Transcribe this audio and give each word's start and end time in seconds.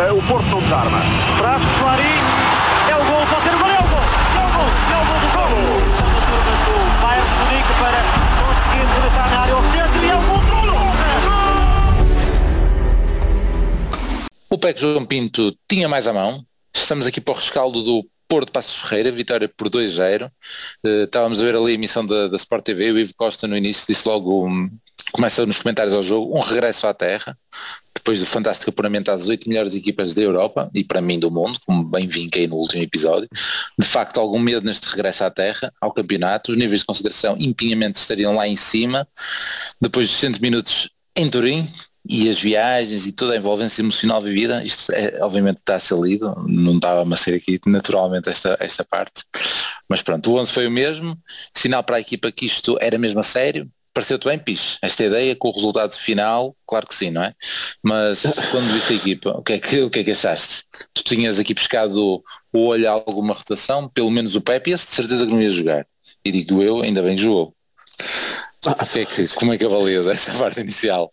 Uh, 0.00 0.16
o 0.16 0.22
Porto 0.26 0.46
não 0.46 0.62
desarma. 0.62 0.98
Traz 1.36 1.62
Clarim. 1.78 2.24
É 2.88 2.96
o 2.96 3.04
gol, 3.04 3.26
pode 3.26 3.42
ser 3.42 3.54
o 3.54 3.58
gol, 3.58 3.68
é 3.68 3.80
o 3.80 3.82
gol. 3.82 4.00
É 4.32 4.46
o 4.46 4.50
gol, 4.56 4.70
é 4.88 4.96
o 4.96 5.04
gol 5.04 5.20
do 5.20 5.28
gol. 5.36 5.52
A 6.08 6.20
turma 6.24 6.52
do 6.64 6.72
Bayern 7.02 7.28
de 7.28 7.34
Munique 7.36 7.74
para 7.78 8.00
conseguir 8.40 8.84
rematar 8.94 9.28
na 9.30 9.36
área 9.40 9.54
ao 9.54 9.60
centro 9.60 10.00
e 10.02 10.08
é 10.08 10.16
o 10.16 10.22
gol 10.22 10.40
do 14.48 14.54
O 14.54 14.58
PEC 14.58 14.80
João 14.80 15.04
Pinto 15.04 15.54
tinha 15.68 15.86
mais 15.86 16.06
à 16.06 16.14
mão. 16.14 16.46
Estamos 16.74 17.06
aqui 17.06 17.20
para 17.20 17.34
o 17.34 17.36
rescaldo 17.36 17.82
do 17.82 18.08
Porto 18.26 18.50
Passos 18.52 18.80
Ferreira, 18.80 19.12
vitória 19.12 19.50
por 19.54 19.68
2-0. 19.68 20.30
Uh, 20.82 21.04
estávamos 21.04 21.42
a 21.42 21.44
ver 21.44 21.54
ali 21.54 21.72
a 21.72 21.74
emissão 21.74 22.06
da, 22.06 22.26
da 22.26 22.36
Sport 22.36 22.64
TV, 22.64 22.90
o 22.90 22.98
Ivo 22.98 23.12
Costa 23.14 23.46
no 23.46 23.54
início 23.54 23.84
disse 23.86 24.08
logo, 24.08 24.46
um, 24.46 24.70
começa 25.12 25.44
nos 25.44 25.60
comentários 25.60 25.92
ao 25.92 26.02
jogo, 26.02 26.34
um 26.34 26.40
regresso 26.40 26.86
à 26.86 26.94
terra, 26.94 27.36
depois 28.10 28.18
do 28.18 28.26
fantástico 28.26 28.70
apuramento 28.70 29.08
às 29.12 29.28
oito 29.28 29.48
melhores 29.48 29.72
equipas 29.72 30.14
da 30.14 30.22
Europa 30.22 30.68
e 30.74 30.82
para 30.82 31.00
mim 31.00 31.16
do 31.16 31.30
mundo, 31.30 31.60
como 31.64 31.84
bem 31.84 32.08
vinquei 32.08 32.48
no 32.48 32.56
último 32.56 32.82
episódio. 32.82 33.28
De 33.78 33.86
facto, 33.86 34.18
algum 34.18 34.40
medo 34.40 34.66
neste 34.66 34.88
regresso 34.88 35.22
à 35.22 35.30
terra, 35.30 35.72
ao 35.80 35.92
campeonato, 35.92 36.50
os 36.50 36.56
níveis 36.56 36.80
de 36.80 36.86
consideração 36.86 37.36
impinhamente 37.38 38.00
estariam 38.00 38.34
lá 38.34 38.48
em 38.48 38.56
cima, 38.56 39.06
depois 39.80 40.08
dos 40.08 40.16
100 40.16 40.40
minutos 40.40 40.90
em 41.14 41.28
Turim, 41.28 41.68
e 42.08 42.28
as 42.28 42.40
viagens 42.40 43.06
e 43.06 43.12
toda 43.12 43.34
a 43.34 43.36
envolvência 43.36 43.80
emocional 43.80 44.20
vivida, 44.20 44.64
isto 44.64 44.90
é, 44.90 45.22
obviamente 45.22 45.58
está 45.58 45.76
a 45.76 45.80
ser 45.80 45.96
lido, 45.96 46.34
não 46.48 46.76
estava 46.76 47.14
a 47.14 47.16
ser 47.16 47.34
aqui 47.34 47.60
naturalmente 47.66 48.28
esta, 48.28 48.56
esta 48.58 48.82
parte, 48.82 49.22
mas 49.88 50.02
pronto, 50.02 50.32
o 50.32 50.36
11 50.36 50.52
foi 50.52 50.66
o 50.66 50.70
mesmo, 50.70 51.16
sinal 51.54 51.84
para 51.84 51.96
a 51.96 52.00
equipa 52.00 52.32
que 52.32 52.46
isto 52.46 52.76
era 52.80 52.98
mesmo 52.98 53.20
a 53.20 53.22
sério, 53.22 53.70
pareceu-te 53.92 54.28
bem, 54.28 54.38
Pis, 54.38 54.78
esta 54.82 55.04
ideia 55.04 55.34
com 55.36 55.48
o 55.48 55.52
resultado 55.52 55.92
final, 55.94 56.56
claro 56.66 56.86
que 56.86 56.94
sim, 56.94 57.10
não 57.10 57.22
é? 57.22 57.34
Mas 57.82 58.22
quando 58.50 58.72
viste 58.72 58.92
a 58.92 58.96
equipa, 58.96 59.30
o 59.30 59.42
que 59.42 59.52
é 59.54 59.58
que, 59.58 59.80
o 59.82 59.90
que, 59.90 59.98
é 60.00 60.04
que 60.04 60.10
achaste? 60.12 60.64
Tu 60.94 61.02
tinhas 61.04 61.38
aqui 61.38 61.54
pescado 61.54 62.22
o 62.52 62.58
olho 62.66 62.88
a 62.88 62.92
alguma 62.92 63.34
rotação, 63.34 63.88
pelo 63.88 64.10
menos 64.10 64.34
o 64.34 64.40
Pepe, 64.40 64.74
de 64.74 64.78
certeza 64.78 65.26
que 65.26 65.32
não 65.32 65.42
ia 65.42 65.50
jogar, 65.50 65.86
e 66.24 66.30
digo 66.30 66.62
eu, 66.62 66.82
ainda 66.82 67.02
bem 67.02 67.16
que 67.16 67.22
jogou. 67.22 67.54
Ah, 68.66 68.86
que 68.86 69.00
é 69.00 69.04
que, 69.06 69.26
como 69.36 69.54
é 69.54 69.58
que 69.58 69.64
avalias 69.64 70.06
essa 70.06 70.32
parte 70.32 70.60
inicial? 70.60 71.12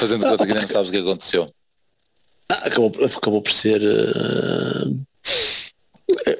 Fazendo 0.00 0.24
conta 0.24 0.46
que 0.46 0.52
ainda 0.52 0.62
não 0.62 0.68
sabes 0.68 0.88
o 0.88 0.92
que 0.92 0.98
aconteceu. 0.98 1.52
Ah, 2.50 2.66
acabou, 2.66 2.92
acabou 3.04 3.42
por 3.42 3.52
ser. 3.52 3.82
Uh... 3.82 5.06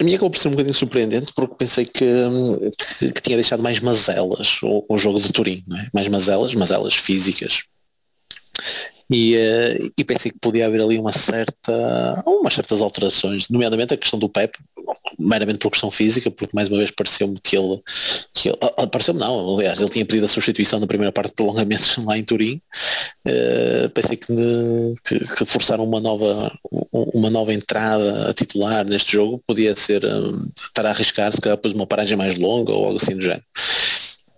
A 0.01 0.03
minha 0.03 0.17
acabou 0.17 0.31
por 0.31 0.39
ser 0.39 0.49
um 0.49 0.53
bocadinho 0.53 0.75
surpreendente 0.75 1.33
porque 1.35 1.55
pensei 1.55 1.85
que, 1.85 2.05
que, 2.99 3.13
que 3.13 3.21
tinha 3.21 3.37
deixado 3.37 3.63
mais 3.63 3.81
mazelas 3.81 4.61
o, 4.63 4.85
o 4.89 4.97
jogo 4.97 5.21
de 5.21 5.31
Turim, 5.33 5.63
é? 5.73 5.89
mais 5.93 6.09
mazelas, 6.09 6.55
mazelas 6.55 6.95
físicas. 6.95 7.65
E, 9.11 9.37
uh, 9.37 9.93
e 9.97 10.05
pensei 10.05 10.31
que 10.31 10.39
podia 10.39 10.67
haver 10.67 10.83
ali 10.83 10.99
uma 10.99 11.13
certa, 11.13 12.23
umas 12.27 12.55
certas 12.55 12.81
alterações, 12.81 13.49
nomeadamente 13.49 13.95
a 13.95 13.97
questão 13.97 14.19
do 14.19 14.29
Pep, 14.29 14.59
meramente 15.19 15.59
por 15.59 15.71
questão 15.71 15.91
física, 15.91 16.31
porque 16.31 16.55
mais 16.55 16.69
uma 16.69 16.79
vez 16.79 16.91
pareceu-me 16.91 17.39
que 17.43 17.57
ele, 17.57 17.81
que 18.33 18.49
ele 18.51 18.59
ah, 18.77 18.87
pareceu-me 18.87 19.21
não, 19.21 19.57
aliás, 19.57 19.81
ele 19.81 19.89
tinha 19.89 20.05
pedido 20.05 20.25
a 20.25 20.29
substituição 20.29 20.79
na 20.79 20.87
primeira 20.87 21.13
parte 21.13 21.31
de 21.31 21.37
prolongamentos 21.37 21.97
lá 22.05 22.19
em 22.19 22.25
Turim. 22.25 22.61
Uh, 23.27 23.89
pensei 23.91 24.17
que, 24.17 24.27
que, 25.05 25.19
que, 25.19 25.45
forçaram 25.45 25.85
uma 25.85 26.01
nova, 26.01 26.53
uma 26.93 27.31
nova 27.31 27.53
entrada 27.53 28.31
a 28.31 28.35
titular 28.35 28.85
neste 28.85 29.13
jogo 29.13 29.43
podia 29.47 29.75
ser 29.77 30.05
um, 30.05 30.49
estar 30.57 30.87
a 30.87 30.91
arriscar 30.91 31.33
se 31.33 31.41
calhar 31.41 31.57
depois 31.57 31.75
uma 31.75 31.87
paragem 31.87 32.17
mais 32.17 32.37
longa 32.37 32.73
ou 32.73 32.87
algo 32.87 32.97
assim 32.97 33.17
do 33.17 33.23
género. 33.23 33.43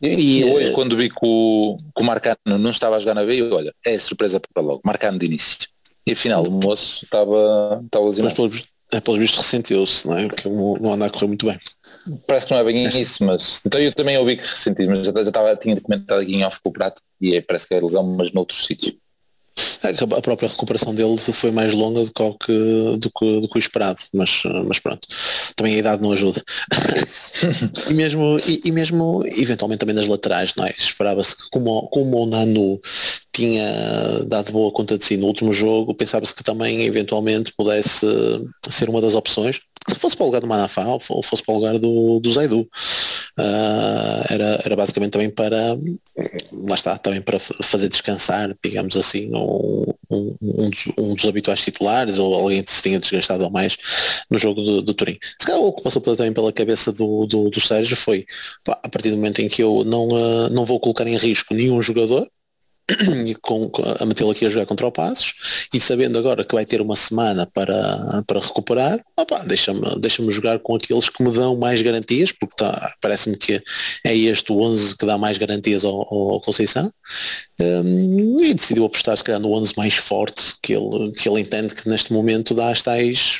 E, 0.02 0.40
e 0.40 0.44
hoje, 0.44 0.70
uh, 0.70 0.74
quando 0.74 0.96
vi 0.96 1.10
que 1.10 1.18
o, 1.22 1.76
que 1.94 2.02
o 2.02 2.04
Marcano 2.04 2.58
não 2.58 2.70
estava 2.70 2.96
a 2.96 2.98
jogar 2.98 3.14
na 3.14 3.24
veia, 3.24 3.52
olha, 3.54 3.74
é 3.84 3.98
surpresa 3.98 4.40
para 4.40 4.62
logo, 4.62 4.80
Marcano 4.84 5.18
de 5.18 5.26
início. 5.26 5.58
E 6.06 6.12
afinal 6.12 6.42
o 6.42 6.50
moço 6.50 7.04
estava, 7.04 7.82
estava 7.84 8.04
lesionado 8.06 8.34
é, 8.92 9.00
pelos 9.00 9.20
vistos 9.20 9.38
ressentiu-se, 9.38 10.06
não 10.06 10.18
é? 10.18 10.26
Porque 10.26 10.48
não 10.48 10.92
anda 10.92 11.06
a 11.06 11.10
correr 11.10 11.28
muito 11.28 11.46
bem. 11.46 11.58
Parece 12.26 12.46
que 12.46 12.52
não 12.52 12.60
é 12.60 12.64
bem 12.64 12.88
isso, 12.88 13.24
mas 13.24 13.62
então 13.64 13.80
eu 13.80 13.92
também 13.92 14.18
ouvi 14.18 14.36
que 14.36 14.42
ressentiu, 14.42 14.88
mas 14.88 15.06
já, 15.06 15.12
já 15.12 15.22
estava, 15.22 15.54
tinha 15.54 15.80
comentado 15.80 16.20
aqui 16.20 16.34
em 16.34 16.44
off 16.44 16.60
com 16.60 16.70
o 16.70 16.72
prato 16.72 17.00
e 17.20 17.36
é, 17.36 17.40
parece 17.40 17.68
que 17.68 17.74
é 17.74 17.80
lesão, 17.80 18.02
mas 18.02 18.32
noutros 18.32 18.66
sítios. 18.66 18.94
É 19.82 19.90
a 19.90 20.20
própria 20.20 20.48
recuperação 20.48 20.94
dele 20.94 21.16
foi 21.18 21.50
mais 21.50 21.72
longa 21.72 22.04
do 22.04 22.12
que, 22.12 22.96
do 22.98 23.10
que, 23.10 23.40
do 23.40 23.48
que 23.48 23.56
o 23.56 23.58
esperado, 23.58 24.00
mas, 24.14 24.42
mas 24.66 24.78
pronto, 24.78 25.08
também 25.56 25.74
a 25.74 25.78
idade 25.78 26.02
não 26.02 26.12
ajuda. 26.12 26.42
e, 27.88 27.94
mesmo, 27.94 28.38
e, 28.46 28.60
e, 28.64 28.72
mesmo 28.72 29.24
eventualmente 29.26 29.80
também 29.80 29.94
nas 29.94 30.06
laterais, 30.06 30.54
não 30.56 30.66
é? 30.66 30.74
Esperava-se 30.76 31.36
que 31.36 31.44
como, 31.50 31.88
como 31.88 32.22
o 32.22 32.26
Nano 32.26 32.80
tinha 33.32 34.24
dado 34.26 34.52
boa 34.52 34.72
conta 34.72 34.98
de 34.98 35.04
si 35.04 35.16
no 35.16 35.26
último 35.26 35.52
jogo, 35.52 35.94
pensava-se 35.94 36.34
que 36.34 36.44
também 36.44 36.82
eventualmente 36.82 37.52
pudesse 37.56 38.06
ser 38.68 38.88
uma 38.88 39.00
das 39.00 39.14
opções, 39.14 39.60
se 39.90 39.98
fosse 39.98 40.16
para 40.16 40.24
o 40.24 40.26
lugar 40.26 40.40
do 40.40 40.46
Manafá 40.46 40.84
ou 40.86 41.00
fosse 41.00 41.42
para 41.42 41.54
o 41.54 41.58
lugar 41.58 41.78
do, 41.78 42.20
do 42.20 42.32
Zaidu. 42.32 42.68
Uh, 43.38 44.24
era, 44.28 44.60
era 44.64 44.76
basicamente 44.76 45.12
também 45.12 45.30
para 45.30 45.78
lá 46.52 46.74
está, 46.74 46.98
também 46.98 47.20
para 47.20 47.38
fazer 47.38 47.88
descansar, 47.88 48.54
digamos 48.62 48.96
assim, 48.96 49.30
um, 49.34 49.84
um, 50.10 50.70
dos, 50.70 50.88
um 50.98 51.14
dos, 51.14 51.24
habituais 51.24 51.62
titulares 51.62 52.18
ou 52.18 52.34
alguém 52.34 52.62
que 52.62 52.70
se 52.70 52.82
tinha 52.82 52.98
desgastado 52.98 53.44
ao 53.44 53.50
mais 53.50 53.76
no 54.28 54.38
jogo 54.38 54.62
do, 54.62 54.82
do 54.82 54.94
Turim. 54.94 55.18
Se 55.38 55.46
calhar 55.46 55.60
o 55.60 55.72
que 55.72 55.82
passou 55.82 56.02
também 56.02 56.32
pela 56.32 56.52
cabeça 56.52 56.92
do, 56.92 57.26
do, 57.26 57.50
do 57.50 57.60
Sérgio 57.60 57.96
foi 57.96 58.26
pá, 58.64 58.78
a 58.82 58.88
partir 58.88 59.10
do 59.10 59.16
momento 59.16 59.40
em 59.40 59.48
que 59.48 59.62
eu 59.62 59.84
não, 59.84 60.08
uh, 60.08 60.50
não 60.50 60.64
vou 60.64 60.80
colocar 60.80 61.06
em 61.06 61.16
risco 61.16 61.54
nenhum 61.54 61.80
jogador, 61.80 62.28
com, 63.42 63.70
a 63.98 64.04
metê-lo 64.04 64.30
aqui 64.30 64.46
a 64.46 64.48
jogar 64.48 64.66
contra 64.66 64.86
o 64.86 64.92
Passos 64.92 65.34
e 65.72 65.80
sabendo 65.80 66.18
agora 66.18 66.44
que 66.44 66.54
vai 66.54 66.64
ter 66.64 66.80
uma 66.80 66.96
semana 66.96 67.46
para, 67.46 68.22
para 68.26 68.40
recuperar, 68.40 69.00
deixa-me 69.46 69.80
deixa 70.00 70.22
jogar 70.30 70.58
com 70.58 70.74
aqueles 70.74 71.08
que 71.08 71.22
me 71.22 71.32
dão 71.32 71.56
mais 71.56 71.82
garantias, 71.82 72.32
porque 72.32 72.54
tá, 72.56 72.94
parece-me 73.00 73.36
que 73.36 73.62
é 74.04 74.16
este 74.16 74.52
o 74.52 74.60
11 74.60 74.96
que 74.96 75.06
dá 75.06 75.16
mais 75.16 75.38
garantias 75.38 75.84
ao, 75.84 76.00
ao 76.00 76.40
Conceição 76.40 76.92
um, 77.60 78.42
e 78.42 78.54
decidiu 78.54 78.84
apostar 78.84 79.16
se 79.16 79.24
calhar 79.24 79.40
no 79.40 79.52
11 79.52 79.74
mais 79.76 79.94
forte 79.94 80.54
que 80.62 80.72
ele, 80.72 81.12
que 81.12 81.28
ele 81.28 81.40
entende 81.40 81.74
que 81.74 81.88
neste 81.88 82.12
momento 82.12 82.54
dá 82.54 82.70
as 82.70 82.82
tais 82.82 83.38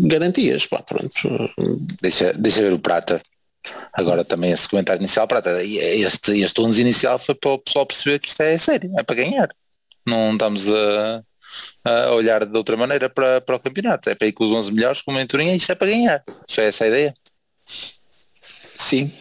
garantias. 0.00 0.66
Pá, 0.66 0.82
pronto. 0.82 1.12
Deixa, 2.00 2.32
deixa 2.32 2.62
ver 2.62 2.72
o 2.72 2.78
Prata. 2.78 3.20
Agora 3.92 4.24
também 4.24 4.50
esse 4.50 4.68
comentário 4.68 5.00
inicial, 5.00 5.26
prata, 5.26 5.62
este, 5.62 6.40
este 6.40 6.60
11 6.60 6.80
inicial 6.80 7.18
foi 7.18 7.34
para 7.34 7.50
o 7.50 7.58
pessoal 7.58 7.86
perceber 7.86 8.18
que 8.18 8.28
isto 8.28 8.42
é 8.42 8.56
sério, 8.58 8.90
é 8.98 9.02
para 9.02 9.16
ganhar. 9.16 9.48
Não 10.06 10.32
estamos 10.32 10.66
a, 10.68 11.22
a 11.84 12.12
olhar 12.12 12.44
de 12.44 12.56
outra 12.56 12.76
maneira 12.76 13.08
para, 13.08 13.40
para 13.40 13.56
o 13.56 13.60
campeonato. 13.60 14.10
É 14.10 14.14
para 14.14 14.26
ir 14.26 14.32
com 14.32 14.44
os 14.44 14.52
11 14.52 14.72
melhores, 14.72 15.02
como 15.02 15.18
em 15.18 15.26
Turim, 15.26 15.54
isto 15.54 15.72
é 15.72 15.74
para 15.74 15.88
ganhar. 15.88 16.22
Foi 16.48 16.64
essa 16.64 16.84
a 16.84 16.88
ideia? 16.88 17.14
Sim. 18.76 19.12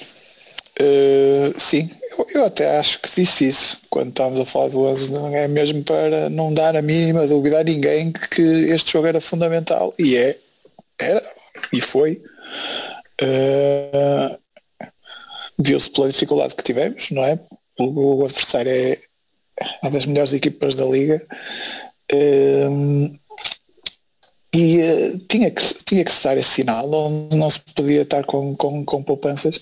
Uh, 0.82 1.54
sim, 1.60 1.88
eu, 2.18 2.26
eu, 2.34 2.46
até 2.46 2.80
acho 2.80 3.00
que 3.00 3.10
disse 3.16 3.48
isso 3.48 3.78
quando 3.92 4.10
estávamos 4.10 4.40
a 4.40 4.46
falar 4.46 4.70
do 4.70 4.80
11, 4.88 5.12
não 5.14 5.36
é 5.36 5.48
mesmo 5.48 5.84
para 5.84 6.32
não 6.32 6.52
dar 6.52 6.76
a 6.76 6.82
mínima 6.82 7.28
dúvida 7.28 7.60
a 7.60 7.64
ninguém 7.64 8.12
que 8.12 8.42
este 8.42 8.94
jogo 8.94 9.06
era 9.06 9.22
fundamental. 9.22 9.94
E 10.00 10.18
é, 10.18 10.38
era, 11.00 11.24
e 11.72 11.80
foi. 11.80 12.22
Uh, 13.24 14.44
Viu-se 15.58 15.90
pela 15.90 16.10
dificuldade 16.10 16.56
que 16.56 16.64
tivemos, 16.64 17.12
não 17.12 17.24
é? 17.24 17.40
O, 17.80 18.18
o 18.18 18.26
adversário 18.26 18.72
é 18.72 19.00
uma 19.82 19.92
das 19.92 20.06
melhores 20.06 20.34
equipas 20.34 20.76
da 20.76 20.86
liga. 20.86 21.26
Uh, 22.12 23.18
e 24.54 24.82
uh, 24.82 25.20
tinha, 25.30 25.50
que, 25.50 25.62
tinha 25.86 26.04
que 26.04 26.12
se 26.12 26.24
dar 26.24 26.38
esse 26.38 26.50
sinal, 26.50 26.88
não, 26.88 27.30
não 27.34 27.50
se 27.50 27.60
podia 27.60 28.02
estar 28.02 28.24
com, 28.24 28.56
com, 28.56 28.84
com 28.84 29.04
poupanças. 29.04 29.60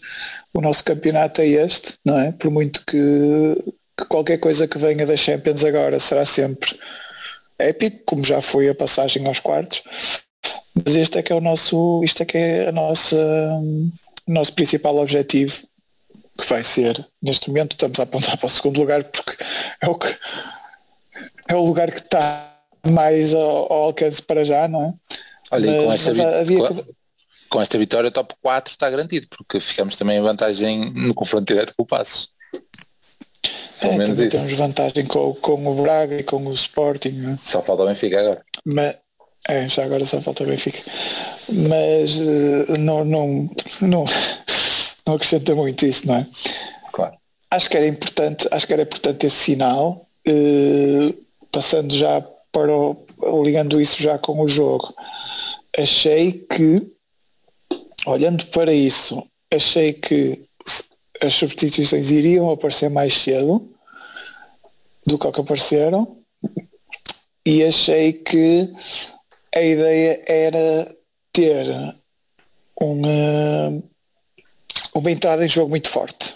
O 0.53 0.61
nosso 0.61 0.83
campeonato 0.83 1.41
é 1.41 1.47
este, 1.47 1.93
não 2.05 2.19
é? 2.19 2.31
Por 2.31 2.49
muito 2.49 2.85
que, 2.85 2.95
que 3.97 4.05
qualquer 4.05 4.37
coisa 4.37 4.67
que 4.67 4.77
venha 4.77 5.05
da 5.05 5.15
Champions 5.15 5.63
agora 5.63 5.99
será 5.99 6.25
sempre 6.25 6.77
épico, 7.59 8.01
como 8.05 8.23
já 8.23 8.41
foi 8.41 8.69
a 8.69 8.75
passagem 8.75 9.25
aos 9.27 9.39
quartos. 9.39 9.83
Mas 10.73 10.95
este 10.95 11.17
é 11.17 11.21
que 11.21 11.31
é 11.31 11.35
o 11.35 11.41
nosso, 11.41 12.01
isto 12.03 12.23
é 12.23 12.25
que 12.25 12.37
é 12.37 12.69
a 12.69 12.71
nossa, 12.71 13.17
o 14.27 14.31
nosso 14.31 14.53
principal 14.53 14.95
objetivo, 14.97 15.63
que 16.39 16.47
vai 16.47 16.63
ser, 16.63 17.05
neste 17.21 17.49
momento 17.49 17.73
estamos 17.73 17.99
a 17.99 18.03
apontar 18.03 18.37
para 18.37 18.45
o 18.45 18.49
segundo 18.49 18.79
lugar 18.79 19.03
porque 19.03 19.43
é 19.81 19.87
o 19.87 19.95
que 19.95 20.17
é 21.49 21.55
o 21.55 21.65
lugar 21.65 21.91
que 21.91 21.99
está 21.99 22.57
mais 22.87 23.33
ao, 23.33 23.71
ao 23.71 23.83
alcance 23.83 24.21
para 24.21 24.45
já, 24.45 24.67
não 24.67 24.83
é? 24.83 24.93
Olha, 25.51 25.87
mas, 25.87 26.03
com, 26.03 26.11
esta 26.11 26.39
havia... 26.39 26.67
com, 26.67 26.85
com, 27.49 27.61
esta 27.61 27.77
vitória 27.77 28.07
o 28.07 28.11
top 28.11 28.33
4 28.41 28.71
está 28.71 28.89
garantido, 28.89 29.27
porque 29.29 29.59
ficamos 29.59 29.95
também 29.95 30.17
em 30.17 30.21
vantagem 30.21 30.91
no 30.93 31.13
confronto 31.13 31.45
direto 31.45 31.73
com 31.75 31.83
o 31.83 31.85
Passo. 31.85 32.29
É, 33.81 33.97
também 34.03 34.29
temos 34.29 34.53
vantagem 34.53 35.05
com, 35.05 35.33
com 35.33 35.67
o 35.67 35.81
Braga 35.81 36.19
e 36.19 36.23
com 36.23 36.45
o 36.45 36.53
Sporting. 36.53 37.09
Não 37.09 37.31
é? 37.31 37.37
Só 37.37 37.61
falta 37.61 37.83
o 37.83 37.87
Benfica 37.87 38.19
agora. 38.19 38.45
Mas, 38.63 38.95
é, 39.47 39.67
já 39.67 39.83
agora 39.83 40.05
só 40.05 40.21
falta 40.21 40.43
o 40.43 40.47
Benfica. 40.47 40.79
Mas 41.49 42.15
uh, 42.19 42.77
não, 42.77 43.03
não, 43.03 43.49
não, 43.81 44.05
não 45.05 45.15
acrescenta 45.15 45.55
muito 45.55 45.85
isso, 45.85 46.07
não 46.07 46.15
é? 46.15 46.27
Claro. 46.91 47.15
Acho 47.49 47.69
que 47.69 47.77
era 47.77 47.87
importante, 47.87 48.47
acho 48.51 48.67
que 48.67 48.73
era 48.73 48.83
importante 48.83 49.25
esse 49.25 49.35
sinal, 49.35 50.07
uh, 50.27 51.25
passando 51.51 51.93
já 51.93 52.21
para 52.51 52.71
o, 52.71 53.05
ligando 53.43 53.81
isso 53.81 54.01
já 54.01 54.17
com 54.17 54.39
o 54.41 54.47
jogo, 54.47 54.93
achei 55.77 56.33
que, 56.33 56.91
olhando 58.05 58.45
para 58.47 58.73
isso, 58.73 59.25
achei 59.53 59.93
que 59.93 60.45
as 61.21 61.33
substituições 61.33 62.09
iriam 62.09 62.49
aparecer 62.51 62.89
mais 62.89 63.13
cedo 63.13 63.69
do 65.05 65.17
que, 65.17 65.31
que 65.31 65.41
apareceram 65.41 66.17
e 67.45 67.63
achei 67.63 68.13
que 68.13 68.69
a 69.53 69.61
ideia 69.61 70.21
era 70.27 70.95
ter 71.33 71.65
uma, 72.79 73.83
uma 74.93 75.11
entrada 75.11 75.45
em 75.45 75.49
jogo 75.49 75.69
muito 75.69 75.89
forte. 75.89 76.35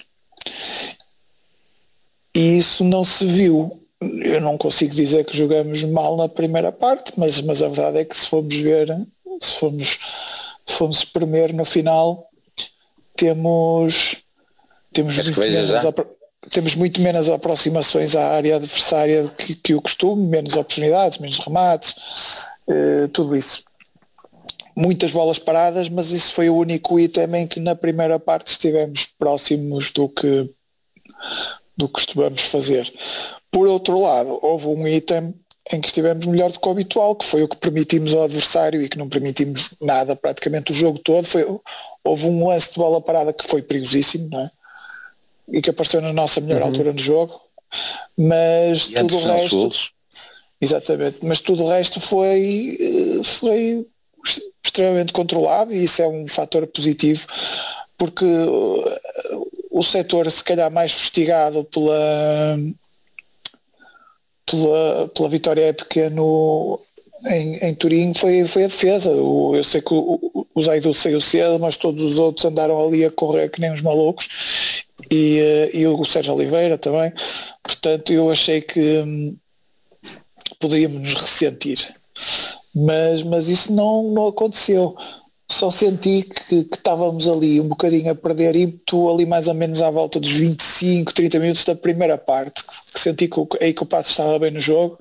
E 2.36 2.58
isso 2.58 2.84
não 2.84 3.04
se 3.04 3.26
viu. 3.26 3.82
Eu 4.02 4.42
não 4.42 4.58
consigo 4.58 4.94
dizer 4.94 5.26
que 5.26 5.38
jogamos 5.38 5.84
mal 5.84 6.18
na 6.18 6.28
primeira 6.28 6.72
parte, 6.72 7.14
mas, 7.18 7.42
mas 7.42 7.62
a 7.62 7.70
verdade 7.70 8.00
é 8.00 8.06
que 8.06 8.20
se 8.20 8.28
formos 8.28 8.54
ver, 8.56 8.88
se 9.42 9.54
formos, 9.54 10.00
se 10.66 10.76
formos 10.76 10.98
espremer 10.98 11.54
no 11.54 11.64
final, 11.64 12.30
temos 13.16 14.26
temos 14.92 15.18
muito, 15.18 15.40
menos, 15.40 15.82
temos 16.50 16.76
muito 16.76 17.02
menos 17.02 17.30
aproximações 17.30 18.16
à 18.16 18.30
área 18.30 18.56
adversária 18.56 19.28
que, 19.38 19.54
que 19.54 19.76
o 19.76 19.82
costume, 19.82 20.26
menos 20.26 20.56
oportunidades, 20.56 21.18
menos 21.18 21.38
remates, 21.40 21.96
uh, 22.68 23.08
tudo 23.10 23.36
isso. 23.36 23.64
Muitas 24.76 25.12
bolas 25.12 25.40
paradas, 25.40 25.88
mas 25.88 26.12
isso 26.12 26.34
foi 26.34 26.50
o 26.50 26.58
único 26.58 27.00
item 27.00 27.36
em 27.36 27.48
que 27.48 27.60
na 27.60 27.76
primeira 27.76 28.20
parte 28.20 28.48
estivemos 28.48 29.06
próximos 29.18 29.92
do 29.92 30.10
que 30.10 30.50
do 31.78 31.88
que 31.88 31.94
costumamos 31.94 32.42
fazer. 32.44 32.92
Por 33.52 33.68
outro 33.68 34.00
lado, 34.00 34.40
houve 34.42 34.68
um 34.68 34.88
item 34.88 35.34
em 35.74 35.82
que 35.82 35.88
estivemos 35.88 36.26
melhor 36.26 36.52
do 36.52 36.60
que 36.60 36.68
o 36.68 36.72
habitual, 36.72 37.16
que 37.16 37.26
foi 37.26 37.44
o 37.44 37.48
que 37.48 37.58
permitimos 37.58 38.14
ao 38.14 38.24
adversário 38.24 38.82
e 38.82 38.88
que 38.88 38.98
não 38.98 39.10
permitimos 39.10 39.74
nada 39.82 40.16
praticamente 40.16 40.72
o 40.72 40.76
jogo 40.76 41.00
todo. 41.00 41.26
Foi, 41.26 41.44
houve 42.04 42.28
um 42.28 42.48
lance 42.48 42.72
de 42.72 42.76
bola 42.76 43.02
parada 43.02 43.34
que 43.34 43.48
foi 43.48 43.62
perigosíssimo, 43.62 44.30
não 44.30 44.42
é? 44.42 44.52
e 45.48 45.62
que 45.62 45.70
apareceu 45.70 46.02
na 46.02 46.14
nossa 46.14 46.42
melhor 46.42 46.62
uhum. 46.62 46.68
altura 46.68 46.94
no 46.94 47.00
jogo, 47.00 47.40
mas 48.18 48.90
e 48.90 48.94
tudo 48.94 49.18
o 49.18 49.20
resto. 49.20 49.70
Exatamente, 50.66 51.18
mas 51.24 51.42
tudo 51.42 51.64
o 51.64 51.70
resto 51.70 52.00
foi, 52.00 52.76
eh, 52.82 53.24
foi 53.24 53.86
extremamente 54.64 55.14
controlado 55.14 55.72
e 55.72 55.84
isso 55.84 56.02
é 56.02 56.08
um 56.08 56.28
fator 56.28 56.66
positivo 56.66 57.28
porque 57.96 58.26
eh, 58.26 59.38
o 59.70 59.84
setor 59.84 60.30
se 60.32 60.44
calhar 60.44 60.72
mais 60.72 60.92
festigado 60.92 61.64
pela 61.66 62.58
pela, 64.44 65.08
pela 65.10 65.30
vitória 65.30 65.68
épica 65.68 66.10
no, 66.10 66.80
em, 67.28 67.58
em 67.58 67.76
Turim 67.76 68.14
foi, 68.16 68.48
foi 68.48 68.64
a 68.64 68.68
defesa. 68.68 69.10
Eu 69.12 69.64
sei 69.64 69.82
que 69.82 69.94
o, 69.94 70.48
o 70.54 70.62
Zaidu 70.64 70.94
saiu 70.96 71.22
cedo, 71.22 71.60
mas 71.60 71.78
todos 71.78 72.04
os 72.04 72.18
outros 72.18 72.46
andaram 72.46 72.84
ali 72.84 73.06
a 73.06 73.12
correr 73.12 73.50
que 73.50 73.62
nem 73.62 73.72
os 73.72 73.82
malucos 73.82 74.28
e, 75.12 75.40
eh, 75.40 75.78
e 75.78 75.88
o 75.88 76.06
Sérgio 76.06 76.34
Oliveira 76.34 76.78
também. 76.78 77.14
Portanto, 77.64 78.12
eu 78.14 78.32
achei 78.32 78.62
que 78.62 79.36
poderíamos 80.60 81.02
nos 81.02 81.14
ressentir. 81.14 81.96
Mas, 82.74 83.24
mas 83.24 83.48
isso 83.48 83.74
não, 83.74 84.04
não 84.12 84.28
aconteceu. 84.28 84.96
Só 85.50 85.70
senti 85.70 86.24
que, 86.24 86.64
que 86.64 86.76
estávamos 86.76 87.28
ali 87.28 87.62
um 87.62 87.68
bocadinho 87.68 88.12
a 88.12 88.16
perder 88.16 88.56
ímpeto 88.56 89.10
ali 89.10 89.26
mais 89.26 89.48
ou 89.48 89.54
menos 89.54 89.82
à 89.82 89.92
volta 89.92 90.20
dos 90.20 90.32
25, 90.32 91.14
30 91.14 91.40
minutos 91.40 91.64
da 91.64 91.76
primeira 91.76 92.18
parte. 92.18 92.64
Que 92.94 93.00
senti 93.00 93.28
que, 93.28 93.40
aí 93.62 93.74
que 93.74 93.84
o 93.84 93.86
passo 93.86 94.10
estava 94.10 94.40
bem 94.40 94.52
no 94.52 94.60
jogo 94.60 94.98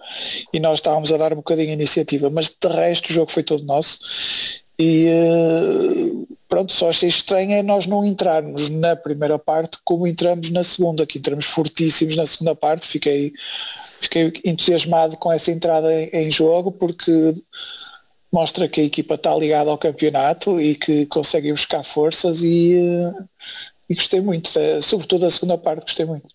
e 0.53 0.61
nós 0.61 0.79
estávamos 0.79 1.11
a 1.13 1.17
dar 1.17 1.33
um 1.33 1.37
bocadinho 1.37 1.71
a 1.71 1.75
iniciativa. 1.75 2.31
Mas 2.31 2.49
de 2.49 2.69
resto 2.69 3.11
o 3.11 3.13
jogo 3.13 3.33
foi 3.33 3.43
todo 3.43 3.65
nosso. 3.65 3.99
E 4.79 5.09
uh, 5.09 6.29
pronto, 6.49 6.73
só 6.73 6.91
achei 6.91 7.09
estranho 7.09 7.53
é 7.53 7.63
nós 7.63 7.87
não 7.87 8.05
entrarmos 8.05 8.69
na 8.69 8.95
primeira 8.95 9.39
parte 9.39 9.79
como 9.85 10.07
entramos 10.07 10.51
na 10.51 10.65
segunda, 10.65 11.07
que 11.07 11.19
entramos 11.19 11.47
fortíssimos 11.47 12.17
na 12.17 12.27
segunda 12.27 12.55
parte, 12.55 12.87
fiquei, 12.87 13.33
fiquei 14.05 14.33
entusiasmado 14.45 15.17
com 15.17 15.33
essa 15.33 15.51
entrada 15.51 15.93
em, 15.93 16.09
em 16.13 16.33
jogo 16.33 16.73
porque 16.73 17.35
mostra 18.33 18.69
que 18.69 18.81
a 18.81 18.85
equipa 18.85 19.15
está 19.15 19.35
ligada 19.35 19.71
ao 19.71 19.79
campeonato 19.79 20.61
e 20.61 20.75
que 20.75 21.07
consegue 21.07 21.53
buscar 21.53 21.85
forças 21.85 22.43
e, 22.43 22.77
e 23.89 23.95
gostei 23.95 24.21
muito, 24.21 24.51
sobretudo 24.83 25.21
da 25.21 25.31
segunda 25.31 25.57
parte 25.57 25.83
gostei 25.83 26.05
muito. 26.05 26.29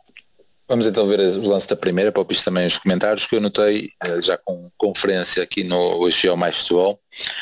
Vamos 0.70 0.86
então 0.86 1.08
ver 1.08 1.20
os 1.20 1.48
lances 1.48 1.68
da 1.68 1.76
primeira, 1.76 2.12
para 2.12 2.22
ouvir 2.22 2.40
também 2.44 2.68
os 2.68 2.78
comentários 2.78 3.26
que 3.26 3.36
eu 3.36 3.42
notei 3.42 3.90
eh, 4.04 4.22
já 4.22 4.38
com 4.38 4.70
conferência 4.78 5.42
aqui 5.42 5.64
no 5.64 5.98
Hoje 6.00 6.28
é 6.28 6.32
o 6.32 6.38
Mais 6.38 6.58
Futebol. 6.58 7.02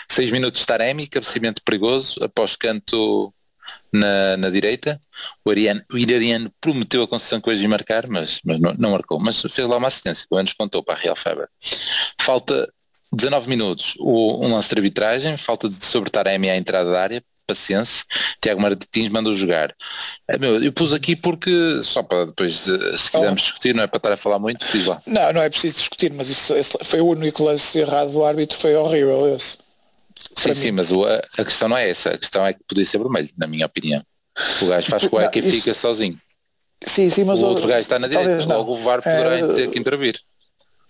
Seis 0.10 0.32
minutos 0.32 0.62
de 0.62 0.68
Taremi, 0.68 1.08
cabeceamento 1.08 1.62
perigoso, 1.62 2.24
após 2.24 2.56
canto 2.56 3.34
na, 3.92 4.38
na 4.38 4.50
direita. 4.50 5.00
O, 5.44 5.50
Ariano, 5.50 5.82
o 5.92 5.98
Irariano 5.98 6.52
prometeu 6.60 7.04
a 7.04 7.08
concessão 7.08 7.42
que 7.42 7.50
hoje 7.50 7.64
ia 7.64 7.70
marcar, 7.70 8.08
mas, 8.08 8.40
mas 8.44 8.60
não, 8.60 8.74
não, 8.78 8.92
marcou. 8.92 9.20
Mas 9.20 9.42
fez 9.42 9.68
lá 9.68 9.78
uma 9.78 9.88
assistência, 9.88 10.26
o 10.30 10.36
menos 10.36 10.54
contou 10.54 10.84
para 10.84 10.96
a 10.96 10.98
Real 10.98 11.16
Feber. 11.16 11.48
Falta 12.22 12.72
19 13.12 13.48
minutos, 13.48 13.96
o, 14.00 14.46
um 14.46 14.54
lance 14.54 14.70
de 14.70 14.76
arbitragem, 14.76 15.38
falta 15.38 15.70
de 15.70 15.86
sobre 15.86 16.10
Taremi 16.10 16.50
à 16.50 16.58
entrada 16.58 16.92
da 16.92 17.02
área, 17.02 17.24
paciência, 17.48 18.04
Tiago 18.42 18.62
Martins 18.62 19.10
mandou 19.10 19.32
jogar. 19.32 19.74
É, 20.28 20.38
meu, 20.38 20.62
eu 20.62 20.72
pus 20.74 20.92
aqui 20.92 21.16
porque, 21.16 21.80
só 21.82 22.04
para 22.04 22.26
depois, 22.26 22.66
se 22.98 23.12
quisermos 23.12 23.42
discutir, 23.42 23.74
não 23.74 23.84
é 23.84 23.88
para 23.88 23.98
estar 23.98 24.12
a 24.12 24.18
falar 24.18 24.38
muito, 24.38 24.66
diz 24.72 24.86
lá. 24.86 25.02
Não, 25.08 25.34
não 25.34 25.42
é 25.42 25.50
preciso 25.50 25.78
discutir, 25.78 26.12
mas 26.12 26.30
isso 26.30 26.54
foi 26.84 27.00
o 27.00 27.08
único 27.08 27.44
lance 27.44 27.80
errado 27.80 28.12
do 28.12 28.26
árbitro, 28.26 28.58
foi 28.58 28.76
horrível 28.76 29.34
esse. 29.34 29.58
Sim, 30.38 30.54
sim, 30.54 30.72
mas 30.72 30.92
o, 30.92 31.04
a, 31.04 31.16
a, 31.38 31.44
questão 31.44 31.68
não 31.68 31.76
é 31.76 31.90
essa, 31.90 32.10
a 32.10 32.18
questão 32.18 32.46
é 32.46 32.54
que 32.54 32.60
podia 32.68 32.86
ser 32.86 33.00
vermelho, 33.00 33.30
na 33.36 33.48
minha 33.48 33.66
opinião. 33.66 34.04
O 34.62 34.68
gajo 34.68 34.90
faz 34.90 35.08
cueca 35.08 35.40
e 35.40 35.42
fica 35.42 35.74
sozinho. 35.74 36.16
Sim, 36.86 37.10
sim, 37.10 37.24
mas 37.24 37.40
o, 37.40 37.46
o 37.46 37.50
outro 37.50 37.68
gajo 37.68 37.80
está 37.80 37.98
na 37.98 38.08
direita, 38.08 38.46
logo 38.46 38.74
o 38.74 38.78
VAR 38.78 39.02
poderá 39.02 39.40
é, 39.40 39.48
ter 39.56 39.72
que 39.72 39.80
intervir. 39.80 40.20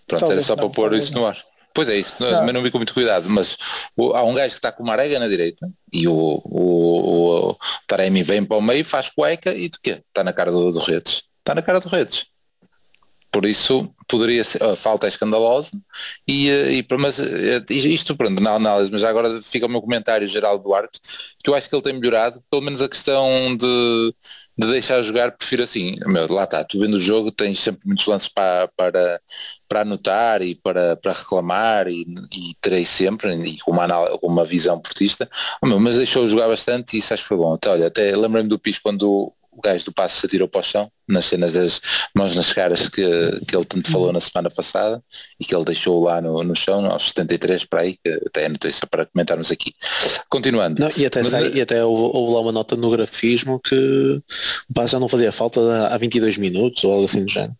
Pronto, 0.06 0.30
era 0.30 0.42
só 0.42 0.54
não, 0.54 0.64
para 0.64 0.74
pôr 0.74 0.94
isso 0.94 1.14
no 1.14 1.26
ar. 1.26 1.42
Pois 1.74 1.88
é 1.88 1.96
isso, 1.96 2.16
não. 2.20 2.30
também 2.30 2.52
não 2.52 2.62
vi 2.62 2.70
com 2.70 2.78
muito 2.78 2.92
cuidado, 2.92 3.28
mas 3.30 3.56
o, 3.96 4.12
há 4.12 4.22
um 4.22 4.34
gajo 4.34 4.52
que 4.52 4.58
está 4.58 4.70
com 4.70 4.82
uma 4.82 4.92
arega 4.92 5.18
na 5.18 5.28
direita 5.28 5.66
e 5.90 6.06
o, 6.06 6.42
o, 6.44 7.50
o 7.50 7.56
Taremi 7.86 8.22
vem 8.22 8.44
para 8.44 8.56
o 8.56 8.62
meio, 8.62 8.84
faz 8.84 9.08
cueca 9.08 9.54
e 9.54 9.68
de 9.68 9.78
quê? 9.82 10.02
Está 10.08 10.22
na 10.22 10.32
cara 10.32 10.52
do, 10.52 10.72
do 10.72 10.80
Redes. 10.80 11.22
Está 11.38 11.54
na 11.54 11.62
cara 11.62 11.80
do 11.80 11.88
Redes. 11.88 12.26
Por 13.30 13.44
isso 13.44 13.92
poderia 14.08 14.42
ser, 14.42 14.62
a 14.62 14.74
falta 14.74 15.06
é 15.06 15.08
escandalosa 15.08 15.70
e, 16.26 16.48
eh, 16.48 16.72
e 16.72 16.86
mas 16.98 17.20
eh, 17.20 17.62
isto 17.68 18.16
pronto, 18.16 18.42
na 18.42 18.52
análise, 18.52 18.90
mas 18.90 19.04
agora 19.04 19.42
fica 19.42 19.66
o 19.66 19.68
meu 19.68 19.82
comentário 19.82 20.26
geral 20.26 20.58
do 20.58 20.64
Duarte, 20.64 20.98
que 21.44 21.50
eu 21.50 21.54
acho 21.54 21.68
que 21.68 21.74
ele 21.74 21.82
tem 21.82 21.92
melhorado, 21.92 22.42
pelo 22.50 22.62
menos 22.62 22.80
a 22.80 22.88
questão 22.88 23.54
de, 23.54 24.14
de 24.56 24.66
deixar 24.66 25.02
jogar, 25.02 25.32
prefiro 25.32 25.62
assim, 25.62 25.96
meu, 26.06 26.26
lá 26.32 26.44
está, 26.44 26.64
tu 26.64 26.80
vendo 26.80 26.94
o 26.94 26.98
jogo, 27.00 27.30
tens 27.30 27.60
sempre 27.60 27.86
muitos 27.86 28.06
lances 28.06 28.30
para, 28.30 28.66
para, 28.74 29.20
para 29.68 29.82
anotar 29.82 30.40
e 30.40 30.54
para, 30.54 30.96
para 30.96 31.12
reclamar 31.12 31.86
e, 31.88 32.06
e 32.32 32.54
terei 32.62 32.86
sempre, 32.86 33.34
e 33.46 33.58
com 33.58 33.72
uma, 33.72 33.86
com 34.18 34.26
uma 34.26 34.44
visão 34.44 34.80
portista, 34.80 35.28
oh, 35.62 35.66
meu, 35.66 35.78
mas 35.78 35.96
deixou 35.96 36.26
jogar 36.26 36.48
bastante 36.48 36.96
e 36.96 36.98
isso 36.98 37.12
acho 37.12 37.24
que 37.24 37.28
foi 37.28 37.36
bom. 37.36 37.54
Até, 37.54 37.68
olha, 37.68 37.86
até 37.88 38.16
lembrei-me 38.16 38.48
do 38.48 38.58
Pis 38.58 38.78
quando 38.78 39.32
o 39.58 39.60
gajo 39.60 39.84
do 39.84 39.92
passo 39.92 40.20
se 40.20 40.26
atirou 40.26 40.46
para 40.46 40.60
o 40.60 40.62
chão, 40.62 40.90
nas 41.06 41.24
cenas 41.24 41.54
das 41.54 41.80
mãos 42.14 42.34
nas 42.36 42.52
caras 42.52 42.88
que, 42.88 43.02
que 43.46 43.56
ele 43.56 43.64
tanto 43.64 43.90
falou 43.90 44.12
na 44.12 44.20
semana 44.20 44.48
passada 44.48 45.02
e 45.38 45.44
que 45.44 45.54
ele 45.54 45.64
deixou 45.64 46.04
lá 46.04 46.20
no, 46.22 46.44
no 46.44 46.54
chão, 46.54 46.86
aos 46.86 47.08
73 47.08 47.64
para 47.64 47.80
aí, 47.80 47.98
que 48.02 48.10
até 48.26 48.44
é 48.44 48.48
notícia 48.48 48.86
para 48.86 49.04
comentarmos 49.06 49.50
aqui. 49.50 49.74
Continuando. 50.28 50.80
Não, 50.80 50.90
e 50.96 51.04
até, 51.04 51.20
Mas, 51.20 51.28
sai, 51.28 51.50
e 51.52 51.60
até 51.60 51.84
houve, 51.84 52.16
houve, 52.16 52.34
lá 52.34 52.40
uma 52.40 52.52
nota 52.52 52.76
no 52.76 52.90
grafismo 52.90 53.58
que 53.58 53.74
o 54.70 54.72
passo 54.72 54.92
já 54.92 55.00
não 55.00 55.08
fazia 55.08 55.32
falta 55.32 55.88
há 55.88 55.98
22 55.98 56.36
minutos 56.36 56.84
ou 56.84 56.92
algo 56.92 57.06
assim 57.06 57.24
do 57.24 57.30
género. 57.30 57.56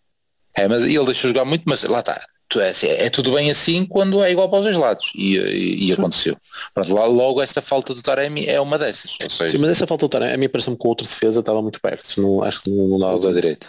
É, 0.56 0.68
mas 0.68 0.84
ele 0.84 1.04
deixou 1.04 1.30
jogar 1.30 1.44
muito, 1.44 1.64
mas 1.66 1.82
lá 1.82 2.00
está 2.00 2.20
é, 2.56 3.06
é, 3.06 3.10
tudo 3.10 3.32
bem 3.32 3.50
assim 3.50 3.84
quando 3.84 4.22
é 4.22 4.32
igual 4.32 4.48
para 4.48 4.60
os 4.60 4.64
dois 4.64 4.76
lados 4.76 5.12
e, 5.14 5.36
e, 5.36 5.88
e 5.88 5.92
aconteceu. 5.92 6.36
Pronto, 6.72 6.94
logo 6.94 7.42
esta 7.42 7.60
falta 7.60 7.92
do 7.92 8.02
Taremi 8.02 8.46
é 8.46 8.58
uma 8.58 8.78
dessas. 8.78 9.16
Seja, 9.28 9.50
Sim, 9.50 9.58
mas 9.58 9.70
essa 9.70 9.86
falta 9.86 10.06
do 10.06 10.08
Taremi, 10.08 10.32
a 10.32 10.38
mim 10.38 10.48
parece-me 10.48 10.76
que 10.76 10.86
o 10.86 10.88
outro 10.88 11.06
defesa 11.06 11.40
estava 11.40 11.60
muito 11.60 11.80
perto. 11.80 12.20
Não, 12.20 12.42
acho 12.42 12.62
que 12.62 12.70
não 12.70 12.98
dava. 12.98 13.18
da 13.18 13.32
direita. 13.32 13.66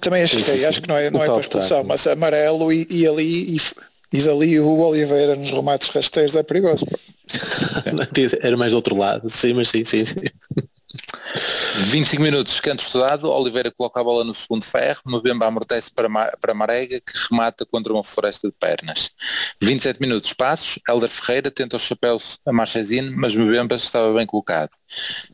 Também 0.00 0.22
acho 0.22 0.42
que, 0.42 0.64
acho 0.64 0.82
que 0.82 0.88
não 0.88 0.96
é, 0.96 1.10
não 1.10 1.22
é 1.22 1.26
para 1.26 1.40
expulsão, 1.40 1.84
mas 1.84 2.06
amarelo 2.06 2.72
e, 2.72 2.86
e 2.88 3.06
ali 3.06 3.56
e, 3.56 3.60
diz 4.12 4.26
ali 4.26 4.58
o 4.58 4.78
Oliveira 4.78 5.34
nos 5.34 5.50
remates 5.50 5.88
rasteiros 5.88 6.36
é 6.36 6.42
perigoso. 6.42 6.86
Era 8.42 8.56
mais 8.56 8.72
do 8.72 8.76
outro 8.76 8.96
lado, 8.96 9.28
sim, 9.28 9.52
mas 9.54 9.68
sim, 9.68 9.84
sim, 9.84 10.04
sim. 10.04 10.20
25 11.76 12.22
minutos, 12.22 12.60
canto 12.60 12.80
estudado, 12.80 13.30
Oliveira 13.30 13.70
coloca 13.70 14.00
a 14.00 14.04
bola 14.04 14.24
no 14.24 14.34
segundo 14.34 14.64
ferro, 14.64 15.00
Mbemba 15.06 15.46
amortece 15.46 15.90
para, 15.94 16.08
para 16.40 16.54
Marega, 16.54 17.00
que 17.00 17.12
remata 17.30 17.64
contra 17.64 17.92
uma 17.92 18.02
floresta 18.02 18.48
de 18.48 18.54
pernas. 18.58 19.10
27 19.62 20.00
minutos, 20.00 20.32
passos, 20.32 20.78
Helder 20.88 21.08
Ferreira 21.08 21.50
tenta 21.50 21.76
os 21.76 21.82
chapéus 21.82 22.38
a 22.44 22.52
Marchesine, 22.52 23.10
mas 23.10 23.36
Mbemba 23.36 23.76
estava 23.76 24.12
bem 24.12 24.26
colocado. 24.26 24.70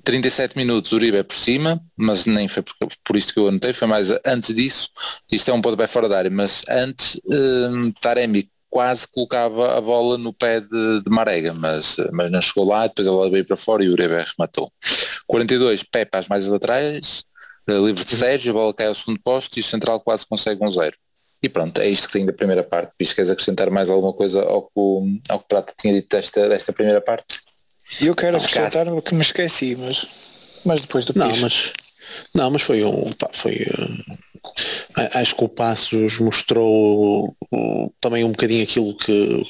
37 0.05 0.57
minutos, 0.57 0.93
Uribe 0.93 1.19
é 1.19 1.23
por 1.23 1.37
cima, 1.37 1.81
mas 1.97 2.27
nem 2.27 2.49
foi 2.49 2.63
por, 2.63 2.75
por 3.03 3.17
isto 3.17 3.33
que 3.33 3.41
eu 3.41 3.49
anotei, 3.49 3.73
foi 3.73 3.89
mais 3.89 4.09
antes 4.25 4.55
disso, 4.55 4.91
isto 5.33 5.51
é 5.51 5.55
um 5.55 5.63
pontapé 5.63 5.87
fora 5.87 6.09
da 6.09 6.19
área, 6.19 6.31
mas 6.31 6.63
antes, 6.69 7.19
um, 7.27 7.93
Taremi 7.93 8.51
quase 8.69 9.07
colocava 9.09 9.79
a 9.79 9.81
bola 9.81 10.19
no 10.19 10.35
pé 10.35 10.61
de, 10.61 11.01
de 11.03 11.09
Marega, 11.09 11.55
mas, 11.55 11.97
mas 12.13 12.31
não 12.31 12.43
chegou 12.43 12.69
lá, 12.69 12.87
depois 12.87 13.09
ela 13.09 13.31
veio 13.31 13.45
para 13.45 13.57
fora 13.57 13.83
e 13.83 13.89
Uribe 13.89 14.15
rematou. 14.37 14.71
42, 15.47 15.85
Pepe 15.85 16.19
às 16.19 16.29
mais 16.29 16.47
laterais, 16.47 17.25
eh, 17.69 17.73
livre 17.73 18.05
de 18.05 18.17
Sérgio, 18.17 18.50
a 18.50 18.55
bola 18.55 18.75
cai 18.75 18.88
ao 18.88 18.95
segundo 18.95 19.21
posto 19.21 19.57
e 19.57 19.61
o 19.61 19.65
central 19.65 20.00
quase 20.00 20.26
consegue 20.26 20.65
um 20.65 20.71
zero. 20.71 20.97
E 21.43 21.49
pronto, 21.49 21.81
é 21.81 21.88
isto 21.88 22.09
que 22.09 22.15
tenho 22.15 22.26
da 22.26 22.33
primeira 22.33 22.65
parte. 22.65 22.93
Visto 22.99 23.15
queres 23.15 23.31
acrescentar 23.31 23.71
mais 23.71 23.88
alguma 23.88 24.12
coisa 24.12 24.43
ao 24.43 24.62
que 24.62 24.73
o, 24.75 25.07
ao 25.29 25.38
que 25.41 25.49
Prata 25.49 25.73
tinha 25.79 25.95
dito 25.95 26.09
desta, 26.09 26.49
desta 26.49 26.73
primeira 26.73 27.00
parte? 27.00 27.41
Eu 28.00 28.15
quero 28.17 28.37
acrescentar 28.37 28.87
que 29.03 29.15
me 29.15 29.21
esqueci, 29.21 29.76
mas, 29.76 30.07
mas 30.65 30.81
depois 30.81 31.05
do 31.05 31.17
Não, 31.17 31.29
mas 31.37 31.73
não, 32.35 32.50
mas 32.50 32.62
foi 32.62 32.85
um. 32.85 33.12
Pá, 33.12 33.28
foi, 33.32 33.54
uh, 33.56 35.08
acho 35.14 35.35
que 35.35 35.44
o 35.44 35.49
Passos 35.49 36.18
mostrou 36.18 37.37
também 38.00 38.25
um 38.25 38.30
bocadinho 38.30 38.62
aquilo 38.62 38.96
que, 38.96 39.46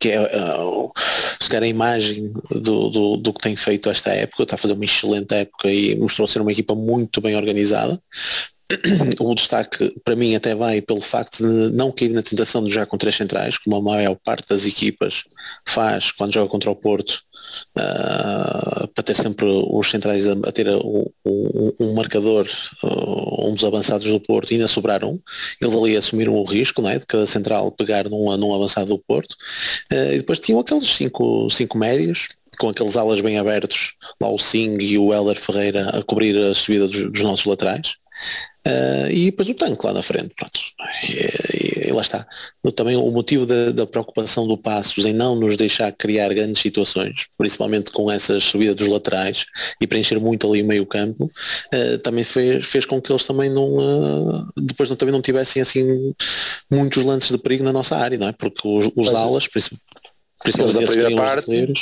que 0.00 0.10
é 0.10 0.20
uh, 0.20 0.92
se 1.40 1.48
calhar 1.48 1.64
a 1.64 1.68
imagem 1.68 2.32
do, 2.50 2.90
do, 2.90 3.16
do, 3.16 3.32
que 3.32 3.40
tem 3.40 3.56
feito 3.56 3.90
esta 3.90 4.10
época, 4.10 4.42
está 4.42 4.54
a 4.56 4.58
fazer 4.58 4.74
uma 4.74 4.84
excelente 4.84 5.34
época 5.34 5.70
e 5.70 5.96
mostrou 5.96 6.26
ser 6.26 6.40
uma 6.40 6.52
equipa 6.52 6.74
muito 6.74 7.20
bem 7.20 7.36
organizada. 7.36 8.00
o 9.20 9.34
destaque 9.34 9.94
para 10.04 10.14
mim 10.14 10.34
até 10.34 10.54
vai 10.54 10.82
pelo 10.82 11.00
facto 11.00 11.38
de 11.38 11.74
não 11.74 11.90
cair 11.90 12.10
na 12.10 12.22
tentação 12.22 12.62
de 12.62 12.70
jogar 12.70 12.86
com 12.86 12.98
três 12.98 13.16
centrais, 13.16 13.56
como 13.56 13.76
a 13.76 13.80
maior 13.80 14.14
parte 14.22 14.46
das 14.48 14.66
equipas 14.66 15.24
faz 15.66 16.12
quando 16.12 16.34
joga 16.34 16.50
contra 16.50 16.70
o 16.70 16.76
Porto, 16.76 17.22
uh, 17.78 18.86
para 18.88 19.04
ter 19.04 19.14
sempre 19.14 19.46
os 19.46 19.88
centrais 19.88 20.28
a, 20.28 20.32
a 20.32 20.52
ter 20.52 20.68
um, 20.68 21.06
um, 21.24 21.72
um 21.80 21.94
marcador, 21.94 22.46
uh, 22.82 23.48
um 23.48 23.54
dos 23.54 23.64
avançados 23.64 24.06
do 24.06 24.20
Porto, 24.20 24.50
e 24.50 24.54
ainda 24.54 24.68
sobrar 24.68 25.02
um. 25.02 25.18
Eles 25.60 25.74
ali 25.74 25.96
assumiram 25.96 26.34
o 26.34 26.44
risco 26.44 26.82
não 26.82 26.90
é, 26.90 26.98
de 26.98 27.06
cada 27.06 27.26
central 27.26 27.72
pegar 27.72 28.08
num, 28.08 28.36
num 28.36 28.54
avançado 28.54 28.88
do 28.88 28.98
Porto. 28.98 29.32
Uh, 29.90 30.12
e 30.12 30.18
depois 30.18 30.38
tinham 30.38 30.60
aqueles 30.60 30.88
cinco, 30.94 31.48
cinco 31.48 31.78
médios, 31.78 32.28
com 32.58 32.68
aqueles 32.68 32.96
alas 32.96 33.20
bem 33.20 33.38
abertos, 33.38 33.94
lá 34.20 34.28
o 34.28 34.38
Sing 34.38 34.76
e 34.82 34.98
o 34.98 35.14
Heller 35.14 35.36
Ferreira 35.36 35.88
a 35.90 36.02
cobrir 36.02 36.36
a 36.36 36.52
subida 36.52 36.86
dos, 36.86 37.10
dos 37.10 37.22
nossos 37.22 37.46
laterais. 37.46 37.96
Uh, 38.68 39.10
e 39.10 39.24
depois 39.26 39.48
o 39.48 39.54
tanque 39.54 39.86
lá 39.86 39.94
na 39.94 40.02
frente, 40.02 40.34
pronto. 40.36 40.60
E, 41.08 41.88
e, 41.88 41.92
lá 41.92 42.02
está. 42.02 42.26
Também 42.76 42.96
o 42.96 43.10
motivo 43.10 43.46
da, 43.46 43.70
da, 43.70 43.86
preocupação 43.86 44.46
do 44.46 44.58
Passos 44.58 45.06
em 45.06 45.14
não 45.14 45.34
nos 45.34 45.56
deixar 45.56 45.90
criar 45.92 46.28
grandes 46.34 46.60
situações, 46.60 47.26
principalmente 47.38 47.90
com 47.90 48.10
essa 48.10 48.38
subida 48.40 48.74
dos 48.74 48.86
laterais 48.86 49.46
e 49.80 49.86
preencher 49.86 50.20
muito 50.20 50.46
ali 50.46 50.60
o 50.60 50.66
meio 50.66 50.84
campo, 50.84 51.30
uh, 51.74 51.98
também 51.98 52.24
fez, 52.24 52.66
fez 52.66 52.84
com 52.84 53.00
que 53.00 53.10
eles 53.10 53.24
também 53.24 53.48
não, 53.48 53.76
uh, 53.76 54.46
depois 54.56 54.90
não, 54.90 54.96
também 54.96 55.12
não 55.12 55.22
tivessem 55.22 55.62
assim 55.62 56.14
muitos 56.70 57.02
lances 57.02 57.30
de 57.30 57.38
perigo 57.38 57.64
na 57.64 57.72
nossa 57.72 57.96
área, 57.96 58.18
não 58.18 58.28
é? 58.28 58.32
Porque 58.32 58.68
os, 58.68 58.90
os 58.94 59.14
alas, 59.14 59.48
principalmente 59.48 60.80
na 60.80 60.86
primeira 60.86 61.16
parte, 61.16 61.74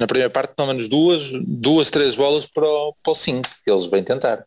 na 0.00 0.06
primeira 0.08 0.30
parte 0.30 0.54
pelo 0.56 0.68
menos 0.68 0.88
duas, 0.88 1.22
duas, 1.46 1.88
três 1.90 2.16
bolas 2.16 2.46
para 2.46 2.66
o, 2.66 2.94
para 3.00 3.12
o 3.12 3.14
cinco, 3.14 3.48
eles 3.64 3.86
vêm 3.86 4.02
tentar 4.02 4.44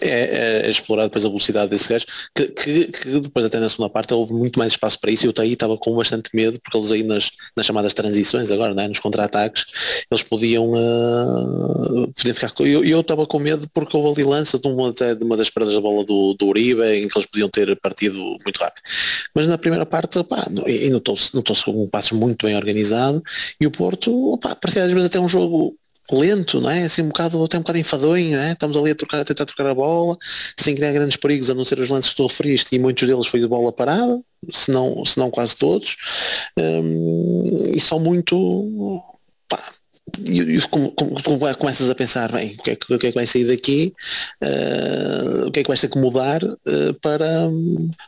é, 0.00 0.08
é, 0.08 0.66
é, 0.66 0.70
explorar 0.70 1.04
depois 1.04 1.24
a 1.24 1.28
velocidade 1.28 1.70
desse 1.70 1.88
gajo, 1.88 2.06
que, 2.34 2.48
que, 2.48 2.84
que, 2.86 3.20
depois 3.20 3.44
até 3.44 3.58
na 3.58 3.68
segunda 3.68 3.90
parte 3.90 4.14
houve 4.14 4.32
muito 4.32 4.58
mais 4.58 4.72
espaço 4.72 4.98
para 5.00 5.10
isso 5.10 5.26
e 5.26 5.28
eu 5.28 5.34
aí 5.38 5.52
estava 5.52 5.76
com 5.76 5.94
bastante 5.94 6.30
medo, 6.34 6.60
porque 6.60 6.76
eles 6.76 6.92
aí 6.92 7.02
nas, 7.02 7.30
nas 7.56 7.66
chamadas 7.66 7.94
transições 7.94 8.50
agora, 8.50 8.74
né, 8.74 8.88
nos 8.88 8.98
contra-ataques, 8.98 9.64
eles 10.10 10.22
podiam, 10.22 10.72
uh, 10.72 12.12
podiam 12.12 12.34
ficar 12.34 12.50
com. 12.50 12.66
Eu 12.66 13.00
estava 13.00 13.26
com 13.26 13.38
medo 13.38 13.68
porque 13.72 13.96
houve 13.96 14.20
ali 14.20 14.30
lança 14.30 14.58
de 14.58 14.68
uma, 14.68 14.92
de 14.92 15.24
uma 15.24 15.36
das 15.36 15.50
perdas 15.50 15.74
da 15.74 15.80
bola 15.80 16.04
do, 16.04 16.34
do 16.34 16.46
Uribe 16.46 16.82
em 16.82 17.08
que 17.08 17.18
eles 17.18 17.28
podiam 17.28 17.48
ter 17.48 17.74
partido 17.80 18.18
muito 18.44 18.58
rápido. 18.58 18.82
Mas 19.34 19.48
na 19.48 19.58
primeira 19.58 19.86
parte, 19.86 20.22
pá, 20.24 20.46
e 20.66 20.90
notou-se 20.90 21.34
notou 21.34 21.56
um 21.68 21.88
passo 21.88 22.14
muito 22.14 22.46
bem 22.46 22.56
organizado 22.56 23.22
e 23.60 23.66
o 23.66 23.70
Porto, 23.70 24.38
pá, 24.38 24.54
parecia 24.54 24.84
às 24.84 24.90
vezes 24.90 25.06
até 25.06 25.18
um 25.18 25.28
jogo 25.28 25.76
lento, 26.10 26.60
não 26.60 26.70
é? 26.70 26.84
Assim 26.84 27.02
um 27.02 27.08
bocado, 27.08 27.42
até 27.44 27.56
um 27.56 27.60
bocado 27.60 27.78
enfadonho, 27.78 28.36
é? 28.38 28.52
Estamos 28.52 28.76
ali 28.76 28.90
a, 28.90 28.94
trocar, 28.94 29.20
a 29.20 29.24
tentar 29.24 29.44
trocar 29.44 29.66
a 29.66 29.74
bola, 29.74 30.16
sem 30.56 30.74
criar 30.74 30.92
grandes 30.92 31.16
perigos, 31.16 31.50
a 31.50 31.54
não 31.54 31.64
ser 31.64 31.78
os 31.78 31.88
lances 31.88 32.10
que 32.10 32.16
tu 32.16 32.26
referiste, 32.26 32.74
e 32.74 32.78
muitos 32.78 33.06
deles 33.06 33.26
foi 33.26 33.40
de 33.40 33.46
bola 33.46 33.72
parada, 33.72 34.20
se 34.52 34.70
não, 34.70 35.04
se 35.04 35.18
não 35.18 35.30
quase 35.30 35.56
todos, 35.56 35.96
um, 36.58 37.62
e 37.68 37.80
só 37.80 37.98
muito 37.98 39.02
e, 40.18 40.40
e 40.40 40.60
como, 40.68 40.92
começas 41.58 41.88
a 41.88 41.94
pensar, 41.94 42.30
bem, 42.32 42.56
o 42.58 42.62
que 42.62 42.70
é 42.70 42.76
que, 42.76 42.98
que, 42.98 43.06
é 43.06 43.10
que 43.10 43.14
vai 43.14 43.26
sair 43.26 43.44
daqui, 43.44 43.92
uh, 44.42 45.46
o 45.46 45.50
que 45.50 45.60
é 45.60 45.62
que 45.62 45.68
vais 45.68 45.80
ter 45.80 45.88
que 45.88 45.98
mudar 45.98 46.42
uh, 46.44 46.94
para, 47.00 47.48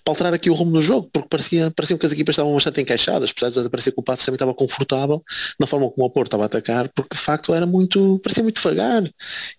para 0.04 0.11
alterar 0.11 0.34
aqui 0.34 0.50
o 0.50 0.54
rumo 0.54 0.73
do 0.73 0.82
jogo, 0.82 1.08
porque 1.12 1.28
parecia, 1.28 1.70
parecia 1.70 1.96
que 1.99 2.06
as 2.06 2.12
equipas 2.12 2.34
estavam 2.34 2.52
bastante 2.52 2.80
encaixadas, 2.80 3.30
apesar 3.30 3.62
de 3.62 3.68
parecer 3.68 3.92
que 3.92 4.00
o 4.00 4.02
Pato 4.02 4.25
também 4.25 4.37
estava 4.37 4.54
confortável 4.54 5.23
na 5.58 5.66
forma 5.66 5.90
como 5.90 6.06
o 6.06 6.11
Porto 6.11 6.28
estava 6.28 6.44
a 6.44 6.46
atacar, 6.46 6.88
porque 6.94 7.16
de 7.16 7.23
facto 7.23 7.54
era 7.54 7.66
muito, 7.66 8.20
parecia 8.23 8.42
muito 8.42 8.56
devagar 8.56 9.02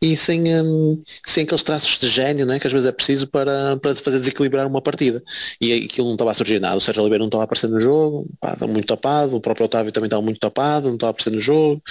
e 0.02 0.16
sem, 0.16 0.56
um, 0.62 1.02
sem 1.26 1.44
aqueles 1.44 1.64
traços 1.64 2.00
de 2.00 2.08
gênio 2.08 2.46
né, 2.46 2.60
que 2.60 2.68
às 2.68 2.74
vezes 2.74 2.88
é 2.88 2.92
preciso 2.92 3.28
para, 3.28 3.78
para 3.78 3.96
fazer 3.96 4.20
desequilibrar 4.20 4.68
uma 4.68 4.82
partida. 4.82 5.24
E 5.60 5.86
aquilo 5.86 6.08
não 6.08 6.16
estava 6.16 6.32
a 6.32 6.34
surgir 6.34 6.60
nada, 6.60 6.76
o 6.76 6.82
Sérgio 6.82 7.02
Oliveira 7.02 7.22
não 7.22 7.28
estava 7.28 7.44
a 7.44 7.46
aparecer 7.46 7.70
no 7.70 7.80
jogo, 7.80 8.28
pá, 8.40 8.56
muito 8.68 8.88
tapado, 8.88 9.36
o 9.36 9.42
próprio 9.42 9.66
Otávio 9.66 9.92
também 9.92 10.08
estava 10.08 10.22
muito 10.22 10.40
tapado, 10.40 10.88
não 10.88 10.96
estava 10.96 11.10
a 11.10 11.12
aparecer 11.12 11.32
no 11.32 11.40
jogo 11.40 11.82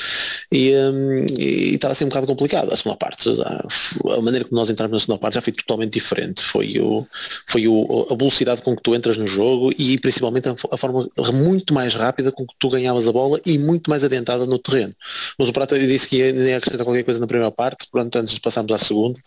e, 0.52 0.74
um, 0.74 1.26
e 1.38 1.74
estava 1.74 1.92
assim 1.92 2.04
um 2.04 2.08
bocado 2.08 2.26
complicado 2.26 2.72
a 2.72 2.76
segunda 2.76 2.96
parte. 2.96 3.28
A 3.30 4.20
maneira 4.20 4.44
como 4.44 4.56
nós 4.56 4.70
entramos 4.70 4.92
na 4.92 5.00
segunda 5.00 5.18
parte 5.18 5.34
já 5.34 5.40
foi 5.40 5.52
totalmente 5.52 5.92
diferente. 5.92 6.42
Foi, 6.42 6.78
o, 6.78 7.06
foi 7.46 7.66
o, 7.68 8.06
a 8.10 8.14
velocidade 8.14 8.62
com 8.62 8.74
que 8.76 8.82
tu 8.82 8.94
entras 8.94 9.16
no 9.16 9.26
jogo 9.26 9.72
e 9.78 9.98
principalmente 9.98 10.48
a, 10.48 10.54
a, 10.70 10.76
forma 10.76 11.08
muito 11.32 11.72
mais 11.74 11.94
rápida 11.94 12.30
com 12.32 12.46
que 12.46 12.54
tu 12.58 12.68
ganhavas 12.68 13.08
a 13.08 13.12
bola 13.12 13.40
e 13.44 13.58
muito 13.58 13.90
mais 13.90 14.04
adiantada 14.04 14.46
no 14.46 14.58
terreno. 14.58 14.94
Mas 15.38 15.48
o 15.48 15.52
Prata 15.52 15.78
disse 15.78 16.08
que 16.08 16.16
ia, 16.16 16.30
ia 16.30 16.56
acrescentar 16.56 16.84
qualquer 16.84 17.04
coisa 17.04 17.20
na 17.20 17.26
primeira 17.26 17.50
parte, 17.50 17.86
portanto 17.90 18.16
antes 18.16 18.34
de 18.34 18.40
passarmos 18.40 18.72
à 18.72 18.78
segunda. 18.78 19.18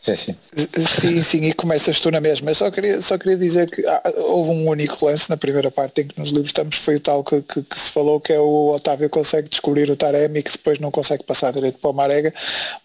Sim, 0.00 0.14
sim. 0.14 0.36
Sim, 0.86 1.22
sim, 1.24 1.44
e 1.44 1.52
começas 1.52 1.98
tu 1.98 2.10
na 2.10 2.20
mesma. 2.20 2.50
Eu 2.50 2.54
só 2.54 2.70
queria, 2.70 3.02
só 3.02 3.18
queria 3.18 3.36
dizer 3.36 3.68
que 3.68 3.84
ah, 3.84 4.00
houve 4.28 4.52
um 4.52 4.68
único 4.68 5.04
lance 5.04 5.28
na 5.28 5.36
primeira 5.36 5.72
parte 5.72 6.00
em 6.00 6.06
que 6.06 6.18
nos 6.18 6.30
libertamos, 6.30 6.76
foi 6.76 6.96
o 6.96 7.00
tal 7.00 7.24
que, 7.24 7.42
que, 7.42 7.62
que, 7.62 7.80
se 7.80 7.90
falou, 7.90 8.20
que 8.20 8.32
é 8.32 8.38
o 8.38 8.70
Otávio 8.70 9.10
consegue 9.10 9.48
descobrir 9.48 9.90
o 9.90 9.96
Taremi 9.96 10.42
que 10.42 10.52
depois 10.52 10.78
não 10.78 10.90
consegue 10.92 11.24
passar 11.24 11.52
direito 11.52 11.78
para 11.80 11.90
o 11.90 11.92
Marega, 11.92 12.32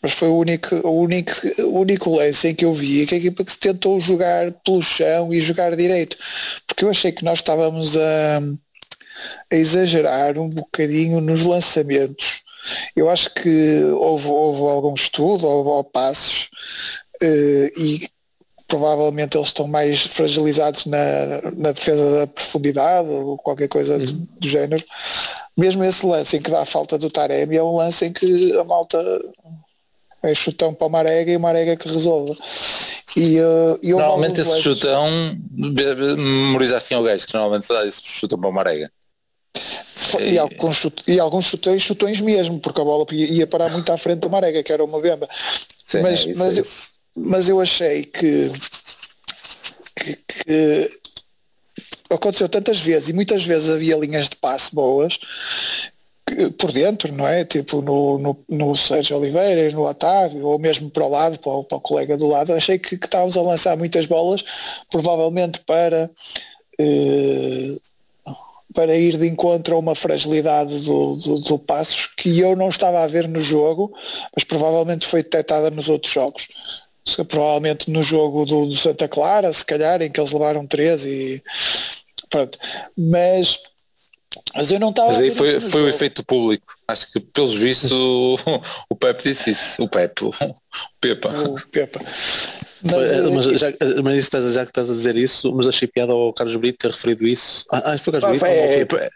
mas 0.02 0.14
foi 0.14 0.28
o 0.28 0.38
único, 0.38 0.76
o 0.76 1.02
único, 1.02 1.32
o 1.60 1.80
único 1.80 2.16
lance 2.16 2.48
em 2.48 2.56
que 2.56 2.66
eu 2.66 2.74
vi 2.74 3.06
que 3.06 3.14
a 3.14 3.18
equipa 3.20 3.44
que 3.44 3.58
tentou 3.58 4.00
jogar 4.00 4.52
pelo 4.66 4.82
chão 4.82 5.32
e 5.32 5.40
jogar 5.40 5.76
direito. 5.76 6.18
Porque 6.68 6.84
eu 6.84 6.90
achei 6.90 7.12
que 7.12 7.24
nós 7.24 7.40
estávamos 7.40 7.96
a, 7.96 8.42
a 9.52 9.56
exagerar 9.56 10.38
um 10.40 10.50
bocadinho 10.50 11.22
nos 11.22 11.44
lançamentos. 11.44 12.42
Eu 12.96 13.10
acho 13.10 13.30
que 13.34 13.84
houve, 13.92 14.28
houve 14.28 14.62
algum 14.62 14.94
estudo, 14.94 15.46
houve, 15.46 15.70
houve 15.70 15.90
passos 15.92 16.50
e 17.26 18.10
provavelmente 18.68 19.38
eles 19.38 19.50
estão 19.50 19.68
mais 19.68 20.02
fragilizados 20.02 20.86
na, 20.86 20.98
na 21.56 21.72
defesa 21.72 22.20
da 22.20 22.28
profundidade 22.28 23.08
ou 23.10 23.38
qualquer 23.38 23.68
coisa 23.68 23.98
uhum. 23.98 24.06
do, 24.06 24.14
do, 24.14 24.48
género. 24.48 24.84
Mesmo 25.56 25.84
esse 25.84 26.06
lance 26.06 26.38
em 26.38 26.42
que 26.42 26.50
dá 26.50 26.62
a 26.62 26.66
falta 26.66 26.98
do 26.98 27.10
Taremi 27.10 27.56
é 27.56 27.64
um 27.64 27.76
lance 27.76 28.06
em 28.06 28.14
que 28.14 28.58
a 28.58 28.64
malta 28.64 28.98
é 30.24 30.34
chutão 30.34 30.74
para 30.74 30.88
o 30.88 30.90
Marega 30.90 31.32
e 31.32 31.38
o 31.38 31.40
Marega 31.40 31.76
que 31.76 31.88
resolve. 31.88 32.36
E, 33.16 33.40
uh, 33.40 33.80
e 33.84 33.92
normalmente 33.92 34.42
esse 34.42 34.60
chutão 34.60 35.38
memoriza 35.52 36.78
assim 36.78 36.96
ao 36.96 37.04
gajo 37.04 37.28
que 37.28 37.34
normalmente 37.36 37.68
dá 37.68 37.86
esse 37.86 38.02
chutão 38.04 38.40
para 38.40 38.50
o 38.50 38.54
Marega. 38.54 38.92
E, 40.20 40.38
alguns, 40.38 40.76
chute, 40.76 41.04
e 41.08 41.20
alguns 41.20 41.46
chutões, 41.46 41.82
chutões 41.82 42.22
mesmo, 42.22 42.60
porque 42.60 42.82
a 42.82 42.84
bola 42.84 43.06
ia 43.12 43.48
parar 43.48 43.70
muito 43.70 43.92
à 43.92 43.98
frente 43.98 44.20
do 44.20 44.30
Marega, 44.30 44.64
que 44.64 44.72
era 44.72 44.84
uma 44.84 45.00
bemba. 45.00 45.28
Sim, 45.84 46.02
mas, 46.02 46.26
é 46.26 46.34
mas, 46.36 46.58
é 46.58 46.62
mas 47.16 47.48
eu 47.48 47.62
achei 47.62 48.04
que, 48.04 48.52
que, 49.96 50.16
que, 50.16 51.00
aconteceu 52.10 52.50
tantas 52.50 52.80
vezes 52.80 53.10
e 53.10 53.14
muitas 53.14 53.44
vezes 53.44 53.70
havia 53.70 53.98
linhas 53.98 54.30
de 54.30 54.36
passe 54.36 54.74
boas 54.74 55.20
que, 56.26 56.50
por 56.52 56.72
dentro, 56.72 57.12
não 57.14 57.28
é? 57.28 57.44
Tipo 57.44 57.82
no, 57.82 58.18
no, 58.18 58.46
no 58.50 58.78
Sérgio 58.78 59.18
Oliveira, 59.18 59.72
no 59.72 59.84
Otávio, 59.84 60.46
ou 60.46 60.58
mesmo 60.58 60.90
para 60.90 61.06
o 61.06 61.10
lado, 61.10 61.40
para 61.40 61.52
o, 61.52 61.64
para 61.64 61.78
o 61.78 61.82
colega 61.82 62.18
do 62.18 62.28
lado, 62.28 62.54
achei 62.54 62.80
que, 62.80 62.98
que, 62.98 63.06
estávamos 63.06 63.38
a 63.38 63.42
lançar 63.42 63.78
muitas 63.78 64.06
bolas, 64.06 64.44
provavelmente 64.90 65.60
para 65.62 66.10
eh, 66.80 67.78
para 68.74 68.96
ir 68.96 69.18
de 69.18 69.28
encontro 69.28 69.76
a 69.76 69.80
uma 69.80 69.94
fragilidade 69.94 70.80
do, 70.80 71.16
do, 71.18 71.40
do 71.40 71.60
Passos 71.60 72.08
que 72.08 72.40
eu 72.40 72.56
não 72.56 72.70
estava 72.70 73.04
a 73.04 73.08
ver 73.08 73.28
no 73.28 73.40
jogo, 73.40 73.94
mas 74.36 74.44
provavelmente 74.44 75.06
foi 75.06 75.22
detectada 75.22 75.70
nos 75.70 75.90
outros 75.90 76.12
jogos 76.12 76.48
provavelmente 77.28 77.92
no 77.92 78.02
jogo 78.04 78.46
do, 78.46 78.66
do, 78.66 78.76
Santa 78.76 79.08
Clara, 79.08 79.52
se 79.54 79.66
calhar, 79.66 80.02
em 80.02 80.12
que 80.12 80.20
eles 80.20 80.32
levaram 80.32 80.66
três 80.66 81.06
e 81.06 81.44
pronto. 82.30 82.58
Mas, 82.98 83.60
mas 84.56 84.72
eu 84.72 84.80
não 84.80 84.90
estava. 84.90 85.10
Mas 85.10 85.20
aí 85.20 85.32
foi, 85.32 85.60
foi 85.62 85.82
o 85.84 85.90
efeito 85.90 86.24
público. 86.24 86.66
Acho 86.88 87.12
que 87.12 87.20
pelos 87.20 87.54
vistos 87.56 87.92
o, 87.92 88.36
o 88.90 88.96
Pepe 88.96 89.24
disse 89.30 89.52
isso. 89.52 89.84
O 89.84 89.88
Pepe, 89.90 90.26
o 90.26 90.32
Pepa. 91.02 91.30
O 91.30 91.56
Pepa. 91.72 92.00
Mas, 92.86 93.12
Eh, 93.12 93.16
eh, 93.18 93.22
mas, 93.22 93.46
já, 93.46 93.68
mas 94.04 94.18
isso 94.18 94.28
estás- 94.28 94.54
já 94.54 94.66
que 94.66 94.72
estás 94.72 94.90
a 94.90 94.94
dizer 94.94 95.16
isso, 95.16 95.54
mas 95.54 95.68
achei 95.68 95.88
piada 95.88 96.12
ao 96.12 96.34
Carlos 96.34 96.56
Brito 96.58 96.80
ter 96.80 96.92
referido 96.92 97.26
isso. 97.26 97.64
Ah, 97.72 97.94
ah, 97.94 97.98
foi 97.98 98.12
o 98.18 98.20
Carlos 98.22 98.42
Ah, 98.44 98.46
Brito? 98.46 98.46
foi- 98.46 98.50
ou 98.50 98.82
É, 98.82 98.86
pá, 98.86 99.10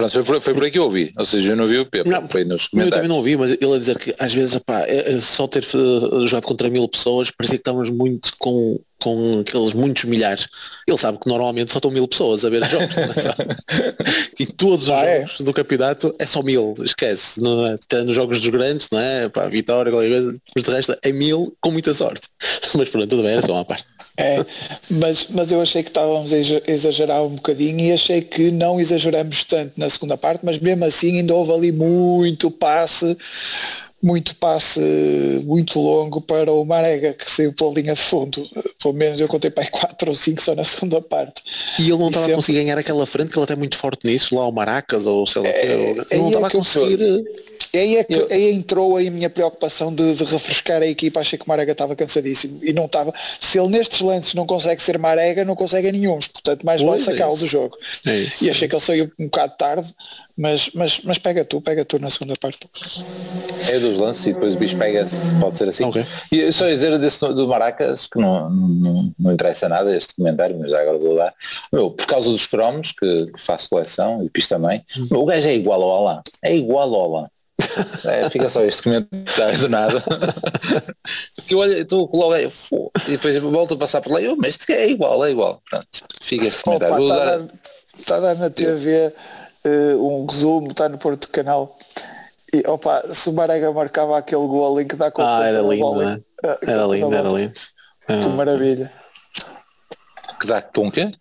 Pronto, 0.00 0.12
foi 0.12 0.22
por, 0.24 0.40
foi 0.40 0.54
por 0.54 0.64
aí 0.64 0.70
que 0.70 0.78
eu 0.78 0.84
ouvi. 0.84 1.12
Ou 1.18 1.24
seja, 1.24 1.52
eu 1.52 1.56
não 1.56 1.66
vi 1.66 1.78
o 1.78 1.86
Pepe, 1.86 2.08
Não, 2.08 2.26
foi 2.26 2.44
nos 2.44 2.62
Eu 2.64 2.68
também 2.70 2.84
comentários. 2.86 3.08
não 3.08 3.16
ouvi, 3.16 3.36
mas 3.36 3.50
ele 3.52 3.74
a 3.74 3.78
dizer 3.78 3.98
que 3.98 4.14
às 4.18 4.32
vezes 4.32 4.54
epá, 4.56 4.80
é- 4.86 5.12
é 5.14 5.20
só 5.20 5.46
ter 5.46 5.62
eh, 5.64 6.26
jogado 6.26 6.44
contra 6.44 6.68
mil 6.70 6.88
pessoas 6.88 7.30
parecia 7.30 7.56
que 7.58 7.60
estávamos 7.60 7.90
muito 7.90 8.30
com, 8.38 8.78
com 9.00 9.40
aqueles 9.46 9.74
muitos 9.74 10.04
milhares. 10.04 10.46
Ele 10.86 10.96
sabe 10.98 11.18
que 11.18 11.28
normalmente 11.28 11.70
só 11.70 11.78
estão 11.78 11.90
mil 11.90 12.08
pessoas 12.08 12.44
a 12.44 12.48
ver 12.50 12.62
os 12.62 12.68
jogos. 12.70 12.88
não 12.96 13.04
é 13.04 13.94
e 14.38 14.46
todos 14.46 14.84
os 14.84 14.90
Ah, 14.90 15.04
é? 15.04 15.20
jogos 15.26 15.40
do 15.40 15.52
campeonato 15.52 16.14
é 16.18 16.26
só 16.26 16.42
mil, 16.42 16.74
esquece. 16.82 17.40
Não 17.42 17.66
é? 17.66 17.76
Tirando 17.88 18.08
os 18.10 18.16
jogos 18.16 18.40
dos 18.40 18.48
grandes, 18.50 18.88
não 18.90 18.98
é? 18.98 19.28
Pá, 19.28 19.46
vitória, 19.48 19.92
qualquer 19.92 20.08
coisa, 20.10 20.38
mas 20.56 20.64
de 20.64 20.70
resto 20.70 20.96
é 21.02 21.12
mil 21.12 21.54
com 21.60 21.70
muita 21.70 21.92
sorte. 21.94 22.28
Mas 22.78 22.88
pronto, 22.88 23.08
tudo 23.08 23.22
bem, 23.24 23.32
era 23.32 23.42
só 23.42 23.52
uma 23.52 23.64
parte. 23.64 23.84
É, 24.16 24.44
mas, 24.90 25.28
mas 25.30 25.50
eu 25.50 25.60
achei 25.62 25.82
que 25.82 25.88
estávamos 25.90 26.32
a 26.32 26.36
exa- 26.36 26.62
exagerar 26.66 27.22
um 27.22 27.30
bocadinho 27.30 27.80
e 27.80 27.92
achei 27.92 28.20
que 28.20 28.50
não 28.50 28.78
exageramos 28.80 29.44
tanto 29.44 29.72
na 29.76 29.88
segunda 29.88 30.16
parte, 30.16 30.44
mas 30.44 30.58
mesmo 30.58 30.84
assim 30.84 31.18
ainda 31.18 31.34
houve 31.34 31.52
ali 31.52 31.72
muito 31.72 32.50
passe, 32.50 33.16
muito 34.02 34.34
passe 34.36 34.80
muito 35.44 35.78
longo 35.78 36.20
para 36.20 36.50
o 36.52 36.64
Marega 36.64 37.12
que 37.12 37.30
saiu 37.30 37.52
pela 37.52 37.72
linha 37.74 37.94
de 37.94 38.00
fundo. 38.00 38.48
Pelo 38.80 38.94
menos 38.94 39.20
eu 39.20 39.28
contei 39.28 39.50
para 39.50 39.64
aí 39.64 39.70
4 39.70 40.08
ou 40.08 40.14
5 40.14 40.40
só 40.40 40.54
na 40.54 40.64
segunda 40.64 41.00
parte. 41.02 41.42
E 41.78 41.82
ele 41.82 41.98
não 41.98 42.08
estava 42.08 42.24
a 42.24 42.28
sempre- 42.28 42.36
conseguir 42.36 42.58
ganhar 42.60 42.78
aquela 42.78 43.06
frente, 43.06 43.30
que 43.30 43.38
ele 43.38 43.44
até 43.44 43.52
é 43.52 43.56
muito 43.56 43.76
forte 43.76 44.06
nisso, 44.06 44.34
lá 44.34 44.46
o 44.46 44.52
Maracas 44.52 45.06
ou 45.06 45.26
sei 45.26 45.42
lá 45.42 45.48
o 45.48 45.52
quê. 45.52 45.58
É, 45.58 45.72
Ele 45.90 46.00
aí 46.10 46.18
não 46.18 46.24
é 46.24 46.28
estava 46.28 46.46
a 46.46 46.50
que 46.50 46.56
eu 46.56 46.60
conseguir. 46.60 47.24
Aí, 47.72 47.96
é 47.96 48.04
que, 48.04 48.26
aí 48.32 48.52
entrou 48.52 48.96
aí 48.96 49.06
a 49.06 49.10
minha 49.10 49.30
preocupação 49.30 49.94
de, 49.94 50.14
de 50.14 50.24
refrescar 50.24 50.82
a 50.82 50.86
equipa, 50.86 51.20
achei 51.20 51.38
que 51.38 51.44
o 51.44 51.48
Marega 51.48 51.70
estava 51.72 51.94
cansadíssimo 51.94 52.58
e 52.62 52.72
não 52.72 52.86
estava. 52.86 53.12
Se 53.40 53.58
ele 53.58 53.68
nestes 53.68 54.00
lances 54.00 54.34
não 54.34 54.44
consegue 54.46 54.82
ser 54.82 54.98
Marega, 54.98 55.44
não 55.44 55.54
consegue 55.54 55.88
a 55.88 55.92
nenhum, 55.92 56.18
portanto 56.18 56.64
mais 56.64 56.82
vale 56.82 57.00
é 57.00 57.04
sacá-lo 57.04 57.36
do 57.36 57.46
jogo. 57.46 57.76
É 58.06 58.26
e 58.42 58.48
é 58.48 58.50
achei 58.50 58.66
que 58.66 58.74
ele 58.74 58.82
saiu 58.82 59.12
um 59.18 59.26
bocado 59.26 59.54
tarde, 59.56 59.94
mas, 60.40 60.70
mas, 60.74 61.00
mas 61.04 61.18
pega 61.18 61.44
tu, 61.44 61.60
pega 61.60 61.84
tu 61.84 61.98
na 61.98 62.08
segunda 62.08 62.34
parte. 62.40 62.58
É 63.70 63.78
dos 63.78 63.98
lances 63.98 64.26
e 64.26 64.32
depois 64.32 64.54
o 64.54 64.58
bicho 64.58 64.76
pega-se, 64.78 65.34
pode 65.36 65.58
ser 65.58 65.68
assim. 65.68 65.84
Ok. 65.84 66.02
E 66.32 66.38
eu 66.40 66.52
só 66.52 66.66
dizer 66.66 66.98
desse 66.98 67.20
do 67.34 67.46
Maracas, 67.46 68.06
que 68.06 68.18
não, 68.18 68.48
não, 68.48 69.12
não 69.18 69.32
interessa 69.32 69.68
nada 69.68 69.94
este 69.94 70.14
comentário, 70.14 70.58
mas 70.58 70.70
já 70.70 70.80
agora 70.80 70.98
vou 70.98 71.14
dar. 71.16 71.34
Meu, 71.70 71.90
por 71.90 72.06
causa 72.06 72.30
dos 72.30 72.46
cromos, 72.46 72.92
que, 72.92 73.26
que 73.26 73.38
faço 73.38 73.68
coleção, 73.68 74.24
e 74.24 74.30
piso 74.30 74.48
também, 74.48 74.82
meu, 75.10 75.20
o 75.20 75.26
gajo 75.26 75.46
é 75.46 75.54
igual 75.54 75.82
ao 75.82 76.08
Alan. 76.08 76.22
É 76.42 76.56
igual 76.56 76.94
ao 76.94 77.16
Alan. 77.16 77.28
É, 78.06 78.30
fica 78.30 78.48
só 78.48 78.64
este 78.64 78.82
comentário 78.82 79.58
do 79.58 79.68
nada. 79.68 80.02
Porque 81.36 81.54
eu 81.54 81.58
olho, 81.58 82.32
aí, 82.32 82.48
fô, 82.48 82.90
e 83.06 83.10
depois 83.12 83.36
eu 83.36 83.50
volto 83.50 83.74
a 83.74 83.76
passar 83.76 84.00
por 84.00 84.12
lá, 84.12 84.20
eu, 84.22 84.34
mas 84.36 84.58
é 84.70 84.88
igual, 84.88 85.22
é 85.24 85.30
igual. 85.30 85.60
Pronto, 85.68 85.86
fica 86.22 86.46
este 86.46 86.60
Opa, 86.62 86.86
comentário. 86.88 86.96
Vou 86.96 87.04
está 87.06 87.14
a, 87.14 87.26
usar- 87.26 87.36
dar, 87.38 87.48
está 87.98 88.16
a 88.16 88.20
dar 88.20 88.34
na 88.36 88.48
TV 88.50 88.90
eh, 88.90 89.12
um 89.68 90.26
resumo, 90.26 90.68
está 90.70 90.88
no 90.88 90.98
Porto 90.98 91.28
Canal. 91.30 91.76
E 92.52 92.66
opa, 92.66 93.02
se 93.14 93.28
o 93.28 93.32
Marega 93.32 93.70
marcava 93.72 94.18
aquele 94.18 94.46
gol 94.46 94.80
em 94.80 94.86
que 94.86 94.96
dá 94.96 95.10
com 95.10 95.22
a 95.22 95.24
Ah, 95.24 95.36
ponta 95.38 95.46
era 95.48 95.60
lindo, 95.62 95.78
bola, 95.78 96.04
né? 96.04 96.20
eh, 96.42 96.58
Era 96.62 96.82
com 96.84 96.90
a 96.90 96.94
lindo, 96.96 97.14
era 97.14 97.22
bola. 97.28 97.38
lindo. 97.40 97.52
Que 98.06 98.12
Ah. 98.12 98.28
maravilha. 98.30 98.92
que 100.40 100.46
dá 100.46 100.60
com 100.62 100.88
o 100.88 100.92
quê? 100.92 101.12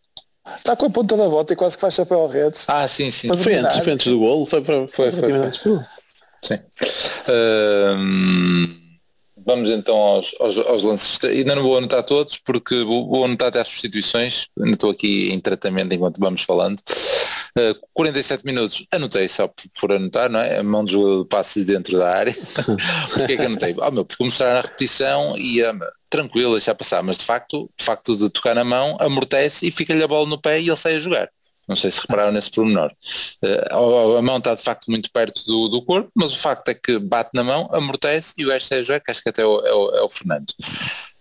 Está 0.58 0.76
com 0.76 0.86
a 0.86 0.90
ponta 0.90 1.16
da 1.18 1.28
bota 1.30 1.54
e 1.54 1.56
quase 1.56 1.76
que 1.76 1.82
faz 1.82 1.94
chapéu 1.94 2.22
ao 2.22 2.28
redes. 2.28 2.64
Ah, 2.68 2.88
sim, 2.88 3.12
sim. 3.12 3.28
Foi 3.38 3.54
antes, 3.56 3.78
foi 3.78 3.94
antes 3.94 4.08
do 4.08 4.18
golo, 4.18 4.46
foi 4.46 4.62
para 4.62 4.88
Foi, 4.88 5.12
foi, 5.12 5.32
do 5.32 5.38
golo. 5.40 5.86
Sim. 6.42 6.60
Vamos 9.46 9.72
então 9.72 9.96
aos, 9.96 10.36
aos, 10.40 10.58
aos 10.60 10.84
lances. 10.84 11.20
Ainda 11.24 11.56
não 11.56 11.64
vou 11.64 11.78
anotar 11.78 12.04
todos 12.04 12.38
porque 12.38 12.84
vou, 12.84 13.08
vou 13.10 13.26
anotar 13.26 13.48
até 13.48 13.62
as 13.62 13.68
substituições. 13.68 14.48
Ainda 14.60 14.72
estou 14.72 14.90
aqui 14.92 15.32
em 15.32 15.40
tratamento 15.40 15.94
enquanto 15.94 16.20
vamos 16.20 16.42
falando. 16.44 16.82
Uh, 17.58 17.76
47 17.94 18.46
minutos, 18.46 18.86
anotei 18.92 19.28
só 19.28 19.52
por, 19.80 19.92
anotar, 19.92 20.30
não 20.30 20.40
é? 20.40 20.60
A 20.60 20.64
mão 20.64 20.84
do 20.84 20.92
jogador 20.92 21.24
de 21.24 21.30
passes 21.30 21.66
dentro 21.66 21.98
da 21.98 22.10
área. 22.10 22.34
Porquê 23.14 23.34
é 23.34 23.38
que 23.38 23.44
anotei? 23.44 23.76
Oh, 23.78 23.92
meu, 23.92 24.06
porque 24.06 24.24
mostrar 24.24 24.54
na 24.54 24.62
repetição 24.62 25.36
e 25.38 25.64
um, 25.66 25.80
tranquilo, 26.10 26.54
deixar 26.54 26.76
passar, 26.76 27.04
mas 27.04 27.18
de 27.18 27.24
facto, 27.24 27.64
o 27.64 27.84
facto 27.84 28.16
de 28.16 28.30
tocar 28.30 28.56
na 28.56 28.64
mão 28.64 28.98
amortece 29.00 29.68
e 29.68 29.72
fica-lhe 29.72 30.04
a 30.04 30.08
bola 30.08 30.28
no 30.28 30.42
pé 30.42 30.60
e 30.60 30.68
ele 30.68 30.78
sai 30.78 30.96
a 30.96 31.00
jogar. 31.00 31.30
Não 31.70 31.76
sei 31.76 31.92
se 31.92 32.02
repararam 32.02 32.32
nesse 32.32 32.50
pormenor. 32.50 32.92
Uh, 33.44 34.18
a 34.18 34.22
mão 34.22 34.38
está 34.38 34.56
de 34.56 34.64
facto 34.64 34.90
muito 34.90 35.12
perto 35.12 35.46
do, 35.46 35.70
do 35.70 35.82
corpo, 35.84 36.10
mas 36.16 36.34
o 36.34 36.38
facto 36.38 36.68
é 36.70 36.74
que 36.74 36.98
bate 36.98 37.30
na 37.34 37.44
mão, 37.44 37.70
amortece 37.72 38.34
e 38.38 38.46
o 38.46 38.50
gajo 38.50 38.66
a 38.72 38.84
jogar, 38.84 39.00
que 39.00 39.12
acho 39.12 39.22
que 39.22 39.30
até 39.30 39.44
é 39.44 39.46
o, 39.46 39.60
é 39.60 39.74
o, 39.74 39.90
é 39.98 40.02
o 40.02 40.10
Fernando. 40.10 40.54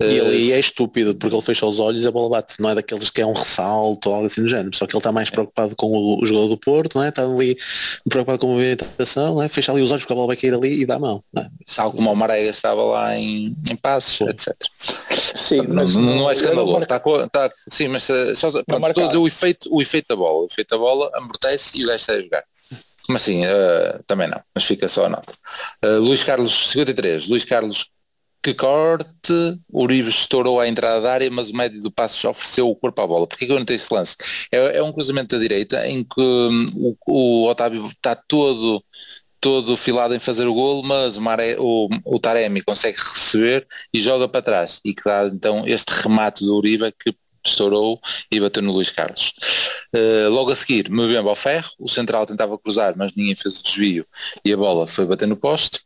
E 0.01 0.21
Uh, 0.21 0.27
ali 0.27 0.53
é 0.53 0.61
estúpido, 0.61 1.15
porque 1.15 1.35
ele 1.35 1.43
fecha 1.43 1.67
os 1.67 1.81
olhos 1.81 2.05
e 2.05 2.07
a 2.07 2.11
bola 2.11 2.31
bate. 2.31 2.55
Não 2.61 2.71
é 2.71 2.75
daqueles 2.75 3.11
que 3.11 3.21
é 3.21 3.27
um 3.27 3.33
ressalto 3.33 4.09
ou 4.09 4.15
algo 4.15 4.27
assim 4.27 4.41
do 4.41 4.49
género. 4.49 4.75
Só 4.75 4.87
que 4.87 4.95
ele 4.95 5.01
está 5.01 5.11
mais 5.11 5.29
preocupado 5.29 5.75
com 5.75 5.89
o, 5.89 6.23
o 6.23 6.25
jogador 6.25 6.49
do 6.49 6.57
Porto, 6.57 6.97
não 6.97 7.05
é? 7.05 7.09
está 7.09 7.25
ali 7.25 7.59
preocupado 8.09 8.39
com 8.39 8.47
a 8.47 8.51
movimentação, 8.51 9.35
não 9.35 9.43
é? 9.43 9.49
fecha 9.49 9.73
ali 9.73 9.83
os 9.83 9.91
olhos 9.91 10.05
porque 10.05 10.13
a 10.13 10.17
bola 10.17 10.29
vai 10.29 10.37
cair 10.37 10.55
ali 10.55 10.83
e 10.83 10.87
dá 10.87 10.95
a 10.95 10.99
mão. 11.01 11.23
Não 11.33 11.43
é? 11.43 11.51
tal 11.75 11.93
como 11.93 12.13
o 12.13 12.17
Marega 12.17 12.51
estava 12.51 12.83
lá 12.83 13.17
em, 13.17 13.57
em 13.69 13.77
passos, 13.77 14.21
etc. 14.21 14.55
Sim, 15.35 15.63
Não, 15.63 15.85
não, 15.85 16.17
não 16.17 16.31
é 16.31 16.33
escandaloso. 16.33 16.79
Está 16.79 17.01
com, 17.01 17.21
está, 17.25 17.51
sim, 17.69 17.89
mas 17.89 18.09
uh, 18.09 18.37
só, 18.37 18.51
pronto, 18.63 18.87
estou 18.87 19.05
a 19.05 19.07
dizer 19.09 19.19
o 19.19 19.27
efeito, 19.27 19.69
o 19.73 19.83
efeito 19.83 20.07
da 20.09 20.17
bola. 20.17 20.38
O 20.43 20.47
efeito 20.47 20.71
da 20.71 20.79
bola 20.79 21.11
amortece 21.15 21.79
e 21.79 21.85
o 21.85 21.89
gajo 21.89 22.05
sai 22.05 22.19
a 22.19 22.23
jogar. 22.23 22.45
Como 23.07 23.17
assim? 23.17 23.45
Uh, 23.45 24.03
também 24.07 24.29
não, 24.29 24.41
mas 24.55 24.65
fica 24.65 24.89
só 24.89 25.07
a 25.07 25.09
nota. 25.09 25.33
Uh, 25.85 25.99
Luís 25.99 26.23
Carlos, 26.25 26.71
53. 26.71 27.27
Luís 27.27 27.45
Carlos, 27.45 27.91
que 28.43 28.55
corte. 28.55 29.33
Uribe 29.73 30.09
estourou 30.09 30.61
à 30.61 30.69
entrada 30.69 31.01
da 31.01 31.13
área, 31.13 31.31
mas 31.31 31.51
o 31.51 31.57
médio 31.57 31.81
do 31.81 31.91
Passos 31.91 32.23
ofereceu 32.25 32.69
o 32.69 32.77
corpo 32.77 33.01
à 33.01 33.07
bola. 33.07 33.27
Porquê 33.27 33.47
que 33.47 33.53
eu 33.53 33.59
não 33.59 33.65
tenho 33.65 33.77
esse 33.77 33.93
lance? 33.93 34.17
É, 34.53 34.79
é 34.79 34.83
um 34.83 34.93
cruzamento 34.93 35.35
da 35.37 35.41
direita 35.41 35.87
em 35.87 36.05
que 36.05 36.21
hum, 36.21 36.67
o, 36.77 36.97
o 37.07 37.49
Otávio 37.49 37.87
está 37.87 38.15
todo 38.15 38.83
todo 39.41 39.77
filado 39.77 40.15
em 40.15 40.19
fazer 40.19 40.47
o 40.47 40.55
golo, 40.55 40.83
mas 40.83 41.17
o, 41.17 41.21
Mare, 41.21 41.57
o, 41.59 41.89
o 42.05 42.19
Taremi 42.19 42.61
consegue 42.61 42.99
receber 42.99 43.67
e 43.95 44.01
joga 44.01 44.29
para 44.29 44.43
trás 44.43 44.81
e 44.85 44.93
que 44.93 45.03
dá 45.05 45.27
então 45.27 45.63
este 45.67 45.91
remate 45.91 46.45
do 46.45 46.57
Uribe 46.57 46.93
que 46.93 47.15
estourou 47.45 48.01
e 48.31 48.41
bateu 48.41 48.63
no 48.63 48.73
Luís 48.73 48.91
Carlos. 48.91 49.33
Uh, 49.95 50.29
logo 50.31 50.51
a 50.51 50.57
seguir, 50.57 50.91
Mbemba 50.91 51.31
ao 51.31 51.37
ferro, 51.37 51.71
o 51.79 51.89
central 51.89 52.27
tentava 52.27 52.59
cruzar, 52.59 52.95
mas 52.97 53.15
ninguém 53.15 53.37
fez 53.37 53.59
o 53.59 53.63
desvio 53.63 54.07
e 54.45 54.53
a 54.53 54.57
bola 54.57 54.87
foi 54.87 55.07
bater 55.07 55.27
no 55.27 55.37
poste. 55.37 55.81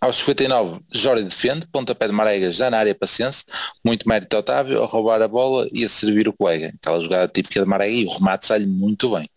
Aos 0.00 0.16
59, 0.16 0.80
Jorge 0.92 1.24
defende, 1.24 1.66
pontapé 1.72 2.06
de 2.06 2.12
Marega 2.12 2.52
já 2.52 2.70
na 2.70 2.78
área 2.78 2.94
paciência, 2.94 3.44
muito 3.84 4.08
mérito 4.08 4.36
Otávio 4.36 4.82
a 4.82 4.86
roubar 4.86 5.22
a 5.22 5.28
bola 5.28 5.66
e 5.72 5.84
a 5.84 5.88
servir 5.88 6.28
o 6.28 6.32
colega. 6.32 6.72
Aquela 6.80 7.00
jogada 7.00 7.28
típica 7.28 7.60
de 7.60 7.66
Marega 7.66 7.92
e 7.92 8.04
o 8.04 8.10
remate 8.10 8.46
sai-lhe 8.46 8.66
muito 8.66 9.10
bem. 9.10 9.28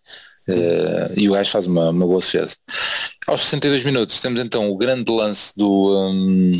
Uh, 0.48 1.14
e 1.16 1.30
o 1.30 1.34
gajo 1.34 1.52
faz 1.52 1.68
uma, 1.68 1.90
uma 1.90 2.06
boa 2.06 2.20
defesa. 2.20 2.56
Aos 3.28 3.42
62 3.42 3.84
minutos 3.84 4.20
temos 4.20 4.42
então 4.42 4.70
o 4.70 4.78
grande 4.78 5.10
lance 5.12 5.54
do, 5.56 6.10
um, 6.10 6.58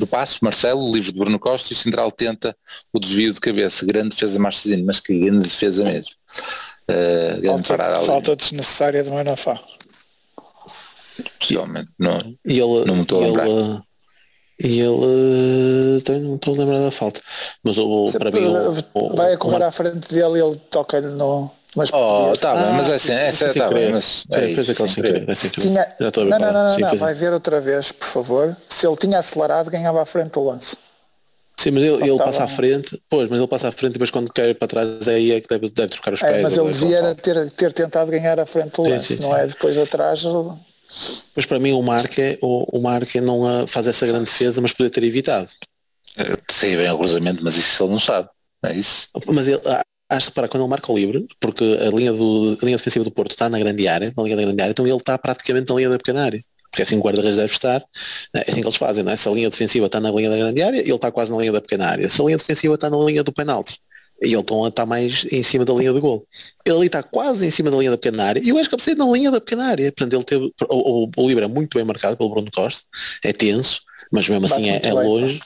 do 0.00 0.06
Passos, 0.06 0.40
Marcelo, 0.40 0.90
livre 0.92 1.12
de 1.12 1.18
Bruno 1.18 1.38
Costa, 1.38 1.72
e 1.72 1.74
o 1.74 1.76
Central 1.76 2.10
tenta 2.10 2.56
o 2.92 2.98
desvio 2.98 3.32
de 3.32 3.40
cabeça, 3.40 3.86
grande 3.86 4.10
defesa 4.10 4.32
de 4.34 4.38
Marcezinho, 4.40 4.84
mas 4.84 4.98
que 5.00 5.18
grande 5.18 5.44
defesa 5.44 5.84
mesmo. 5.84 6.12
Uh, 6.90 7.40
grande 7.40 7.46
falta, 7.46 7.68
parada 7.68 7.96
ali, 7.98 8.06
falta 8.06 8.34
desnecessária 8.36 9.02
de 9.02 9.10
Manafá. 9.10 9.60
possivelmente. 11.38 11.90
Não, 11.98 12.18
E 12.46 12.58
ele, 12.60 12.84
Não 12.86 12.96
me 12.96 13.02
estou 13.02 13.20
a 13.20 13.22
e 13.22 13.26
lembrar. 13.26 13.46
ele, 13.46 13.80
e 14.62 14.80
ele 14.80 16.00
também 16.02 16.22
não 16.22 16.30
me 16.30 16.36
estou 16.36 16.54
a 16.54 16.58
lembrar 16.58 16.78
da 16.80 16.90
falta. 16.90 17.20
Mas 17.62 17.78
o, 17.78 18.04
para 18.18 18.30
mim 18.30 18.46
o- 18.94 19.14
vai 19.16 19.32
a 19.34 19.38
correr 19.38 19.62
à 19.64 19.70
frente 19.72 20.12
dele 20.12 20.38
e 20.38 20.42
ele 20.42 20.56
toca-lhe 20.70 21.08
no. 21.08 21.50
Mas 21.76 21.90
Oh, 21.92 22.32
tá 22.40 22.56
bem, 22.56 22.64
Ah, 22.64 22.72
mas 22.72 22.88
é 22.88 22.94
assim, 22.94 23.06
sim, 23.08 23.12
essa 23.12 23.52
sem 23.52 23.62
tá 23.62 23.68
bem, 23.68 23.76
querer. 23.78 23.92
mas 23.92 24.04
Sim, 24.04 24.26
é 24.32 24.54
fez 24.54 24.68
isso, 24.68 24.88
sem 24.88 25.02
querer. 25.02 25.28
é 25.28 25.34
sem 25.34 25.50
querer. 25.50 25.66
tinha, 25.68 25.96
não, 26.00 26.38
não, 26.38 26.48
é. 26.48 26.52
não, 26.52 26.70
Sim, 26.70 26.80
não, 26.80 26.96
vai 26.96 27.14
ver 27.14 27.32
outra 27.32 27.60
vez, 27.60 27.92
por 27.92 28.06
favor. 28.06 28.56
Se 28.68 28.86
ele 28.86 28.96
tinha 28.96 29.18
acelerado, 29.18 29.70
ganhava 29.70 30.02
à 30.02 30.04
frente 30.04 30.38
o 30.38 30.44
lance. 30.44 30.76
Sim, 31.58 31.72
mas 31.72 31.82
ele, 31.84 31.92
ele 31.96 32.08
Faltava 32.08 32.30
passa 32.30 32.44
à 32.44 32.48
frente, 32.48 33.02
pois, 33.08 33.28
mas 33.28 33.38
ele 33.38 33.46
passa 33.48 33.68
à 33.68 33.72
frente 33.72 33.90
e 33.90 33.92
depois 33.94 34.10
quando 34.10 34.32
quer 34.32 34.48
ir 34.48 34.54
para 34.54 34.66
trás 34.66 35.06
é 35.06 35.14
aí 35.14 35.32
é 35.32 35.40
que 35.40 35.48
deve, 35.48 35.68
deve 35.68 35.88
trocar 35.88 36.14
os 36.14 36.20
pés. 36.20 36.36
É, 36.36 36.40
mas 36.42 36.56
ele 36.56 36.70
devia 36.72 37.14
ter, 37.14 37.50
ter 37.50 37.72
tentado 37.72 38.10
ganhar 38.10 38.40
à 38.40 38.46
frente 38.46 38.80
o 38.80 38.88
lance, 38.88 39.16
sim, 39.16 39.22
não 39.22 39.34
sim. 39.34 39.40
é 39.40 39.46
depois 39.46 39.76
atrás. 39.76 40.22
Pois 41.34 41.46
para 41.46 41.58
mim 41.60 41.72
o 41.72 41.82
Marque, 41.82 42.38
o, 42.40 42.78
o 42.78 42.82
Marque 42.82 43.20
não 43.20 43.46
ah, 43.46 43.66
faz 43.66 43.86
essa 43.86 44.06
grande 44.06 44.24
defesa, 44.24 44.60
mas 44.60 44.72
podia 44.72 44.90
ter 44.90 45.04
evitado. 45.04 45.48
Sei 46.50 46.76
bem 46.76 46.90
o 46.90 46.98
cruzamento, 46.98 47.44
mas 47.44 47.56
isso 47.56 47.84
ele 47.84 47.92
não 47.92 47.98
sabe. 47.98 48.28
É 48.64 48.74
isso. 48.74 49.08
Mas 49.26 49.46
ele, 49.46 49.60
acho 50.10 50.28
que 50.28 50.34
para 50.34 50.48
quando 50.48 50.64
ele 50.64 50.70
marca 50.70 50.92
o 50.92 50.96
livre, 50.96 51.26
porque 51.38 51.64
a 51.64 51.90
linha, 51.90 52.12
do, 52.12 52.58
a 52.60 52.64
linha 52.64 52.76
defensiva 52.76 53.04
do 53.04 53.10
Porto 53.10 53.30
está 53.30 53.48
na 53.48 53.58
grande 53.58 53.86
área, 53.86 54.12
na 54.16 54.22
linha 54.22 54.36
da 54.36 54.42
grande 54.42 54.62
área, 54.62 54.72
então 54.72 54.86
ele 54.86 54.96
está 54.96 55.16
praticamente 55.16 55.70
na 55.70 55.76
linha 55.76 55.88
da 55.88 55.98
pequena 55.98 56.24
área. 56.24 56.44
Porque 56.70 56.82
é 56.82 56.84
assim 56.84 56.96
o 56.98 57.00
guarda-redes 57.00 57.36
deve 57.36 57.52
estar, 57.52 57.82
é 58.34 58.50
assim 58.50 58.60
que 58.60 58.66
eles 58.66 58.76
fazem, 58.76 59.02
não 59.02 59.12
é? 59.12 59.16
Se 59.16 59.28
a 59.28 59.32
linha 59.32 59.50
defensiva 59.50 59.86
está 59.86 60.00
na 60.00 60.10
linha 60.10 60.30
da 60.30 60.36
grande 60.36 60.62
área, 60.62 60.78
ele 60.78 60.92
está 60.92 61.10
quase 61.10 61.30
na 61.30 61.38
linha 61.38 61.52
da 61.52 61.60
pequena 61.60 61.88
área. 61.88 62.08
Se 62.08 62.20
a 62.20 62.24
linha 62.24 62.36
defensiva 62.36 62.74
está 62.74 62.88
na 62.88 62.96
linha 62.98 63.24
do 63.24 63.32
penalti, 63.32 63.80
e 64.22 64.34
ele 64.34 64.68
está 64.68 64.84
mais 64.84 65.24
em 65.32 65.42
cima 65.42 65.64
da 65.64 65.72
linha 65.72 65.92
do 65.92 66.00
gol. 66.00 66.26
Ele 66.64 66.76
ali 66.76 66.86
está 66.86 67.02
quase 67.02 67.46
em 67.46 67.50
cima 67.50 67.70
da 67.70 67.78
linha 67.78 67.90
da 67.90 67.96
pequena 67.96 68.24
área 68.24 68.40
e 68.44 68.52
o 68.52 68.68
cabeceia 68.68 68.94
na 68.94 69.06
linha 69.06 69.30
da 69.30 69.40
pequena 69.40 69.64
área. 69.64 69.90
Portanto, 69.90 70.12
ele 70.12 70.24
teve, 70.24 70.52
o, 70.68 71.04
o, 71.04 71.10
o 71.16 71.28
livre 71.28 71.44
é 71.44 71.48
muito 71.48 71.78
bem 71.78 71.84
marcado 71.84 72.16
pelo 72.16 72.28
Bruno 72.28 72.50
Costa, 72.52 72.82
é 73.24 73.32
tenso, 73.32 73.80
mas 74.12 74.28
mesmo 74.28 74.44
assim 74.44 74.68
é, 74.68 74.76
é 74.76 74.80
bem, 74.80 74.92
longe. 74.92 75.40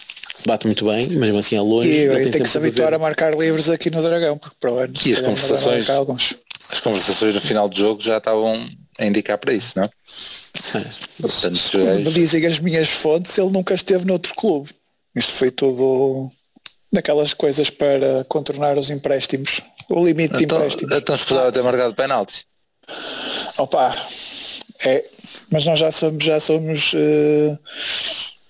Bate 0.47 0.67
muito 0.67 0.85
bem, 0.87 1.07
mas 1.09 1.17
mesmo 1.19 1.41
assim 1.41 1.57
é 1.57 1.61
longe. 1.61 1.89
E 1.91 2.05
agora 2.09 2.31
tem 2.31 2.43
que 2.43 2.49
se 2.49 2.59
habituar 2.59 2.93
a 2.95 2.99
marcar 2.99 3.35
livres 3.37 3.69
aqui 3.69 3.91
no 3.91 4.03
Dragão, 4.03 4.37
porque 4.39 4.57
para 4.61 4.73
o 4.73 4.79
ano 4.79 4.95
E 5.05 5.13
as 5.13 5.21
conversações- 5.21 5.79
marcar 5.87 5.95
alguns. 5.97 6.35
As 6.71 6.81
conversações 6.81 7.35
no 7.35 7.41
final 7.41 7.69
do 7.69 7.77
jogo 7.79 8.03
já 8.03 8.19
estavam 8.19 8.69
a 8.99 9.07
indicar 9.07 9.39
para 9.39 9.53
isso, 9.53 9.79
não? 9.79 9.89
Portanto, 11.21 11.57
Segundo 11.57 11.97
me 11.97 12.11
dizem 12.13 12.47
as 12.47 12.59
minhas 12.59 12.89
fontes, 12.89 13.37
ele 13.37 13.51
nunca 13.51 13.75
esteve 13.75 14.05
noutro 14.07 14.35
clube. 14.35 14.71
Isto 15.15 15.33
foi 15.33 15.51
tudo 15.51 16.31
daquelas 16.93 17.35
coisas 17.35 17.71
para 17.71 18.25
contornar 18.29 18.79
os 18.79 18.89
empréstimos. 18.91 19.61
O 19.91 20.05
limite 20.05 20.39
de 20.39 20.45
então, 20.45 20.59
empréstimos. 20.59 20.97
então 20.97 21.15
escusava 21.15 21.53
ter 21.53 21.63
marcado 21.63 21.95
penalti. 21.95 22.47
Opa, 23.59 23.95
é, 24.85 25.05
mas 25.51 25.65
nós 25.67 25.79
já 25.79 25.93
somos, 25.93 26.25
já 26.25 26.41
somos 26.41 26.93
uh, 26.95 27.59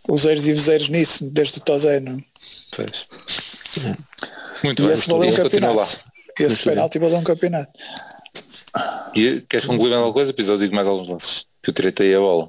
useiros 0.09 0.47
e 0.47 0.53
viseiros 0.53 0.89
nisso, 0.89 1.29
desde 1.31 1.59
o 1.59 1.61
Tozeno. 1.61 2.23
Muito 4.63 4.83
E 4.83 4.87
bem, 4.87 4.95
esse 4.95 5.09
valeu 5.09 5.29
um 5.31 5.37
continua 5.37 5.69
lá. 5.73 5.75
campeonato. 5.85 6.01
Esse 6.41 6.59
penalti 6.63 6.99
valeu 6.99 7.17
um 7.19 7.25
campeonato. 7.25 7.73
E 9.15 9.41
queres 9.49 9.67
concluir 9.67 9.91
mais 9.91 9.99
alguma 9.99 10.13
coisa? 10.15 10.33
Depois 10.33 10.49
digo 10.59 10.75
mais 10.75 10.87
alguns 10.87 11.09
lances. 11.09 11.47
Que 11.63 11.71
eu 11.71 11.75
aí 12.05 12.15
a 12.15 12.19
bola. 12.19 12.49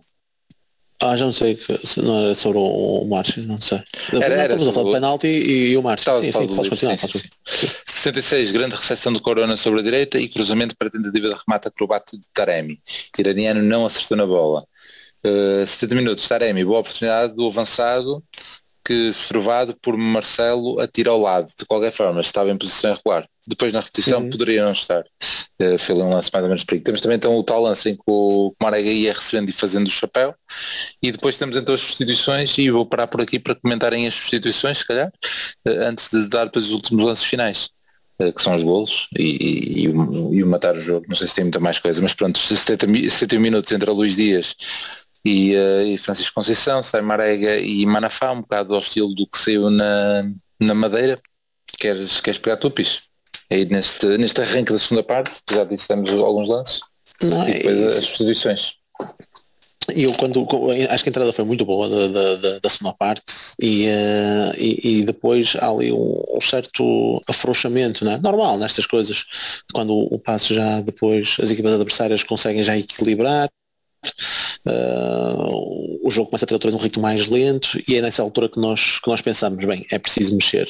Ah, 1.04 1.16
já 1.18 1.26
não 1.26 1.34
sei 1.34 1.56
que 1.56 1.86
se 1.86 2.02
não 2.02 2.24
era 2.26 2.34
sobre 2.34 2.58
o, 2.58 3.02
o 3.02 3.08
Márcio, 3.08 3.44
não 3.44 3.60
sei. 3.60 3.80
Era, 4.14 4.20
não, 4.30 4.34
era 4.36 4.44
estamos 4.44 4.68
a 4.68 4.72
falar 4.72 4.74
sobre 4.74 4.84
de 4.84 4.90
o- 4.90 4.94
penalti 4.94 5.28
e, 5.28 5.72
e 5.72 5.78
o 5.78 5.82
a 5.84 6.22
sim, 6.22 6.32
sim, 6.32 6.48
do 6.48 6.56
podes 6.56 6.72
livro, 6.72 6.88
continuar. 6.88 6.98
sim, 6.98 7.08
sim, 7.20 7.68
sim. 7.68 7.68
66, 7.86 8.52
grande 8.52 8.76
recepção 8.76 9.12
do 9.12 9.20
Corona 9.22 9.58
sobre 9.58 9.82
a 9.82 9.84
direita 9.84 10.18
e 10.18 10.30
cruzamento 10.30 10.76
para 10.76 10.90
tentativa 10.90 11.28
de 11.30 11.36
remate 11.46 11.68
acrobático 11.68 12.18
de 12.18 12.28
Taremi. 12.34 12.80
Iraniano 13.20 13.62
não 13.62 13.86
acertou 13.86 14.16
na 14.18 14.26
bola. 14.26 14.66
Uh, 15.26 15.66
70 15.66 15.96
minutos, 15.96 16.28
Taremi, 16.28 16.64
boa 16.64 16.80
oportunidade 16.82 17.34
do 17.34 17.48
avançado 17.48 18.24
que 18.86 18.94
estrovado 19.10 19.76
por 19.82 19.98
Marcelo 19.98 20.80
atira 20.80 21.10
ao 21.10 21.20
lado. 21.20 21.50
De 21.58 21.66
qualquer 21.66 21.92
forma, 21.92 22.22
estava 22.22 22.52
em 22.52 22.58
posição 22.58 22.92
irregular. 22.92 23.28
Depois 23.48 23.74
na 23.74 23.80
repetição 23.80 24.22
Uhum. 24.22 24.30
poderia 24.30 24.64
não 24.64 24.72
estar. 24.74 25.04
Uh, 25.60 25.80
foi 25.80 25.96
um 25.96 26.10
lance 26.14 26.30
mais 26.32 26.44
ou 26.44 26.50
menos 26.50 26.64
perigo. 26.64 26.86
Temos 26.86 27.02
também 27.02 27.16
então 27.16 27.36
o 27.36 27.44
tal 27.44 27.64
lance 27.64 27.90
em 27.90 27.96
que 27.96 28.04
o 28.06 28.54
Marega 28.62 28.92
ia 28.92 29.12
recebendo 29.14 29.50
e 29.50 29.54
fazendo 29.54 29.88
o 29.88 29.90
chapéu. 29.90 30.36
E 31.02 31.12
depois 31.12 31.36
temos 31.40 31.56
então 31.58 31.74
as 31.74 31.82
substituições 31.82 32.56
e 32.60 32.70
vou 32.70 32.86
parar 32.86 33.08
por 33.08 33.22
aqui 33.22 33.40
para 33.40 33.56
comentarem 33.56 34.06
as 34.06 34.14
substituições, 34.14 34.78
se 34.80 34.86
calhar, 34.86 35.12
eh, 35.66 35.72
antes 35.88 36.10
de 36.12 36.30
dar 36.30 36.46
depois 36.46 36.66
os 36.66 36.72
últimos 36.72 37.04
lances 37.04 37.26
finais, 37.26 37.70
eh, 38.20 38.32
que 38.32 38.42
são 38.42 38.54
os 38.56 38.62
golos 38.62 39.08
e, 39.18 39.24
e- 39.24 39.84
e 40.36 40.44
o, 40.44 40.48
matar 40.48 40.76
o 40.76 40.80
jogo. 40.80 41.06
Não 41.10 41.16
sei 41.16 41.28
se 41.28 41.34
tem 41.36 41.44
muita 41.46 41.60
mais 41.60 41.80
coisa, 41.80 42.00
mas 42.02 42.14
pronto, 42.14 42.38
70, 42.38 42.86
mi- 42.86 43.10
70 43.10 43.40
minutos 43.40 43.72
entre 43.72 43.90
a 43.90 43.94
Luís 43.94 44.16
Dias 44.16 44.56
e, 45.26 45.56
eh, 45.56 45.84
e 45.88 45.98
Francisco 45.98 46.36
Conceição, 46.36 46.84
sai 46.84 47.02
Marega 47.02 47.58
e 47.58 47.86
Manafá, 47.86 48.32
um 48.32 48.42
bocado 48.42 48.74
ao 48.76 48.80
estilo 48.80 49.14
do 49.16 49.26
que 49.28 49.38
saiu 49.38 49.70
na, 49.72 50.24
na 50.60 50.74
Madeira. 50.74 51.20
Queres, 51.80 52.22
queres 52.22 52.40
pegar 52.40 52.58
tu, 52.58 52.70
Pis? 52.72 53.04
Aí 53.50 53.66
neste, 53.66 54.06
neste 54.18 54.42
arranque 54.42 54.72
da 54.72 54.80
segunda 54.80 55.04
parte, 55.04 55.32
já 55.52 55.64
dissemos 55.64 56.10
alguns 56.12 56.48
lances, 56.48 56.80
Não, 57.22 57.48
e 57.48 57.52
é 57.52 57.54
depois 57.56 57.78
isso. 57.80 58.00
as 58.00 58.06
substituições. 58.06 58.74
E 59.96 60.02
eu 60.04 60.14
quando 60.14 60.48
acho 60.90 61.04
que 61.04 61.10
a 61.10 61.12
entrada 61.12 61.32
foi 61.32 61.46
muito 61.46 61.64
boa 61.64 61.88
da, 61.88 62.08
da, 62.08 62.36
da- 62.38 62.60
da 62.60 62.70
segunda 62.70 62.96
parte 62.96 63.24
e, 63.62 63.86
eh, 63.86 64.52
e, 64.58 65.00
e 65.00 65.04
depois 65.04 65.56
há 65.60 65.70
ali 65.70 65.92
um, 65.94 66.24
um 66.38 66.42
certo 66.42 67.22
afrouxamento, 67.28 68.04
né? 68.04 68.20
normal 68.24 68.58
nestas 68.58 68.88
coisas, 68.88 69.26
quando 69.72 69.92
o, 69.94 70.16
o 70.16 70.20
passo 70.20 70.56
já 70.56 70.82
depois 70.82 71.38
as 71.40 71.52
equipas 71.52 71.74
adversárias 71.74 72.24
conseguem 72.24 72.64
já 72.64 72.76
equilibrar, 72.76 73.48
eh, 74.68 75.36
o 76.04 76.10
jogo 76.12 76.30
começa 76.30 76.46
a 76.46 76.48
ter 76.48 76.54
outra 76.54 76.70
vez 76.70 76.80
um 76.80 76.84
ritmo 76.84 77.04
mais 77.04 77.28
lento 77.28 77.80
e 77.88 77.96
é 77.96 78.02
nessa 78.02 78.22
altura 78.22 78.50
que 78.50 78.60
nós, 78.60 79.00
que 79.00 79.08
nós 79.10 79.22
pensamos, 79.22 79.64
bem, 79.64 79.86
é 79.92 80.00
preciso 80.00 80.36
mexer. 80.36 80.68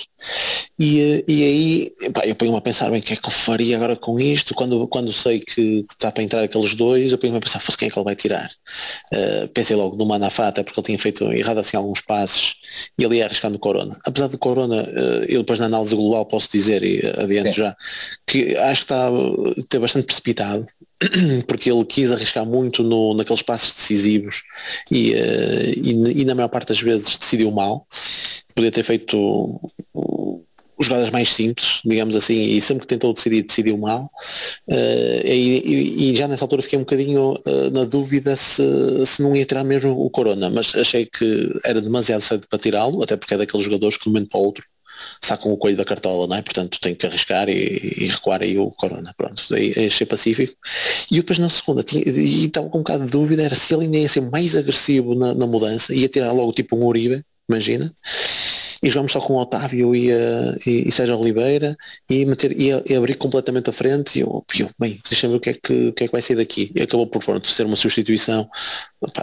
E, 0.77 0.99
eh, 0.99 1.23
e 1.27 1.43
aí 1.43 2.11
pá, 2.11 2.25
eu 2.25 2.35
ponho-me 2.35 2.57
a 2.57 2.61
pensar, 2.61 2.89
bem, 2.89 2.99
o 2.99 3.03
que 3.03 3.13
é 3.13 3.15
que 3.15 3.27
eu 3.27 3.31
faria 3.31 3.77
agora 3.77 3.95
com 3.95 4.19
isto? 4.19 4.53
Quando, 4.53 4.87
quando 4.87 5.11
sei 5.13 5.39
que, 5.39 5.83
que 5.83 5.93
está 5.93 6.11
para 6.11 6.23
entrar 6.23 6.43
aqueles 6.43 6.73
dois, 6.73 7.11
eu 7.11 7.17
ponho-me 7.17 7.37
a 7.37 7.41
pensar, 7.41 7.59
fosse 7.59 7.77
quem 7.77 7.87
é 7.87 7.91
que 7.91 7.97
ele 7.97 8.05
vai 8.05 8.15
tirar? 8.15 8.49
Uh, 9.13 9.47
pensei 9.49 9.75
logo 9.75 9.95
no 9.95 10.05
Manafá, 10.05 10.47
até 10.47 10.63
porque 10.63 10.79
ele 10.79 10.85
tinha 10.85 10.99
feito 10.99 11.31
errado 11.31 11.59
assim 11.59 11.77
alguns 11.77 12.01
passes 12.01 12.55
e 12.97 13.03
ele 13.03 13.17
ia 13.17 13.25
arriscar 13.25 13.49
no 13.49 13.59
Corona. 13.59 13.97
Apesar 14.05 14.27
do 14.27 14.37
Corona, 14.37 14.83
uh, 14.83 15.23
eu 15.27 15.39
depois 15.39 15.59
na 15.59 15.65
análise 15.67 15.95
global 15.95 16.25
posso 16.25 16.49
dizer, 16.51 16.83
e 16.83 17.01
adiante 17.17 17.53
Sim. 17.53 17.61
já, 17.61 17.77
que 18.27 18.57
acho 18.57 18.85
que 18.85 18.93
está 18.93 19.11
uh, 19.11 19.63
ter 19.69 19.79
bastante 19.79 20.05
precipitado, 20.05 20.65
porque 21.47 21.71
ele 21.71 21.85
quis 21.85 22.11
arriscar 22.11 22.45
muito 22.45 22.83
no, 22.83 23.13
naqueles 23.13 23.41
passes 23.41 23.73
decisivos 23.73 24.43
e, 24.91 25.13
uh, 25.13 26.15
e, 26.15 26.21
e 26.21 26.25
na 26.25 26.35
maior 26.35 26.47
parte 26.47 26.69
das 26.69 26.79
vezes 26.81 27.17
decidiu 27.17 27.51
mal. 27.51 27.85
Podia 28.55 28.71
ter 28.71 28.83
feito 28.83 29.59
jogadas 30.79 31.09
mais 31.09 31.33
simples, 31.33 31.79
digamos 31.85 32.15
assim, 32.15 32.35
e 32.51 32.61
sempre 32.61 32.81
que 32.81 32.87
tentou 32.87 33.13
decidir, 33.13 33.43
decidiu 33.43 33.77
mal. 33.77 34.09
Uh, 34.69 35.25
e- 35.25 36.11
e 36.11 36.15
já 36.15 36.27
nessa 36.27 36.43
altura 36.43 36.61
fiquei 36.61 36.77
um 36.77 36.83
bocadinho 36.83 37.33
uh, 37.33 37.71
na 37.73 37.85
dúvida 37.85 38.35
se, 38.35 38.61
se 39.05 39.21
não 39.21 39.35
ia 39.35 39.45
tirar 39.45 39.63
mesmo 39.63 39.91
o 39.91 40.09
Corona, 40.09 40.49
mas 40.49 40.75
achei 40.75 41.05
que 41.05 41.49
era 41.63 41.81
demasiado 41.81 42.21
cedo 42.21 42.47
para 42.49 42.59
tirá-lo, 42.59 43.01
até 43.03 43.15
porque 43.15 43.33
é 43.33 43.37
daqueles 43.37 43.65
jogadores 43.65 43.97
que 43.97 44.03
de 44.03 44.09
um 44.09 44.13
momento 44.13 44.29
para 44.29 44.39
o 44.39 44.43
outro 44.43 44.63
sacam 45.21 45.51
o 45.51 45.57
coelho 45.57 45.77
da 45.77 45.85
cartola, 45.85 46.27
não 46.27 46.35
é? 46.35 46.41
Portanto 46.41 46.79
tem 46.81 46.95
que 46.95 47.05
arriscar 47.05 47.49
e, 47.49 47.53
e 47.97 48.07
recuar 48.07 48.41
aí 48.41 48.57
o 48.57 48.71
Corona. 48.71 49.13
Pronto, 49.17 49.43
daí 49.49 49.73
achei 49.87 50.05
pacífico. 50.07 50.53
E 51.11 51.15
depois 51.17 51.39
na 51.39 51.49
segunda 51.49 51.83
tinha, 51.83 52.03
e 52.05 52.45
estava 52.45 52.69
com 52.69 52.79
um 52.79 52.81
bocado 52.81 53.05
de 53.05 53.11
dúvida, 53.11 53.43
era 53.43 53.55
se 53.55 53.73
ele 53.73 53.85
ainda 53.85 53.97
ia 53.97 54.09
ser 54.09 54.21
mais 54.21 54.55
agressivo 54.55 55.15
na, 55.15 55.33
na 55.33 55.47
mudança, 55.47 55.93
ia 55.93 56.07
tirar 56.09 56.31
logo 56.31 56.53
tipo 56.53 56.75
um 56.75 56.85
Uribe, 56.85 57.23
imagina. 57.49 57.91
E 58.83 58.89
jogamos 58.89 59.11
só 59.13 59.19
com 59.21 59.33
o 59.33 59.39
Otávio 59.39 59.95
e, 59.95 60.11
a- 60.11 60.57
e, 60.65 60.87
e 60.87 60.91
Sérgio 60.91 61.17
Oliveira 61.17 61.75
e, 62.09 62.25
meter, 62.25 62.51
e, 62.59 62.71
a- 62.71 62.83
abrir 62.97 63.15
completamente 63.15 63.69
a 63.69 63.73
frente 63.73 64.17
e 64.19 64.21
eu, 64.21 64.45
eu 64.59 64.69
bem, 64.77 64.99
deixa-me 65.09 65.31
ver 65.33 65.37
o 65.37 65.39
que, 65.39 65.49
é 65.49 65.53
que, 65.53 65.91
que 65.93 66.03
é 66.03 66.07
que 66.07 66.11
vai 66.11 66.21
sair 66.21 66.35
daqui. 66.35 66.71
E 66.75 66.81
acabou 66.81 67.07
por 67.07 67.23
pronto, 67.23 67.47
ser 67.47 67.65
uma 67.65 67.75
substituição, 67.75 68.47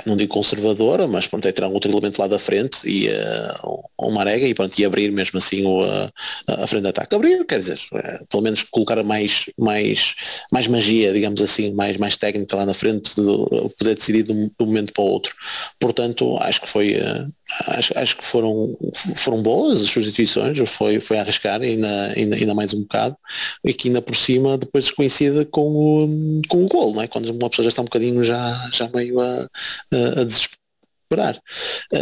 não 0.07 0.17
digo 0.17 0.35
conservadora, 0.35 1.07
mas 1.07 1.27
pronto, 1.27 1.47
é 1.47 1.53
tirar 1.53 1.69
um 1.69 1.75
outro 1.75 1.91
elemento 1.91 2.21
lá 2.21 2.27
da 2.27 2.39
frente 2.39 2.89
e 2.89 3.09
uh, 3.09 3.83
um 4.01 4.11
Marega 4.13 4.47
e 4.47 4.55
pronto, 4.55 4.79
e 4.79 4.85
abrir 4.85 5.11
mesmo 5.11 5.39
assim 5.39 5.65
o, 5.65 5.83
a, 5.83 6.11
a 6.49 6.67
frente 6.67 6.83
de 6.83 6.89
ataque. 6.89 7.15
Abrir, 7.15 7.45
quer 7.47 7.59
dizer, 7.59 7.81
eh, 7.95 8.21
pelo 8.29 8.43
menos 8.43 8.63
colocar 8.65 9.03
mais, 9.03 9.47
mais, 9.59 10.15
mais 10.53 10.67
magia, 10.67 11.13
digamos 11.13 11.41
assim, 11.41 11.73
mais, 11.73 11.97
mais 11.97 12.17
técnica 12.17 12.57
lá 12.57 12.67
na 12.67 12.75
frente, 12.75 13.15
de, 13.15 13.23
poder 13.79 13.95
decidir 13.95 14.23
de 14.25 14.33
um, 14.33 14.47
de 14.47 14.55
um 14.61 14.67
momento 14.67 14.93
para 14.93 15.03
o 15.03 15.07
outro. 15.07 15.35
Portanto, 15.79 16.37
acho 16.39 16.61
que 16.61 16.69
foi, 16.69 16.95
eh, 16.95 17.27
acho, 17.69 17.97
acho 17.97 18.17
que 18.17 18.25
foram, 18.25 18.77
foram 19.17 19.43
boas 19.43 19.83
as 19.83 19.91
substituições, 19.91 20.59
foi, 20.69 21.01
foi 21.01 21.19
arriscar 21.19 21.61
ainda, 21.61 22.13
ainda, 22.17 22.37
ainda 22.37 22.55
mais 22.55 22.75
um 22.75 22.83
bocado, 22.83 23.17
e 23.65 23.73
que 23.73 23.89
ainda 23.89 24.03
por 24.03 24.17
cima 24.17 24.59
depois 24.59 24.91
coincide 24.91 25.45
com 25.47 25.69
o, 25.69 26.43
com 26.49 26.65
o 26.65 26.69
gol, 26.69 26.95
não 26.95 27.03
é? 27.03 27.09
quando 27.09 27.29
uma 27.31 27.51
pessoa 27.51 27.65
já 27.65 27.69
está 27.69 27.83
um 27.83 27.87
bocadinho 27.87 28.25
já, 28.25 28.71
já 28.73 28.89
meio 28.95 29.21
a, 29.21 29.49
a, 29.93 30.21
a 30.21 30.25
desesperar. 30.25 31.41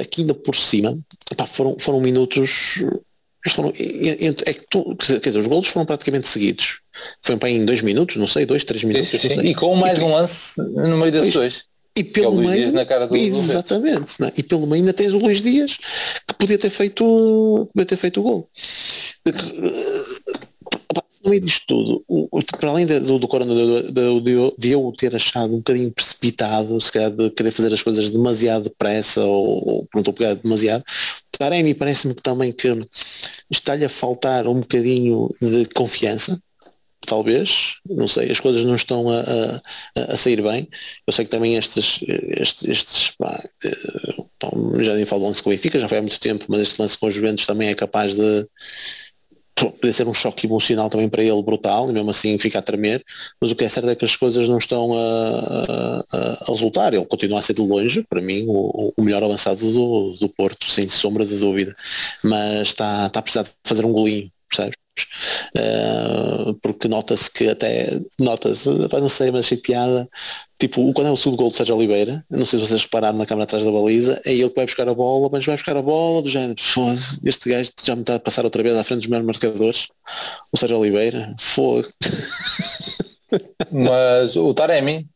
Aqui 0.01 0.21
ainda 0.23 0.35
por 0.35 0.55
cima, 0.55 0.99
pá, 1.37 1.47
foram, 1.47 1.77
foram 1.79 2.01
minutos 2.01 2.79
foram, 3.49 3.73
entre- 3.77 4.51
é 4.51 4.53
que 4.55 4.65
tu, 4.71 4.95
quer 4.97 5.19
dizer, 5.31 5.39
os 5.39 5.47
golos 5.47 5.67
foram 5.69 5.87
praticamente 5.87 6.29
seguidos. 6.29 6.81
Foi 7.23 7.37
para 7.39 7.49
em 7.51 7.65
dois 7.65 7.81
minutos, 7.81 8.17
não 8.17 8.27
sei, 8.27 8.45
dois, 8.45 8.63
três 8.65 8.85
minutos. 8.85 9.09
E 9.51 9.55
com 9.55 9.75
mais 9.75 10.01
um 10.03 10.13
lance 10.13 10.61
no 10.61 10.99
meio 10.99 11.11
desses 11.11 11.33
dois. 11.33 11.65
E 11.97 12.03
é 12.03 12.05
pelo 12.05 12.37
meio, 12.37 12.53
Dias 12.53 12.73
na 12.73 12.85
cara 12.87 13.07
do- 13.07 13.11
do 13.13 13.17
exatamente, 13.17 14.21
não 14.21 14.29
é? 14.29 14.33
e 14.37 14.43
pelo 14.45 14.65
meio 14.67 14.83
ainda 14.83 14.93
tens 14.93 15.13
o 15.13 15.19
Luís 15.19 15.41
Dias 15.41 15.77
que 15.77 16.35
podia 16.39 16.57
ter 16.57 16.71
feito, 16.71 17.69
podia 17.75 17.87
ter 17.87 17.97
feito 17.97 18.21
o 18.21 18.23
gol. 18.23 18.49
Meio 21.31 21.41
disto 21.43 21.65
tudo, 21.67 22.05
o- 22.09 22.29
o- 22.39 22.43
para 22.59 22.71
além 22.71 22.85
do, 22.87 23.19
do 23.19 23.29
Corona 23.29 23.55
de, 23.55 23.93
eu 24.71 24.93
ter 24.99 25.15
achado 25.15 25.55
um 25.55 25.59
bocadinho 25.59 25.93
precipitado, 25.93 26.81
se 26.81 26.91
calhar 26.91 27.11
de 27.11 27.31
querer 27.31 27.53
fazer 27.53 27.73
as 27.73 27.83
coisas 27.83 28.11
demasiado 28.11 28.65
depressa 28.65 29.23
ou, 29.23 29.69
ou 29.69 29.87
pronto, 29.87 30.13
pegar 30.13 30.35
demasiado, 30.35 30.83
Taremi 31.39 31.75
parece-me 31.75 32.15
que 32.15 32.23
também 32.23 32.53
que 32.53 32.69
está-lhe 33.51 33.85
a 33.85 33.89
faltar 33.89 34.47
um 34.47 34.55
bocadinho 34.61 35.31
de 35.41 35.65
confiança, 35.67 36.39
talvez, 37.07 37.77
não 37.89 38.07
sei, 38.09 38.31
as 38.31 38.41
coisas 38.41 38.65
não 38.65 38.75
estão 38.75 39.09
a, 39.09 39.21
a- 39.21 40.13
a 40.13 40.17
sair 40.17 40.43
bem. 40.43 40.69
Eu 41.07 41.13
sei 41.13 41.25
que 41.25 41.31
também 41.31 41.57
estes, 41.57 42.01
estes, 42.39 42.69
estes 42.69 43.13
eh, 43.65 43.71
pá, 44.39 44.51
já 44.81 44.95
nem 44.95 45.05
falo 45.05 45.23
do 45.23 45.29
lance 45.29 45.43
com 45.43 45.51
o 45.51 45.53
Benfica, 45.53 45.79
já 45.79 45.89
foi 45.89 45.99
há 45.99 46.03
muito 46.03 46.21
tempo, 46.21 46.45
mas 46.49 46.63
este 46.63 46.81
lance 46.81 46.99
com 46.99 47.07
os 47.07 47.15
Juventus 47.15 47.47
também 47.47 47.69
é 47.69 47.75
capaz 47.75 48.15
de 48.15 48.47
poder 49.69 49.93
ser 49.93 50.09
um 50.09 50.15
choque 50.15 50.47
emocional 50.47 50.89
também 50.89 51.09
para 51.09 51.23
ele 51.23 51.43
brutal 51.43 51.91
e 51.91 51.93
mesmo 51.93 52.11
assim 52.11 52.39
fica 52.39 52.59
a 52.59 52.63
tremer, 52.63 53.05
mas 53.41 53.51
o 53.51 53.57
que 53.57 53.65
é 53.65 53.69
certo 53.69 53.91
é 53.91 53.95
que 53.97 54.05
as 54.05 54.17
coisas 54.17 54.49
não 54.49 54.59
estão 54.59 54.93
a, 54.95 56.05
a- 56.13 56.39
a 56.43 56.45
resultar, 56.47 56.95
ele 56.95 57.05
continua 57.07 57.39
a 57.39 57.43
ser 57.43 57.55
de 57.55 57.63
longe, 57.63 58.03
para 58.09 58.21
mim, 58.21 58.45
o, 58.49 58.93
o 58.97 59.03
melhor 59.05 59.23
avançado 59.23 59.71
do, 59.73 60.15
do 60.19 60.29
Porto, 60.29 60.65
sem 60.71 60.89
sombra 60.89 61.25
de 61.27 61.37
dúvida, 61.37 61.75
mas 62.25 62.69
está, 62.69 63.07
está 63.07 63.21
a 63.21 63.23
precisar 63.23 63.43
de 63.45 63.51
fazer 63.65 63.85
um 63.85 63.93
golinho, 63.93 64.31
percebes? 64.49 64.80
Uh, 65.57 66.55
porque 66.63 66.89
nota-se 66.89 67.31
que 67.31 67.49
até, 67.49 68.01
nota-se, 68.19 68.69
não 68.69 69.09
sei, 69.09 69.31
mas 69.31 69.47
achei 69.47 69.59
piada, 69.59 70.09
tipo, 70.59 70.93
quando 70.93 71.09
é 71.09 71.11
o 71.11 71.17
segundo 71.17 71.39
gol 71.39 71.51
de 71.51 71.57
Sérgio 71.57 71.77
Oliveira, 71.77 72.25
não 72.31 72.45
sei 72.47 72.59
se 72.59 72.67
vocês 72.67 72.83
repararam 72.83 73.19
na 73.19 73.27
câmara 73.27 73.45
atrás 73.45 73.65
da 73.65 73.71
baliza, 73.71 74.21
é 74.25 74.33
ele 74.33 74.49
que 74.49 74.57
vai 74.57 74.67
buscar 74.67 74.89
a 74.89 74.95
bola, 74.95 75.29
mas 75.31 75.45
vai 75.45 75.57
buscar 75.57 75.77
a 75.77 75.83
bola 75.83 76.23
do 76.23 76.29
género, 76.29 76.55
este 77.25 77.49
gajo 77.49 77.71
já 77.83 77.95
me 77.95 78.03
está 78.03 78.17
a 78.17 78.21
passar 78.21 78.45
outra 78.45 78.63
vez 78.63 78.75
à 78.77 78.85
frente 78.85 79.01
dos 79.01 79.09
meus 79.09 79.25
marcadores, 79.25 79.89
o 80.53 80.57
Sérgio 80.57 80.79
Oliveira, 80.79 81.35
foda 81.39 81.89
Mas 83.71 84.37
o 84.37 84.53
Taremi 84.55 85.09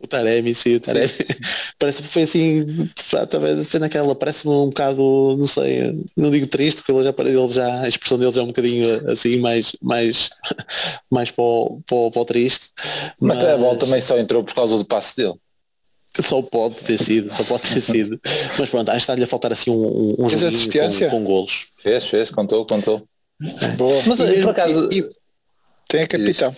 o 0.00 0.06
Taremi, 0.06 0.54
sim, 0.54 0.76
o 0.76 0.80
Taremi. 0.80 1.12
Parece 1.78 2.02
que 2.02 2.08
foi 2.08 2.22
assim, 2.22 2.66
também 3.30 3.62
foi 3.64 3.80
naquela, 3.80 4.14
parece-me 4.14 4.52
um 4.52 4.66
bocado, 4.66 5.36
não 5.38 5.46
sei, 5.46 6.04
não 6.16 6.30
digo 6.30 6.46
triste, 6.46 6.78
porque 6.78 6.92
ele 6.92 7.04
já, 7.04 7.14
ele 7.18 7.52
já, 7.52 7.80
a 7.82 7.88
expressão 7.88 8.18
dele 8.18 8.32
já 8.32 8.40
é 8.40 8.44
um 8.44 8.48
bocadinho 8.48 9.10
assim, 9.10 9.38
mais, 9.38 9.76
mais, 9.80 10.30
mais 11.10 11.30
para 11.30 11.44
o, 11.44 11.80
para 11.86 12.20
o, 12.20 12.24
triste. 12.24 12.70
Mas, 13.20 13.38
mas 13.38 13.48
a 13.48 13.56
bola 13.56 13.76
também 13.76 14.00
só 14.00 14.18
entrou 14.18 14.42
por 14.42 14.54
causa 14.54 14.76
do 14.76 14.84
passe 14.84 15.16
dele. 15.16 15.34
Só 16.20 16.42
pode 16.42 16.74
ter 16.76 16.98
sido, 16.98 17.32
só 17.32 17.44
pode 17.44 17.62
ter 17.62 17.80
sido. 17.80 18.20
Mas 18.58 18.68
pronto, 18.68 18.88
acho 18.88 18.96
que 18.96 19.02
está-lhe 19.02 19.22
a 19.22 19.26
faltar 19.26 19.52
assim 19.52 19.70
um, 19.70 20.16
um 20.18 20.28
com, 20.28 21.10
com 21.10 21.24
golos. 21.24 21.66
Fez, 21.80 22.06
fez, 22.06 22.30
contou, 22.30 22.66
contou. 22.66 23.06
Boa. 23.76 24.02
Mas 24.04 24.18
e, 24.18 24.40
por 24.40 24.50
acaso. 24.50 24.88
E, 24.90 25.08
tem 25.88 26.02
a 26.02 26.06
capitão. 26.06 26.54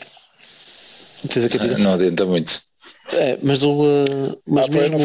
Tens 1.29 1.45
a 1.45 1.49
capitão. 1.49 1.79
Não 1.79 1.95
adianta 1.95 2.25
muito. 2.25 2.63
É, 3.15 3.39
mas 3.43 3.63
o. 3.63 3.83
Uh, 3.83 4.41
mas 4.47 4.67
ah, 4.67 4.73
mesmo, 4.73 4.99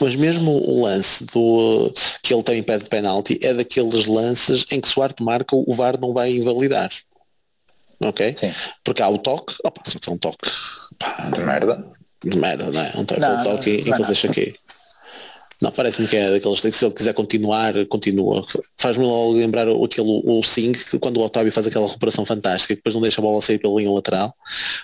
mas 0.00 0.14
mesmo 0.14 0.50
o 0.50 0.84
lance 0.84 1.24
do 1.24 1.92
que 2.22 2.34
ele 2.34 2.42
tem 2.42 2.62
pé 2.62 2.78
de 2.78 2.86
penalti 2.86 3.38
é 3.42 3.54
daqueles 3.54 4.06
lances 4.06 4.64
em 4.70 4.80
que 4.80 4.88
se 4.88 4.98
o 4.98 5.02
Arte 5.02 5.22
marca 5.22 5.56
o 5.56 5.74
VAR 5.74 5.98
não 6.00 6.12
vai 6.12 6.32
invalidar. 6.32 6.90
Ok? 8.00 8.34
Sim. 8.36 8.52
Porque 8.84 9.02
há 9.02 9.08
o 9.08 9.18
toque, 9.18 9.54
opa, 9.64 9.82
só 9.84 9.98
que 9.98 10.08
é 10.08 10.12
um 10.12 10.18
toque 10.18 10.50
pá, 10.98 11.30
de 11.34 11.42
merda. 11.42 11.96
De 12.22 12.38
merda, 12.38 12.70
não 12.70 12.80
é? 12.80 12.92
Um 12.96 13.04
toque, 13.04 13.20
não, 13.20 13.40
um 13.40 13.44
toque 13.44 13.70
não, 13.70 13.86
e, 13.86 13.90
não, 13.90 14.00
e 14.00 14.06
deixa 14.06 14.30
aqui. 14.30 14.54
Não, 15.60 15.70
parece-me 15.70 16.06
que 16.06 16.16
é 16.16 16.30
daqueles 16.30 16.60
que 16.60 16.72
se 16.72 16.84
ele 16.84 16.94
quiser 16.94 17.14
continuar, 17.14 17.72
continua. 17.86 18.44
Faz-me 18.76 19.04
logo 19.04 19.32
lembrar 19.32 19.66
aquele, 19.68 20.22
o 20.24 20.42
Sing, 20.42 20.72
que 20.72 20.98
quando 20.98 21.16
o 21.16 21.22
Otávio 21.22 21.50
faz 21.50 21.66
aquela 21.66 21.86
recuperação 21.86 22.26
fantástica, 22.26 22.74
depois 22.74 22.94
não 22.94 23.00
deixa 23.00 23.20
a 23.20 23.24
bola 23.24 23.40
sair 23.40 23.58
pela 23.58 23.74
linha 23.74 23.90
lateral, 23.90 24.34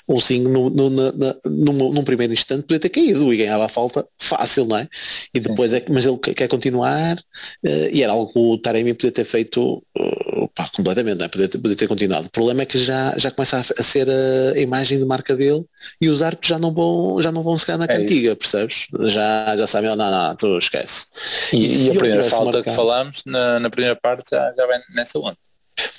o 0.08 0.20
Sing 0.20 0.40
no, 0.40 0.70
no, 0.70 0.88
na, 0.88 1.12
num, 1.44 1.92
num, 1.92 2.04
primeiro 2.04 2.32
instante 2.32 2.62
podia 2.62 2.80
ter 2.80 2.88
caído 2.88 3.32
e 3.32 3.37
ganhava 3.37 3.66
a 3.66 3.68
falta 3.68 4.06
fácil, 4.18 4.64
não 4.64 4.78
é? 4.78 4.88
E 5.35 5.40
depois 5.40 5.72
é 5.72 5.82
mas 5.88 6.06
ele 6.06 6.16
quer 6.18 6.48
continuar 6.48 7.16
uh, 7.18 7.88
e 7.92 8.02
era 8.02 8.12
algo 8.12 8.32
que 8.32 8.38
o 8.38 8.56
Taremi 8.58 8.94
podia 8.94 9.12
ter 9.12 9.24
feito 9.24 9.82
uh, 9.98 10.48
pá, 10.54 10.70
completamente, 10.74 11.18
não 11.18 11.26
é? 11.26 11.28
Podia 11.28 11.48
ter, 11.48 11.58
podia 11.58 11.76
ter 11.76 11.88
continuado. 11.88 12.28
O 12.28 12.30
problema 12.30 12.62
é 12.62 12.66
que 12.66 12.78
já, 12.78 13.14
já 13.18 13.30
começa 13.30 13.58
a, 13.58 13.82
ser 13.82 14.08
a, 14.08 14.58
imagem 14.58 14.98
de 14.98 15.04
marca 15.04 15.37
dele 15.37 15.64
e 16.01 16.09
os 16.09 16.23
árbitros 16.23 16.49
já 16.49 16.59
não 16.59 16.73
vão, 16.73 17.21
já 17.21 17.33
não 17.33 17.42
vão 17.42 17.57
se 17.57 17.77
na 17.77 17.85
é 17.85 17.88
cantiga, 17.88 18.31
isso. 18.31 18.37
percebes? 18.37 18.87
Já, 19.09 19.57
já 19.57 19.66
sabem, 19.66 19.95
não, 19.95 20.11
não, 20.11 20.37
tu 20.37 20.59
esquece. 20.59 21.07
E, 21.53 21.57
e, 21.57 21.87
e 21.87 21.90
a 21.90 21.95
primeira 21.95 22.25
falta 22.25 22.45
marcado, 22.45 22.64
que 22.64 22.71
falámos 22.75 23.23
na, 23.25 23.61
na 23.61 23.71
primeira 23.71 23.97
parte 23.97 24.25
já, 24.31 24.53
já 24.57 24.66
vem 24.66 24.81
nessa 24.95 25.18
onda. 25.18 25.37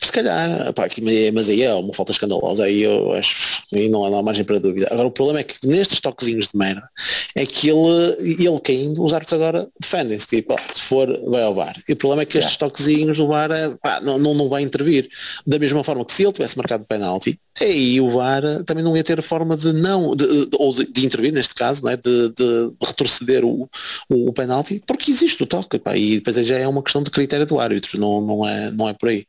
Se 0.04 0.12
calhar, 0.12 0.74
pá, 0.74 0.88
mas 1.34 1.50
aí 1.50 1.64
é 1.64 1.74
uma 1.74 1.94
falta 1.94 2.12
escandalosa, 2.12 2.66
aí 2.66 2.84
eu 2.84 3.14
acho 3.14 3.64
aí 3.74 3.90
não, 3.90 4.10
não 4.10 4.20
há 4.20 4.24
margem 4.24 4.44
para 4.44 4.60
dúvida. 4.60 4.88
Agora 4.92 5.08
o 5.08 5.12
problema 5.12 5.40
é 5.40 5.44
que 5.44 5.56
nestes 5.66 6.00
toquezinhos 6.00 6.48
de 6.48 6.58
merda 6.58 6.88
é 7.36 7.46
que 7.46 7.70
ele, 7.70 8.44
ele 8.44 8.60
caindo, 8.60 9.04
os 9.04 9.14
árbitros 9.14 9.34
agora 9.34 9.68
defendem-se, 9.80 10.28
tipo, 10.28 10.54
ó, 10.54 10.58
se 10.74 10.82
for 10.82 11.08
vai 11.30 11.44
ao 11.44 11.54
VAR. 11.54 11.76
E 11.88 11.94
o 11.94 11.96
problema 11.96 12.24
é 12.24 12.26
que 12.26 12.38
estes 12.38 12.58
toquezinhos 12.58 13.18
do 13.18 13.28
VAR 13.28 13.52
é, 13.52 13.70
pá, 13.82 14.00
não, 14.02 14.18
não, 14.18 14.34
não 14.34 14.50
vai 14.50 14.62
intervir. 14.62 15.10
Da 15.46 15.58
mesma 15.58 15.84
forma 15.84 16.06
que 16.06 16.14
se 16.14 16.24
ele 16.24 16.34
tivesse 16.34 16.58
marcado 16.58 16.86
penalti, 16.86 17.40
aí 17.60 18.00
o 18.02 18.10
VAR 18.10 18.42
também 18.66 18.84
não 18.84 18.96
ia 18.96 19.04
ter 19.04 19.22
forma 19.22 19.56
de 19.56 19.74
não, 19.74 20.16
de, 20.16 20.46
de, 20.46 20.58
ou 20.58 20.74
de, 20.74 20.86
de, 20.86 21.06
intervir 21.06 21.32
neste 21.32 21.54
caso, 21.54 21.84
né, 21.86 21.96
de, 21.96 22.30
de 22.30 22.72
retroceder 22.84 23.46
o, 23.46 23.70
o, 24.10 24.30
o 24.30 24.34
penalti, 24.34 24.82
porque 24.86 25.12
existe 25.12 25.42
o 25.44 25.46
toque, 25.46 25.80
pá, 25.80 25.96
e 25.96 26.16
depois 26.16 26.36
já 26.46 26.58
é 26.58 26.68
uma 26.68 26.84
questão 26.84 27.04
de 27.04 27.12
critério 27.12 27.46
do 27.46 27.60
árbitro, 27.60 28.00
não, 28.00 28.22
não, 28.22 28.48
é, 28.48 28.72
não 28.72 28.90
é 28.90 28.94
por 28.94 29.10
aí. 29.10 29.26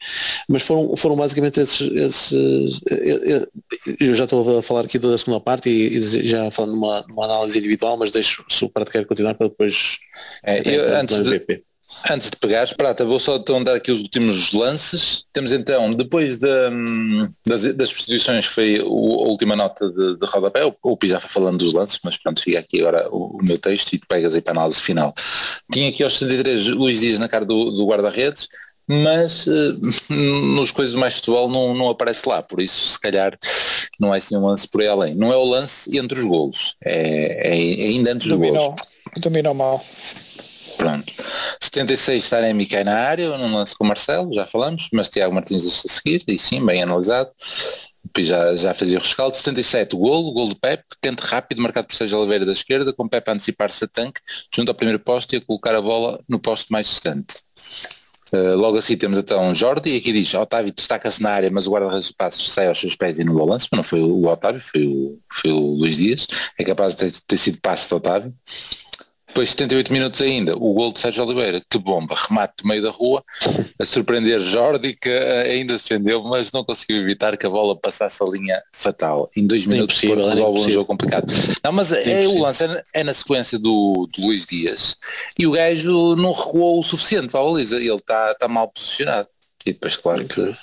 Mas 0.48 0.62
foram, 0.64 0.96
foram 0.96 1.16
basicamente 1.16 1.60
esses, 1.60 1.80
esses, 1.92 2.80
eu 4.00 4.14
já 4.14 4.24
estou 4.24 4.58
a 4.58 4.62
falar 4.62 4.80
aqui 4.80 4.98
da 4.98 5.16
segunda 5.16 5.40
parte 5.40 5.68
e, 5.68 5.98
e 5.98 6.26
já 6.26 6.50
falando 6.50 6.72
numa, 6.72 7.04
numa, 7.08 7.24
análise 7.24 7.58
individual, 7.58 7.96
mas 7.96 8.10
deixo 8.10 8.44
se 8.48 8.64
o 8.64 8.68
Prata 8.68 8.90
quer 8.90 9.06
continuar 9.06 9.34
para 9.34 9.48
depois 9.48 9.98
é, 10.42 10.60
eu, 10.68 10.96
antes, 10.96 11.22
de, 11.22 11.64
antes 12.10 12.30
de 12.30 12.36
pegares, 12.36 12.72
Prata, 12.72 13.04
vou 13.04 13.20
só 13.20 13.36
então 13.36 13.62
dar 13.62 13.76
aqui 13.76 13.92
os 13.92 14.00
últimos 14.02 14.52
lances. 14.52 15.24
Temos 15.32 15.52
então, 15.52 15.92
depois 15.92 16.38
da, 16.38 16.70
das, 17.46 17.62
das 17.74 17.88
substituições, 17.90 18.46
foi 18.46 18.80
o, 18.80 19.24
a 19.24 19.28
última 19.28 19.54
nota 19.54 19.90
de, 19.90 20.16
de 20.16 20.26
rodapé, 20.26 20.64
o, 20.64 20.74
o 20.82 20.96
Pi 20.96 21.08
já 21.08 21.20
foi 21.20 21.30
falando 21.30 21.58
dos 21.58 21.72
lances, 21.72 21.98
mas 22.02 22.16
pronto, 22.16 22.42
fica 22.42 22.58
aqui 22.58 22.80
agora 22.80 23.08
o, 23.10 23.38
o 23.38 23.44
meu 23.44 23.58
texto 23.58 23.92
e 23.92 23.98
tu 23.98 24.06
pegas 24.08 24.34
aí 24.34 24.40
para 24.40 24.54
a 24.54 24.56
análise 24.56 24.80
final. 24.80 25.14
Tinha 25.72 25.90
aqui 25.90 26.02
aos 26.02 26.18
73 26.18 26.68
Luís 26.68 27.00
Dias 27.00 27.18
na 27.18 27.28
cara 27.28 27.44
do, 27.44 27.70
do 27.70 27.86
guarda-redes, 27.86 28.48
mas 28.86 29.46
uh, 29.46 29.78
nos 30.10 30.70
coisas 30.70 30.94
mais 30.94 31.14
futebol 31.14 31.48
não, 31.48 31.74
não 31.74 31.88
aparece 31.88 32.28
lá, 32.28 32.42
por 32.42 32.60
isso 32.60 32.92
se 32.92 33.00
calhar 33.00 33.36
não 33.98 34.14
é 34.14 34.18
assim 34.18 34.36
um 34.36 34.46
lance 34.46 34.68
por 34.68 34.80
aí 34.80 34.88
além. 34.88 35.14
Não 35.14 35.32
é 35.32 35.36
o 35.36 35.44
lance 35.44 35.96
entre 35.96 36.18
os 36.18 36.26
golos, 36.26 36.76
é, 36.84 37.48
é, 37.48 37.52
ainda 37.52 38.12
antes 38.12 38.28
dos 38.28 38.38
golos. 38.38 38.74
Dominou 39.16 39.54
mal. 39.54 39.84
Pronto. 40.76 41.12
76 41.60 42.28
Taremi 42.28 42.66
cai 42.66 42.84
na 42.84 42.96
área, 42.96 43.38
num 43.38 43.54
lance 43.54 43.76
com 43.76 43.84
o 43.84 43.86
Marcelo, 43.86 44.34
já 44.34 44.46
falamos, 44.46 44.88
mas 44.92 45.08
Tiago 45.08 45.34
Martins 45.34 45.62
deixa 45.62 45.82
a 45.86 45.90
seguir, 45.90 46.24
e 46.26 46.38
sim, 46.38 46.64
bem 46.64 46.82
analisado. 46.82 47.30
Depois 48.04 48.26
já, 48.26 48.56
já 48.56 48.74
fazia 48.74 48.98
o 48.98 49.00
rescaldo. 49.00 49.36
77 49.36 49.94
o 49.94 49.98
golo, 49.98 50.32
golo 50.32 50.48
do 50.50 50.56
Pep, 50.56 50.84
canto 51.00 51.20
rápido, 51.20 51.62
marcado 51.62 51.86
por 51.86 51.96
Sérgio 51.96 52.18
Oliveira 52.18 52.44
da 52.44 52.52
esquerda, 52.52 52.92
com 52.92 53.08
Pep 53.08 53.28
a 53.28 53.32
antecipar-se 53.32 53.84
a 53.84 53.88
tanque, 53.88 54.20
junto 54.54 54.68
ao 54.68 54.74
primeiro 54.74 54.98
posto 54.98 55.34
e 55.34 55.38
a 55.38 55.40
colocar 55.40 55.74
a 55.74 55.80
bola 55.80 56.20
no 56.28 56.38
posto 56.38 56.72
mais 56.72 56.86
distante. 56.86 57.36
Uh, 58.34 58.56
logo 58.56 58.76
assim 58.76 58.96
temos 58.96 59.16
então 59.16 59.54
Jordi, 59.54 59.90
e 59.90 59.96
aqui 59.98 60.12
diz, 60.12 60.34
Otávio 60.34 60.72
destaca-se 60.72 61.22
na 61.22 61.30
área, 61.30 61.50
mas 61.52 61.68
o 61.68 61.70
guarda-redes 61.70 62.08
de 62.08 62.14
passos 62.14 62.50
sai 62.52 62.66
aos 62.66 62.80
seus 62.80 62.96
pés 62.96 63.16
e 63.20 63.24
no 63.24 63.34
balanço, 63.34 63.68
mas 63.70 63.76
não 63.76 63.84
foi 63.84 64.00
o 64.00 64.26
Otávio, 64.26 64.60
foi 64.60 64.84
o, 64.84 65.18
foi 65.32 65.52
o 65.52 65.60
Luís 65.78 65.96
Dias, 65.96 66.26
é 66.58 66.64
capaz 66.64 66.96
de 66.96 67.12
ter, 67.12 67.20
ter 67.28 67.36
sido 67.36 67.58
passe 67.60 67.86
de 67.86 67.94
Otávio. 67.94 68.34
Depois 69.34 69.50
78 69.50 69.92
minutos 69.92 70.20
ainda, 70.20 70.54
o 70.54 70.72
gol 70.74 70.92
de 70.92 71.00
Sérgio 71.00 71.24
Oliveira, 71.24 71.60
que 71.68 71.76
bomba, 71.76 72.14
remate 72.16 72.54
do 72.62 72.68
meio 72.68 72.80
da 72.80 72.90
rua, 72.90 73.20
a 73.76 73.84
surpreender 73.84 74.38
Jordi, 74.38 74.94
que 74.94 75.08
eh, 75.08 75.54
ainda 75.54 75.72
defendeu, 75.72 76.22
mas 76.22 76.52
não 76.52 76.62
conseguiu 76.62 76.98
evitar 76.98 77.36
que 77.36 77.44
a 77.44 77.50
bola 77.50 77.74
passasse 77.74 78.22
a 78.22 78.26
linha 78.26 78.62
fatal. 78.72 79.28
Em 79.34 79.44
dois 79.44 79.66
minutos 79.66 80.00
é 80.04 80.06
resolve 80.06 80.60
um 80.60 80.70
jogo 80.70 80.86
complicado. 80.86 81.34
Não, 81.64 81.72
mas 81.72 81.90
é, 81.90 82.22
é 82.22 82.28
o 82.28 82.38
lance 82.38 82.62
é, 82.62 82.84
é, 82.94 83.02
na 83.02 83.12
sequência 83.12 83.58
do, 83.58 84.08
do 84.16 84.24
Luís 84.24 84.46
Dias 84.46 84.96
e 85.36 85.48
o 85.48 85.50
gajo 85.50 86.14
não 86.14 86.30
recuou 86.30 86.78
o 86.78 86.82
suficiente 86.84 87.26
para 87.26 87.40
a 87.40 87.42
baliza, 87.42 87.74
ele 87.74 87.92
está 87.92 88.36
tá 88.36 88.46
mal 88.46 88.68
posicionado. 88.68 89.26
E 89.66 89.72
depois 89.72 89.96
claro 89.96 90.24
que 90.28 90.54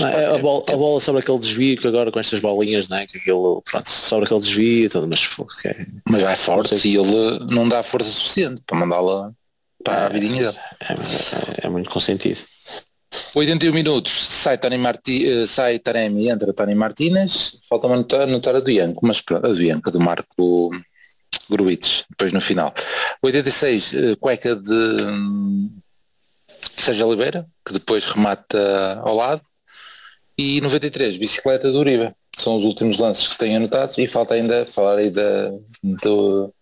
é, 0.00 0.34
a, 0.34 0.38
bola, 0.38 0.64
a 0.68 0.76
bola 0.76 1.00
sobre 1.00 1.20
aquele 1.22 1.38
desvio 1.38 1.76
que 1.78 1.86
agora 1.86 2.10
com 2.10 2.20
estas 2.20 2.40
bolinhas, 2.40 2.88
né, 2.88 3.06
que 3.06 3.18
aquilo, 3.18 3.62
pronto, 3.62 3.88
sobre 3.88 4.26
aquele 4.26 4.40
desvio, 4.40 4.90
tudo, 4.90 5.08
mas, 5.08 5.30
é, 5.64 5.86
mas 6.08 6.22
vai 6.22 6.36
forte 6.36 6.88
e 6.88 6.96
ele 6.96 7.46
não 7.50 7.68
dá 7.68 7.82
força 7.82 8.10
suficiente 8.10 8.62
para 8.66 8.78
mandá-la 8.78 9.32
para 9.82 10.06
a 10.06 10.08
vidinha 10.08 10.42
dele. 10.42 10.58
É, 10.80 10.92
é, 10.92 11.66
é, 11.66 11.68
muito 11.68 11.90
consentido. 11.90 12.40
81 13.34 13.72
minutos, 13.72 14.12
sai, 14.12 14.56
Tony 14.56 14.78
Marti, 14.78 15.28
eh, 15.28 15.46
sai 15.46 15.78
Taremi 15.78 16.30
entra 16.30 16.52
Tony 16.52 16.74
Martínez, 16.74 17.58
falta 17.68 17.86
uma 17.86 17.96
notar 17.96 18.56
a 18.56 18.60
do 18.60 18.70
Ianco, 18.70 19.06
mas 19.06 19.22
a 19.30 19.38
do 19.38 19.62
Ianco, 19.62 19.90
do 19.90 20.00
Marco 20.00 20.70
Gruites, 21.50 22.04
depois 22.08 22.32
no 22.32 22.40
final. 22.40 22.72
86, 23.22 23.94
eh, 23.94 24.16
cueca 24.18 24.56
de 24.56 24.70
hum, 26.70 26.74
Sérgio 26.76 27.06
Oliveira, 27.06 27.46
que 27.64 27.72
depois 27.72 28.04
remata 28.04 29.00
ao 29.02 29.14
lado, 29.14 29.42
e 30.36 30.60
93, 30.60 31.16
bicicleta 31.16 31.70
do 31.70 31.78
Uribe. 31.78 32.12
São 32.36 32.56
os 32.56 32.64
últimos 32.64 32.98
lances 32.98 33.28
que 33.28 33.38
tenho 33.38 33.56
anotados 33.56 33.98
e 33.98 34.06
falta 34.06 34.34
ainda 34.34 34.66
falar 34.66 34.98
aí 34.98 35.10
da, 35.10 35.52
do, 35.82 36.52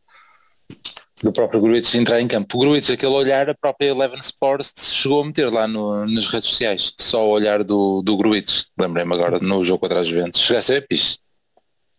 do 1.23 1.33
próprio 1.33 1.61
Gruitz 1.61 1.95
entrar 1.95 2.21
em 2.21 2.27
campo. 2.27 2.57
O 2.57 2.61
Gruitz, 2.61 2.91
aquele 2.91 3.13
olhar, 3.13 3.49
a 3.49 3.55
própria 3.55 3.89
Eleven 3.89 4.19
Sports 4.19 4.75
chegou 4.79 5.23
a 5.23 5.25
meter 5.25 5.51
lá 5.51 5.69
no, 5.69 6.05
nas 6.07 6.27
redes 6.27 6.51
sociais, 6.51 6.93
só 6.99 7.27
o 7.27 7.31
olhar 7.31 7.63
do, 7.63 8.03
do 8.03 8.17
Gruitz, 8.17 8.67
lembrei-me 8.79 9.15
agora, 9.15 9.39
no 9.39 9.63
jogo 9.63 9.81
contra 9.81 10.01
as 10.01 10.09
Juventus. 10.09 10.41
Chegaste 10.41 10.73
a 10.73 10.75
ver, 10.77 10.87
Piche? 10.89 11.19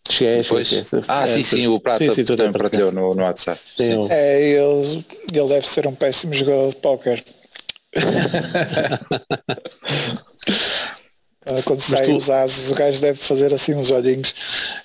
Cheguei, 0.10 0.42
Depois... 0.42 0.68
cheguei, 0.68 1.04
Ah, 1.08 1.26
sim, 1.26 1.44
sim, 1.44 1.68
o 1.68 1.80
Prata 1.80 2.04
sim, 2.04 2.14
sim, 2.14 2.26
também 2.26 2.52
partilhou 2.52 2.92
no, 2.92 3.16
no 3.16 3.24
WhatsApp. 3.24 3.60
Sim. 3.78 4.08
É, 4.10 4.42
ele, 4.42 5.06
ele 5.34 5.48
deve 5.48 5.68
ser 5.68 5.88
um 5.88 5.96
péssimo 5.96 6.34
jogador 6.34 6.72
de 6.72 6.76
póquer. 6.78 7.24
Ah, 11.48 11.62
quando 11.66 11.82
saem 11.82 12.04
tu... 12.04 12.16
os 12.16 12.30
ases, 12.30 12.70
o 12.70 12.76
gajo 12.76 13.02
deve 13.02 13.18
fazer 13.18 13.52
assim 13.52 13.74
uns 13.74 13.90
olhinhos. 13.90 14.34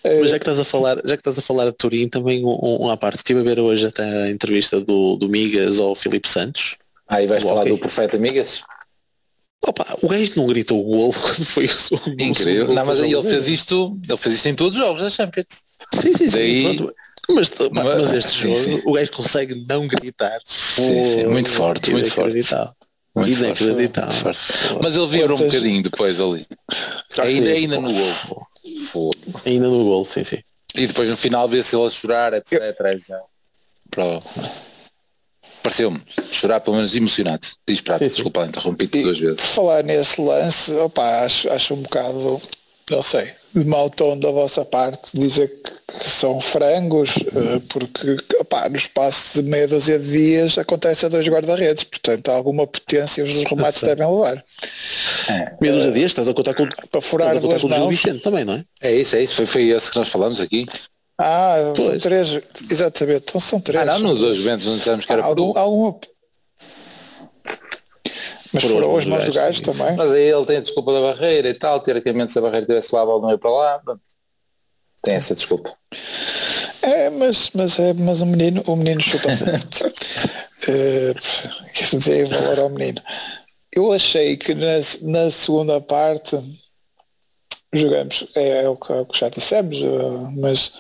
Mas 0.03 0.31
já 0.31 0.39
que 0.39 0.43
estás 0.43 0.59
a 0.59 0.65
falar, 0.65 0.97
já 1.05 1.15
que 1.15 1.21
estás 1.21 1.39
a 1.39 1.43
falar 1.43 1.67
de 1.67 1.73
Turim, 1.73 2.09
também 2.09 2.43
um, 2.45 2.87
um 2.87 2.91
à 2.91 2.97
parte. 2.97 3.19
Estive 3.19 3.41
a 3.41 3.43
ver 3.43 3.61
hoje 3.61 3.87
até 3.87 4.03
a 4.03 4.31
entrevista 4.31 4.81
do, 4.81 5.17
do 5.17 5.29
Migas 5.29 5.79
ao 5.79 5.95
Filipe 5.95 6.27
Santos. 6.27 6.77
Aí 7.09 7.27
ah, 7.27 7.29
vais 7.29 7.45
falar 7.45 7.65
do 7.65 7.77
profeta 7.77 8.17
Migas? 8.17 8.63
Opa, 9.67 9.85
o 10.01 10.09
gajo 10.09 10.33
não 10.37 10.47
gritou 10.47 10.81
o 10.81 10.85
gol 10.85 11.13
quando 11.21 11.45
foi 11.45 11.67
o 11.67 12.23
Incrível. 12.23 12.73
Não, 12.73 12.87
mas 12.87 13.01
ele 13.01 13.23
fez 13.23 13.49
isto, 13.49 13.99
ele 14.09 14.17
fez 14.17 14.37
isto 14.37 14.47
em 14.47 14.55
todos 14.55 14.79
os 14.79 14.85
jogos 14.85 15.03
da 15.03 15.11
Champions. 15.11 15.47
Sim, 15.95 16.13
sim, 16.15 16.29
sim. 16.29 16.37
Daí- 16.37 16.77
pronto. 16.77 16.95
Mas, 17.29 17.53
mas, 17.73 17.85
Mas- 17.85 18.13
este 18.13 18.31
sim, 18.31 18.57
jogo, 18.57 18.57
sim. 18.57 18.83
o 18.87 18.93
gajo 18.93 19.11
consegue 19.11 19.67
não 19.69 19.89
gritar. 19.89 20.39
sim, 20.47 21.27
muito 21.27 21.51
forte, 21.51 21.91
muito 21.91 22.09
forte. 22.09 22.39
Muito 23.17 23.33
Inacreditável. 23.33 24.13
forte, 24.35 24.39
Mas 24.83 24.95
ele 24.95 25.07
vibrou 25.07 25.41
um 25.41 25.45
bocadinho 25.47 25.83
depois 25.83 26.21
ali. 26.21 26.47
Ah, 27.19 27.23
ainda, 27.23 27.47
sim, 27.47 27.53
ainda 27.53 27.81
no 27.81 27.93
gol. 27.93 28.15
Fogo. 28.93 29.15
Ainda 29.47 29.67
no 29.69 29.85
gol, 29.85 30.05
sim, 30.05 30.23
sim. 30.23 30.39
E 30.75 30.87
depois 30.87 31.09
no 31.09 31.17
final 31.17 31.49
vê-se 31.49 31.75
ele 31.75 31.87
a 31.87 31.91
chorar, 31.91 32.35
etc. 32.35 32.53
etc. 32.93 33.17
Pro- 33.91 34.23
Pareceu-me 35.63 36.01
chorar 36.31 36.61
pelo 36.61 36.77
menos 36.77 36.95
emocionado. 36.95 37.47
Diz 37.67 37.81
para 37.81 37.99
Sim, 37.99 38.09
sim. 38.09 38.15
desculpa, 38.17 38.45
interrompi-te 38.47 39.03
duas 39.03 39.19
vezes. 39.19 39.41
falar 39.41 39.83
nesse 39.83 40.21
lance, 40.21 40.73
opa, 40.75 41.21
acho, 41.25 41.51
acho 41.51 41.75
um 41.75 41.79
bocado, 41.83 42.41
não 42.89 43.03
sei, 43.03 43.29
de 43.53 43.65
mau 43.65 43.91
tom 43.91 44.17
da 44.19 44.31
vossa 44.31 44.65
parte 44.65 45.11
dizer 45.13 45.49
que, 45.49 45.99
que 45.99 46.09
são 46.09 46.41
frangos, 46.41 47.17
eh, 47.17 47.61
porque 47.69 48.17
opa, 48.39 48.69
no 48.69 48.77
espaço 48.77 49.43
de 49.43 49.49
meia 49.49 49.67
dúzia 49.67 49.99
de 49.99 50.09
dias 50.09 50.57
acontece 50.57 51.05
a 51.07 51.09
dois 51.09 51.27
guarda-redes, 51.27 51.83
portanto 51.85 52.31
alguma 52.31 52.65
potência 52.67 53.25
os 53.25 53.43
remates 53.45 53.83
devem 53.83 54.09
levar. 54.09 54.43
Meia 55.61 55.75
dúzia 55.75 55.91
de 55.91 55.99
dias, 55.99 56.11
estás 56.13 56.29
a 56.29 56.35
contar 56.35 56.55
com, 56.55 56.69
Para 56.91 57.01
furar 57.01 57.35
estás 57.35 57.45
a 57.45 57.59
contar 57.59 57.59
duas 57.59 57.63
com 57.63 57.81
o 57.81 57.91
Gil. 57.91 57.91
Vicente 57.91 58.23
também, 58.23 58.45
não 58.45 58.55
é? 58.55 58.65
É 58.81 58.95
isso, 58.95 59.17
é 59.17 59.23
isso. 59.23 59.35
Foi, 59.35 59.47
foi 59.47 59.69
esse 59.71 59.91
que 59.91 59.99
nós 59.99 60.09
falamos 60.09 60.41
aqui. 60.41 60.67
Ah, 61.19 61.73
são 61.75 61.87
Pois. 61.87 62.03
três, 62.03 62.39
exatamente, 62.71 63.25
então 63.29 63.41
são 63.41 63.59
três. 63.59 63.83
Ah, 63.83 63.99
não, 63.99 64.11
nos 64.11 64.21
dois 64.21 64.37
Juventus 64.37 64.67
não 64.67 64.77
dissemos 64.77 65.07
que 65.07 65.13
era 65.13 65.25
algum, 65.25 65.53
por 65.53 65.59
um. 65.59 65.63
alguma... 65.63 65.99
Mas 68.63 68.73
Foram 68.73 68.97
as 68.97 69.05
mãos 69.05 69.25
do 69.25 69.33
gajo 69.33 69.63
também. 69.63 69.97
Mas 69.97 70.13
aí 70.13 70.23
ele 70.23 70.47
tem 70.47 70.57
a 70.57 70.61
desculpa 70.61 70.93
da 70.93 71.01
barreira 71.01 71.49
e 71.49 71.55
tal. 71.55 71.81
Teoricamente, 71.81 72.33
se 72.33 72.39
a 72.39 72.43
barreira 72.43 72.67
tivesse 72.67 72.95
lá, 72.95 73.03
a 73.03 73.07
bola 73.07 73.23
não 73.23 73.31
ia 73.31 73.39
para 73.39 73.51
lá. 73.51 73.83
Tem 75.03 75.15
essa 75.15 75.35
desculpa. 75.35 75.73
É, 76.83 77.11
mas, 77.11 77.51
mas, 77.55 77.79
é, 77.79 77.93
mas 77.93 78.21
o 78.21 78.27
menino, 78.27 78.63
o 78.67 78.77
menino 78.77 79.01
chuta 79.01 79.37
forte. 79.37 79.85
Eh, 80.69 81.15
quer 81.75 81.97
dizer, 81.97 82.27
valor 82.27 82.59
ao 82.59 82.71
menino. 82.71 83.01
Eu 83.71 83.93
achei 83.93 84.37
que 84.37 84.53
na, 84.53 84.79
na 85.03 85.31
segunda 85.31 85.81
parte 85.81 86.37
jogamos, 87.73 88.27
é, 88.35 88.65
é 88.65 88.69
o, 88.69 88.75
que, 88.75 88.93
é 88.93 88.97
o 88.97 89.07
que 89.07 89.19
já 89.19 89.29
dissemos, 89.29 89.77
eh, 89.79 90.31
mas 90.37 90.73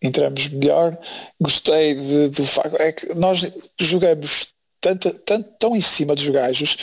entramos 0.00 0.48
melhor. 0.48 0.96
Gostei 1.38 1.94
de- 1.94 2.28
do 2.28 2.46
facto, 2.46 2.80
é 2.80 2.92
que 2.92 3.14
nós 3.16 3.52
jogamos 3.78 4.48
tanto, 4.80 5.10
tanto, 5.20 5.50
tão 5.58 5.74
em 5.76 5.80
cima 5.80 6.14
dos 6.14 6.28
gajos 6.28 6.76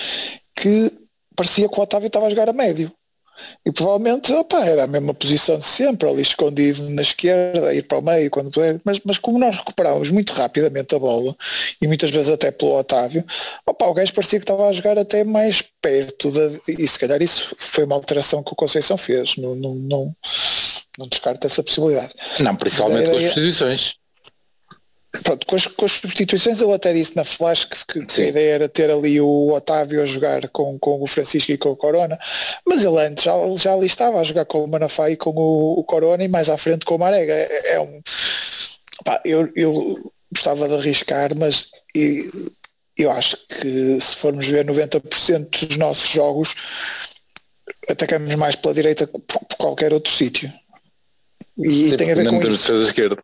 que 0.61 0.91
parecia 1.35 1.67
que 1.67 1.79
o 1.79 1.81
Otávio 1.81 2.05
estava 2.05 2.27
a 2.27 2.29
jogar 2.29 2.47
a 2.47 2.53
médio. 2.53 2.91
E 3.65 3.71
provavelmente 3.71 4.31
opa, 4.31 4.63
era 4.63 4.83
a 4.83 4.87
mesma 4.87 5.15
posição 5.15 5.57
de 5.57 5.65
sempre, 5.65 6.07
ali 6.07 6.21
escondido 6.21 6.87
na 6.91 7.01
esquerda, 7.01 7.73
ir 7.73 7.81
para 7.81 7.97
o 7.97 8.01
meio 8.01 8.29
quando 8.29 8.51
puder, 8.51 8.79
mas, 8.85 8.99
mas 9.03 9.17
como 9.17 9.39
nós 9.39 9.57
recuperávamos 9.57 10.11
muito 10.11 10.31
rapidamente 10.31 10.93
a 10.93 10.99
bola, 10.99 11.35
e 11.81 11.87
muitas 11.87 12.11
vezes 12.11 12.29
até 12.29 12.51
pelo 12.51 12.77
Otávio, 12.77 13.25
opa, 13.65 13.87
o 13.87 13.93
gajo 13.95 14.13
parecia 14.13 14.37
que 14.37 14.43
estava 14.43 14.67
a 14.67 14.73
jogar 14.73 14.99
até 14.99 15.23
mais 15.23 15.63
perto, 15.81 16.29
da, 16.31 16.51
e 16.67 16.87
se 16.87 16.99
calhar 16.99 17.19
isso 17.23 17.55
foi 17.57 17.85
uma 17.85 17.95
alteração 17.95 18.43
que 18.43 18.53
o 18.53 18.55
Conceição 18.55 18.95
fez, 18.95 19.35
não, 19.37 19.55
não, 19.55 19.73
não, 19.73 20.15
não 20.99 21.07
descarto 21.07 21.47
essa 21.47 21.63
possibilidade. 21.63 22.13
Não, 22.39 22.55
principalmente 22.55 23.09
com 23.09 23.15
as 23.15 23.23
substituições. 23.23 23.95
Pronto, 25.23 25.45
com 25.45 25.55
as, 25.57 25.67
com 25.67 25.83
as 25.83 25.91
substituições 25.91 26.61
ele 26.61 26.71
até 26.73 26.93
disse 26.93 27.15
na 27.17 27.25
flash 27.25 27.65
que, 27.65 28.05
que- 28.05 28.21
a 28.21 28.27
ideia 28.27 28.53
era 28.53 28.69
ter 28.69 28.89
ali 28.89 29.19
o 29.19 29.51
Otávio 29.51 30.01
a 30.01 30.05
jogar 30.05 30.47
com, 30.49 30.79
com 30.79 31.01
o 31.01 31.05
Francisco 31.07 31.51
e 31.51 31.57
com 31.57 31.69
o 31.69 31.75
Corona, 31.75 32.17
mas 32.65 32.83
ele 32.85 32.97
antes 32.97 33.25
já, 33.25 33.33
já 33.57 33.73
ali 33.73 33.87
estava 33.87 34.21
a 34.21 34.23
jogar 34.23 34.45
com 34.45 34.63
o 34.63 34.67
Manafá 34.67 35.09
e 35.09 35.17
com 35.17 35.31
o, 35.31 35.79
o 35.79 35.83
Corona 35.83 36.23
e 36.23 36.29
mais 36.29 36.47
à 36.47 36.57
frente 36.57 36.85
com 36.85 36.95
o 36.95 36.99
Marega. 36.99 37.33
É, 37.33 37.73
é 37.73 37.79
um, 37.81 37.99
pá, 39.03 39.19
eu, 39.25 39.51
eu 39.53 40.11
gostava 40.33 40.65
de 40.69 40.75
arriscar, 40.75 41.35
mas 41.35 41.67
e- 41.93 42.29
eu 42.97 43.11
acho 43.11 43.35
que 43.47 43.99
se 43.99 44.15
formos 44.15 44.47
ver 44.47 44.63
90% 44.65 45.67
dos 45.67 45.75
nossos 45.77 46.07
jogos 46.09 46.55
atacamos 47.89 48.33
mais 48.35 48.55
pela 48.55 48.73
direita 48.73 49.05
que 49.07 49.19
por, 49.19 49.39
por 49.45 49.57
qualquer 49.57 49.91
outro 49.91 50.11
sítio. 50.13 50.51
E 51.57 51.89
Sim, 51.89 51.95
tem 51.97 52.11
a 52.11 52.15
ver 52.15 52.29
com 52.29 52.41
isso. 52.47 52.73
esquerda. 52.81 53.17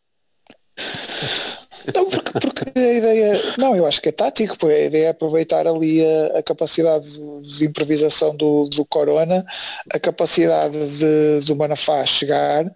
Não, 1.94 2.10
porque, 2.10 2.32
porque 2.40 2.80
a 2.80 2.94
ideia. 2.94 3.34
Não, 3.58 3.76
eu 3.76 3.86
acho 3.86 4.02
que 4.02 4.10
é 4.10 4.12
tático, 4.12 4.58
porque 4.58 4.76
a 4.76 4.86
ideia 4.86 5.06
é 5.06 5.10
aproveitar 5.10 5.68
ali 5.68 6.04
a, 6.06 6.40
a 6.40 6.44
capacidade 6.44 7.08
de, 7.42 7.66
improvisação 7.66 8.36
do, 8.36 8.68
do 8.70 8.86
Corona, 8.86 9.46
a 9.94 10.00
capacidade 10.00 10.78
de, 10.98 11.46
do 11.46 11.56
Manafá 11.56 12.06
chegar, 12.06 12.72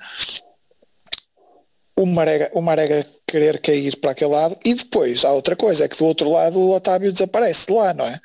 o 1.98 2.06
Marega, 2.06 2.50
o 2.54 2.62
Marega 2.62 3.06
querer 3.28 3.60
cair 3.60 3.96
para 3.98 4.12
aquele 4.12 4.32
lado 4.32 4.58
e 4.66 4.74
depois 4.74 5.24
há 5.26 5.32
outra 5.32 5.56
coisa, 5.56 5.86
é 5.86 5.88
que 5.88 5.98
do 5.98 6.06
outro 6.06 6.30
lado 6.30 6.60
o 6.60 6.72
Otávio 6.72 7.12
desaparece 7.12 7.68
de 7.68 7.74
lá, 7.74 7.94
não 7.94 8.06
é? 8.06 8.20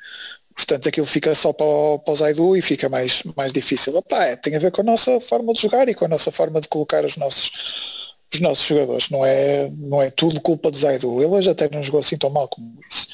Portanto 0.55 0.89
aquilo 0.89 1.05
fica 1.05 1.35
só 1.35 1.53
para 1.53 1.65
o, 1.65 1.99
para 1.99 2.13
o 2.13 2.17
Zaidu 2.17 2.57
e 2.57 2.61
fica 2.61 2.89
mais, 2.89 3.21
mais 3.35 3.53
difícil. 3.53 3.95
Epá, 3.95 4.25
é, 4.25 4.35
tem 4.35 4.55
a 4.55 4.59
ver 4.59 4.71
com 4.71 4.81
a 4.81 4.83
nossa 4.83 5.19
forma 5.19 5.53
de 5.53 5.61
jogar 5.61 5.87
e 5.87 5.93
com 5.93 6.05
a 6.05 6.07
nossa 6.07 6.31
forma 6.31 6.59
de 6.59 6.67
colocar 6.67 7.05
os 7.05 7.15
nossos 7.15 7.96
os 8.33 8.39
nossos 8.41 8.65
jogadores, 8.65 9.09
não 9.09 9.25
é, 9.25 9.69
não 9.77 10.01
é 10.01 10.09
tudo 10.11 10.41
culpa 10.41 10.69
do 10.71 10.77
Zaidu. 10.77 11.21
Ele 11.23 11.49
até 11.49 11.69
não 11.69 11.81
jogou 11.83 12.01
assim 12.01 12.17
tão 12.17 12.29
mal 12.29 12.47
como 12.47 12.77
isso. 12.89 13.07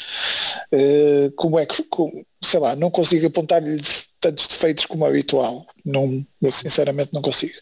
Eh, 0.71 1.31
como 1.35 1.59
é 1.59 1.65
que, 1.65 1.83
como- 1.83 2.25
sei 2.43 2.59
lá, 2.59 2.75
não 2.75 2.89
consigo 2.91 3.27
apontar-lhe 3.27 3.81
tantos 4.19 4.47
defeitos 4.47 4.85
como 4.85 5.05
é 5.05 5.09
habitual. 5.09 5.65
Não, 5.85 6.25
eu 6.41 6.51
sinceramente 6.51 7.13
não 7.13 7.21
consigo. 7.21 7.53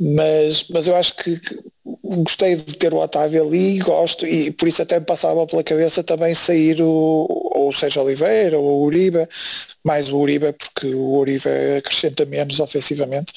Mas, 0.00 0.64
mas 0.68 0.86
eu 0.88 0.96
acho 0.96 1.14
que, 1.16 1.38
que 1.40 1.58
gostei 2.04 2.56
de 2.56 2.74
ter 2.76 2.92
o 2.94 2.98
Otávio 2.98 3.42
ali 3.44 3.78
gosto, 3.78 4.26
e 4.26 4.50
por 4.50 4.68
isso 4.68 4.82
até 4.82 4.98
me 4.98 5.06
passava 5.06 5.46
pela 5.46 5.64
cabeça 5.64 6.02
também 6.04 6.34
sair 6.34 6.80
o, 6.82 6.86
ou 6.88 7.68
o 7.68 7.72
Sérgio 7.72 8.02
Oliveira 8.02 8.58
ou 8.58 8.82
o 8.82 8.84
Uribe, 8.84 9.26
mais 9.84 10.10
o 10.10 10.18
Uribe, 10.18 10.52
porque 10.52 10.88
o 10.94 11.16
Uribe 11.18 11.48
acrescenta 11.78 12.24
menos 12.26 12.60
ofensivamente. 12.60 13.32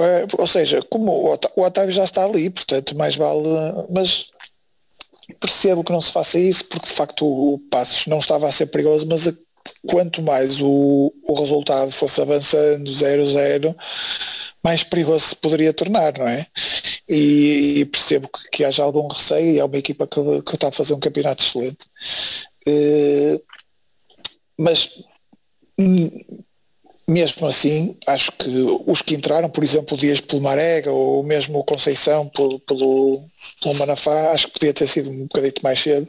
Pa- 0.00 0.26
ou 0.38 0.46
seja, 0.46 0.80
como 0.88 1.12
o 1.12 1.62
Otávio 1.62 1.92
já 1.92 2.04
está 2.04 2.24
ali, 2.24 2.48
portanto 2.48 2.96
mais 2.96 3.16
vale, 3.16 3.42
mas 3.90 4.26
percebo 5.38 5.84
que 5.84 5.92
não 5.92 6.00
se 6.00 6.10
faça 6.10 6.38
isso 6.38 6.64
porque 6.64 6.86
de 6.86 6.92
facto 6.94 7.24
o, 7.26 7.54
o 7.54 7.58
Passos 7.58 8.06
não 8.06 8.18
estava 8.18 8.48
a 8.48 8.52
ser 8.52 8.66
perigoso, 8.66 9.06
mas 9.06 9.28
a- 9.28 9.34
quanto 9.86 10.22
mais 10.22 10.58
o, 10.60 11.12
o 11.22 11.34
resultado 11.34 11.90
fosse 11.90 12.20
avançando 12.20 12.90
0-0, 12.90 13.76
mais 14.64 14.82
perigoso 14.82 15.26
se 15.26 15.36
poderia 15.36 15.72
tornar, 15.72 16.18
não 16.18 16.26
é? 16.26 16.46
E, 17.08 17.80
e 17.80 17.84
percebo 17.86 18.28
que, 18.28 18.48
que 18.50 18.64
haja 18.64 18.82
algum 18.82 19.06
receio 19.06 19.50
e 19.52 19.58
é 19.58 19.64
uma 19.64 19.76
equipa 19.76 20.06
que, 20.06 20.20
que 20.42 20.54
está 20.54 20.68
a 20.68 20.72
fazer 20.72 20.94
um 20.94 21.00
campeonato 21.00 21.44
excelente. 21.44 21.86
Eh, 22.66 23.40
mas 24.58 24.90
hum, 25.78 26.08
mesmo 27.10 27.44
assim, 27.44 27.96
acho 28.06 28.30
que 28.30 28.48
os 28.86 29.02
que 29.02 29.14
entraram, 29.14 29.50
por 29.50 29.64
exemplo, 29.64 29.96
o 29.96 30.00
Dias 30.00 30.20
pelo 30.20 30.40
Marega 30.40 30.92
ou 30.92 31.24
mesmo 31.24 31.58
o 31.58 31.64
Conceição 31.64 32.28
pelo, 32.28 32.60
pelo, 32.60 33.24
pelo 33.60 33.74
Manafá, 33.74 34.30
acho 34.30 34.46
que 34.46 34.52
podia 34.52 34.72
ter 34.72 34.86
sido 34.86 35.10
um 35.10 35.24
bocadito 35.24 35.60
mais 35.60 35.80
cedo 35.80 36.06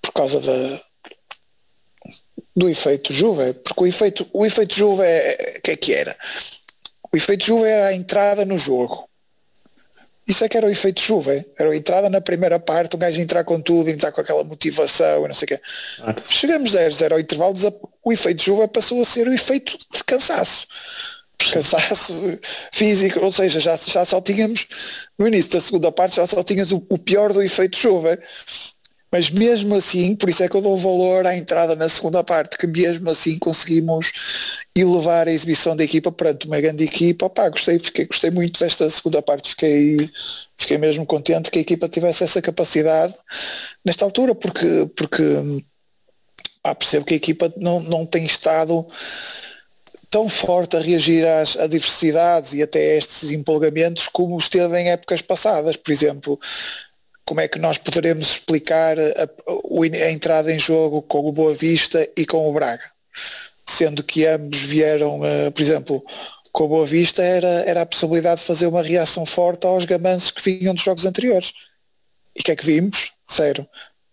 por 0.00 0.10
causa 0.12 0.40
da, 0.40 0.80
do 2.56 2.66
efeito 2.66 3.12
Juve, 3.12 3.52
porque 3.52 3.82
o 3.82 3.86
efeito, 3.86 4.26
o 4.32 4.46
efeito 4.46 4.74
Juve 4.74 5.02
é, 5.02 5.56
o 5.58 5.60
que 5.60 5.70
é 5.72 5.76
que 5.76 5.92
era? 5.92 6.16
O 7.12 7.16
efeito 7.18 7.44
Juve 7.44 7.68
era 7.68 7.88
a 7.88 7.94
entrada 7.94 8.42
no 8.46 8.56
jogo. 8.56 9.06
Isso 10.26 10.42
é 10.44 10.48
que 10.48 10.56
era 10.56 10.66
o 10.66 10.70
efeito 10.70 11.02
Juve, 11.02 11.44
era 11.58 11.70
a 11.70 11.76
entrada 11.76 12.08
na 12.08 12.20
primeira 12.20 12.58
parte, 12.58 12.96
um 12.96 12.98
gajo 12.98 13.20
entrar 13.20 13.44
com 13.44 13.60
tudo, 13.60 13.90
entrar 13.90 14.10
com 14.10 14.20
aquela 14.20 14.42
motivação 14.42 15.24
e 15.24 15.28
não 15.28 15.34
sei 15.34 15.44
o 15.44 15.48
quê. 15.48 15.60
Chegamos 16.30 16.72
0-0 16.72 17.12
ao 17.12 17.20
intervalo, 17.20 17.54
o 18.02 18.12
efeito 18.12 18.42
Juve 18.42 18.66
passou 18.68 19.00
a 19.02 19.04
ser 19.04 19.28
o 19.28 19.32
efeito 19.32 19.76
de 19.92 20.02
cansaço. 20.04 20.66
Cansaço 21.52 22.14
físico, 22.72 23.20
ou 23.20 23.30
seja, 23.30 23.60
já, 23.60 23.76
já 23.76 24.04
só 24.04 24.20
tínhamos, 24.20 24.66
no 25.18 25.28
início 25.28 25.50
da 25.50 25.60
segunda 25.60 25.92
parte, 25.92 26.16
já 26.16 26.26
só 26.26 26.42
tínhamos 26.42 26.72
o, 26.72 26.82
o 26.88 26.96
pior 26.96 27.32
do 27.32 27.42
efeito 27.42 27.76
Juve. 27.76 28.18
Mas 29.14 29.30
mesmo 29.30 29.76
assim, 29.76 30.16
por 30.16 30.28
isso 30.28 30.42
é 30.42 30.48
que 30.48 30.56
eu 30.56 30.60
dou 30.60 30.76
valor 30.76 31.24
à 31.24 31.36
entrada 31.36 31.76
na 31.76 31.88
segunda 31.88 32.24
parte, 32.24 32.58
que 32.58 32.66
mesmo 32.66 33.08
assim 33.08 33.38
conseguimos 33.38 34.12
elevar 34.74 35.28
a 35.28 35.30
exibição 35.30 35.76
da 35.76 35.84
equipa 35.84 36.10
perante 36.10 36.48
uma 36.48 36.60
grande 36.60 36.82
equipa. 36.82 37.26
Opá, 37.26 37.48
gostei, 37.48 37.78
fiquei, 37.78 38.06
gostei 38.06 38.32
muito 38.32 38.58
desta 38.58 38.90
segunda 38.90 39.22
parte, 39.22 39.50
fiquei, 39.50 40.10
fiquei 40.58 40.78
mesmo 40.78 41.06
contente 41.06 41.48
que 41.48 41.58
a 41.58 41.62
equipa 41.62 41.88
tivesse 41.88 42.24
essa 42.24 42.42
capacidade 42.42 43.14
nesta 43.84 44.04
altura, 44.04 44.34
porque, 44.34 44.90
porque 44.96 45.22
percebo 46.76 47.06
que 47.06 47.14
a 47.14 47.16
equipa 47.16 47.54
não, 47.56 47.78
não 47.82 48.04
tem 48.04 48.26
estado 48.26 48.84
tão 50.10 50.28
forte 50.28 50.76
a 50.76 50.80
reagir 50.80 51.24
às 51.24 51.56
adversidades 51.56 52.52
e 52.52 52.62
até 52.62 52.80
a 52.80 52.96
estes 52.96 53.30
empolgamentos 53.30 54.08
como 54.08 54.36
esteve 54.38 54.76
em 54.80 54.90
épocas 54.90 55.22
passadas. 55.22 55.76
Por 55.76 55.92
exemplo, 55.92 56.40
como 57.24 57.40
é 57.40 57.48
que 57.48 57.58
nós 57.58 57.78
poderemos 57.78 58.28
explicar 58.32 58.98
a, 58.98 59.28
o- 59.64 59.82
a 59.82 60.10
entrada 60.10 60.52
em 60.52 60.58
jogo 60.58 61.02
com 61.02 61.20
o 61.20 61.32
Boa 61.32 61.54
Vista 61.54 62.08
e 62.16 62.26
com 62.26 62.48
o 62.48 62.52
Braga? 62.52 62.82
sendo 63.66 64.02
que 64.04 64.26
ambos 64.26 64.58
vieram, 64.58 65.20
uh, 65.20 65.50
por 65.52 65.62
exemplo, 65.62 66.04
com 66.52 66.64
a 66.64 66.68
Boa 66.68 66.86
Vista 66.86 67.22
era, 67.22 67.48
era 67.66 67.82
a 67.82 67.86
possibilidade 67.86 68.40
de 68.40 68.46
fazer 68.46 68.66
uma 68.66 68.82
reação 68.82 69.24
forte 69.26 69.66
aos 69.66 69.84
gamanços 69.84 70.30
que 70.30 70.42
vinham 70.42 70.74
dos 70.74 70.84
jogos 70.84 71.04
anteriores. 71.06 71.52
E 72.36 72.40
o 72.40 72.44
que 72.44 72.52
é 72.52 72.56
que 72.56 72.64
vimos? 72.64 73.12
Zero. 73.32 73.66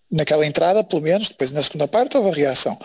Naquela 0.09 0.45
entrada, 0.45 0.84
pelo 0.84 1.01
menos, 1.01 1.30
depois 1.30 1.51
na 1.51 1.62
segunda 1.62 1.88
parte 1.88 2.18
houve 2.18 2.30
a 2.30 2.34
reação. 2.34 2.78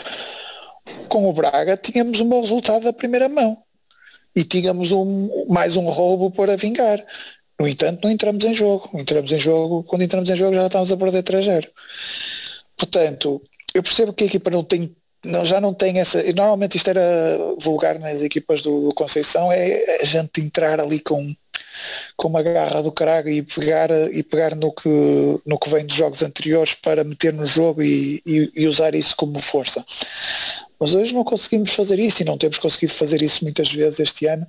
Com 1.08 1.28
o 1.28 1.32
Braga 1.32 1.76
tínhamos 1.76 2.20
um 2.20 2.28
bom 2.28 2.40
resultado 2.40 2.84
da 2.84 2.92
primeira 2.92 3.28
mão. 3.28 3.56
E 4.34 4.44
tínhamos 4.44 4.92
um, 4.92 5.46
mais 5.48 5.76
um 5.76 5.86
roubo 5.88 6.30
para 6.30 6.56
vingar. 6.56 7.02
No 7.58 7.66
entanto, 7.66 8.04
não 8.04 8.10
entramos 8.10 8.44
em 8.44 8.54
jogo. 8.54 8.90
Entramos 8.94 9.32
em 9.32 9.40
jogo, 9.40 9.82
quando 9.84 10.02
entramos 10.02 10.28
em 10.28 10.36
jogo 10.36 10.54
já 10.54 10.66
estávamos 10.66 10.92
a 10.92 10.96
perder 10.96 11.22
3-0. 11.22 11.68
Portanto, 12.76 13.42
eu 13.74 13.82
percebo 13.82 14.12
que 14.12 14.24
a 14.24 14.26
equipa 14.26 14.50
não 14.50 14.62
tem 14.62 14.94
não, 15.24 15.44
já 15.44 15.60
não 15.60 15.74
tem 15.74 15.98
essa. 15.98 16.22
Normalmente 16.32 16.76
isto 16.76 16.88
era 16.88 17.02
vulgar 17.60 17.98
nas 17.98 18.20
equipas 18.22 18.62
do, 18.62 18.88
do 18.88 18.94
Conceição, 18.94 19.50
é 19.50 20.00
a 20.00 20.04
gente 20.04 20.40
entrar 20.40 20.80
ali 20.80 21.00
com, 21.00 21.34
com 22.16 22.28
uma 22.28 22.42
garra 22.42 22.82
do 22.82 22.92
caralho 22.92 23.28
e 23.28 23.42
pegar, 23.42 23.90
e 24.12 24.22
pegar 24.22 24.54
no, 24.54 24.72
que, 24.72 24.88
no 25.44 25.58
que 25.58 25.68
vem 25.68 25.84
dos 25.84 25.96
jogos 25.96 26.22
anteriores 26.22 26.74
para 26.74 27.04
meter 27.04 27.32
no 27.32 27.46
jogo 27.46 27.82
e, 27.82 28.22
e, 28.24 28.52
e 28.54 28.66
usar 28.68 28.94
isso 28.94 29.16
como 29.16 29.38
força. 29.40 29.84
Mas 30.78 30.94
hoje 30.94 31.14
não 31.14 31.24
conseguimos 31.24 31.72
fazer 31.72 31.98
isso 31.98 32.22
e 32.22 32.24
não 32.24 32.38
temos 32.38 32.58
conseguido 32.58 32.92
fazer 32.92 33.22
isso 33.22 33.42
muitas 33.42 33.72
vezes 33.72 33.98
este 33.98 34.26
ano 34.26 34.46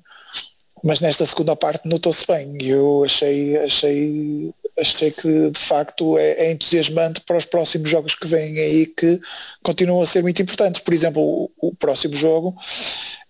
mas 0.83 1.01
nesta 1.01 1.25
segunda 1.25 1.55
parte 1.55 1.87
notou-se 1.87 2.25
bem 2.27 2.57
e 2.61 2.69
eu 2.69 3.03
achei, 3.03 3.57
achei, 3.57 4.53
achei 4.77 5.11
que 5.11 5.49
de 5.49 5.59
facto 5.59 6.17
é, 6.17 6.31
é, 6.31 6.51
entusiasmante 6.51 7.21
para 7.21 7.37
os 7.37 7.45
próximos 7.45 7.89
jogos 7.89 8.15
que 8.15 8.27
vêm 8.27 8.57
aí 8.59 8.85
que 8.85 9.19
continuam 9.63 10.01
a 10.01 10.05
ser 10.05 10.21
muito 10.21 10.41
importantes. 10.41 10.81
Por 10.81 10.93
exemplo, 10.93 11.21
o, 11.21 11.51
o 11.57 11.75
próximo 11.75 12.15
jogo 12.15 12.55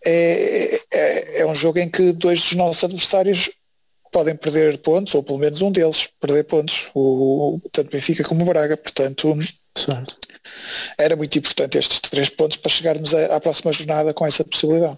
é, 0.06 0.80
é, 0.94 1.42
é, 1.42 1.46
um 1.46 1.56
jogo 1.56 1.80
em 1.80 1.90
que 1.90 2.12
dois 2.12 2.42
dos 2.42 2.54
nossos 2.54 2.84
adversários 2.84 3.50
podem 4.12 4.36
perder 4.36 4.78
pontos, 4.80 5.14
ou 5.16 5.24
pelo 5.24 5.38
menos 5.38 5.62
um 5.62 5.72
deles 5.72 6.08
perder 6.20 6.44
pontos, 6.46 6.90
o, 6.94 7.60
tanto 7.72 7.92
Benfica 7.92 8.24
como 8.24 8.44
o 8.44 8.46
Braga, 8.46 8.78
portanto 8.78 9.38
era 10.98 11.16
muito 11.16 11.38
importante 11.38 11.78
estes 11.78 12.00
três 12.00 12.30
pontos 12.30 12.58
para 12.58 12.72
chegarmos 12.72 13.14
à, 13.14 13.36
à 13.36 13.40
próxima 13.40 13.72
jornada 13.72 14.14
com 14.14 14.26
essa 14.26 14.44
possibilidade. 14.44 14.98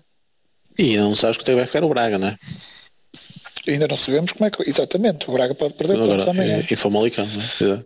E 0.77 0.97
não 0.97 1.15
sabes 1.15 1.37
que 1.37 1.55
vai 1.55 1.65
ficar 1.65 1.83
o 1.83 1.89
Braga, 1.89 2.17
não 2.17 2.27
é? 2.27 2.35
Ainda 3.67 3.87
não 3.87 3.97
sabemos 3.97 4.31
como 4.31 4.45
é 4.45 4.51
que. 4.51 4.67
Exatamente, 4.67 5.29
o 5.29 5.33
Braga 5.33 5.53
pode 5.53 5.73
perder 5.73 5.95
Agora, 5.95 6.11
pontos 6.11 6.27
amanhã. 6.27 6.65
E 6.69 6.75
Famalicão, 6.75 7.27
não 7.27 7.73
é? 7.73 7.83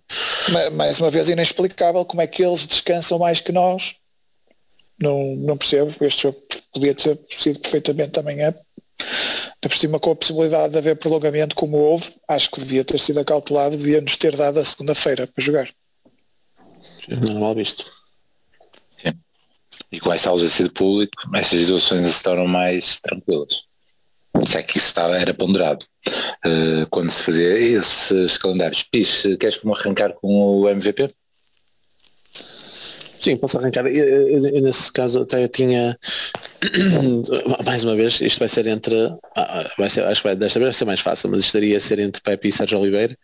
Mas, 0.51 0.73
mais 0.73 0.99
uma 0.99 1.09
vez 1.09 1.29
inexplicável 1.29 2.05
como 2.05 2.21
é 2.21 2.27
que 2.27 2.43
eles 2.43 2.65
descansam 2.65 3.19
mais 3.19 3.41
que 3.41 3.51
nós. 3.51 3.95
Não, 4.99 5.35
não 5.37 5.57
percebo. 5.57 5.93
Este 6.01 6.23
jogo 6.23 6.41
podia 6.71 6.93
ter 6.93 7.19
sido 7.31 7.59
perfeitamente 7.59 8.19
amanhã. 8.19 8.53
De 9.61 9.69
por 9.69 9.77
cima 9.77 9.99
com 9.99 10.11
a 10.11 10.15
possibilidade 10.15 10.73
de 10.73 10.77
haver 10.77 10.97
prolongamento 10.97 11.55
como 11.55 11.77
houve, 11.77 12.11
acho 12.27 12.51
que 12.51 12.59
devia 12.59 12.83
ter 12.83 12.99
sido 12.99 13.21
acautelado, 13.21 13.77
devia 13.77 14.01
nos 14.01 14.17
ter 14.17 14.35
dado 14.35 14.59
a 14.59 14.63
segunda-feira 14.63 15.25
para 15.25 15.43
jogar. 15.43 15.69
Normal 17.07 17.55
visto. 17.55 17.89
E 19.93 19.99
com 19.99 20.11
essa 20.11 20.31
ausência 20.31 20.63
de 20.63 20.71
público, 20.71 21.13
essas 21.35 21.59
situações 21.59 22.07
se 22.07 22.23
tornam 22.23 22.47
mais 22.47 22.99
tranquilas. 22.99 23.65
Se 24.47 24.57
é 24.57 24.63
que 24.63 24.79
isso 24.79 24.87
estava, 24.87 25.15
era 25.15 25.35
ponderado 25.35 25.85
uh, 26.43 26.87
quando 26.89 27.11
se 27.11 27.23
fazia 27.23 27.59
esses 27.59 28.35
calendários. 28.39 28.81
Pis, 28.81 29.21
queres 29.39 29.57
como 29.57 29.75
arrancar 29.75 30.13
com 30.13 30.61
o 30.61 30.67
MVP? 30.67 31.13
Sim, 33.23 33.37
posso 33.37 33.57
arrancar. 33.57 33.85
Eu, 33.85 34.03
eu, 34.03 34.47
eu, 34.47 34.61
nesse 34.61 34.91
caso 34.91 35.21
até 35.21 35.47
tinha 35.47 35.97
mais 37.65 37.81
uma 37.85 37.95
vez, 37.95 38.19
isto 38.19 38.37
vai 38.37 38.49
ser 38.49 38.67
entre 38.67 38.95
ah, 39.37 39.71
vai 39.77 39.89
ser, 39.89 40.03
acho 40.03 40.21
que 40.21 40.27
vai, 40.27 40.35
desta 40.35 40.59
vez 40.59 40.67
vai 40.67 40.73
ser 40.73 40.85
mais 40.85 40.99
fácil, 40.99 41.29
mas 41.29 41.39
estaria 41.41 41.77
a 41.77 41.79
ser 41.79 41.99
entre 41.99 42.21
Pepe 42.21 42.49
e 42.49 42.51
Sérgio 42.51 42.79
Oliveira. 42.79 43.17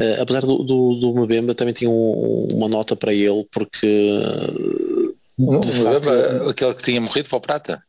Uh, 0.00 0.22
apesar 0.22 0.40
do, 0.40 0.64
do, 0.64 0.94
do 0.96 1.14
Mbemba 1.14 1.54
também 1.54 1.72
tinha 1.72 1.88
um, 1.88 2.48
uma 2.52 2.68
nota 2.68 2.96
para 2.96 3.14
ele 3.14 3.46
porque 3.52 4.20
não, 5.38 5.62
facto, 5.62 6.10
aquele 6.48 6.74
que 6.74 6.82
tinha 6.82 7.00
morrido 7.00 7.28
para 7.28 7.38
o 7.38 7.40
Prata? 7.40 7.82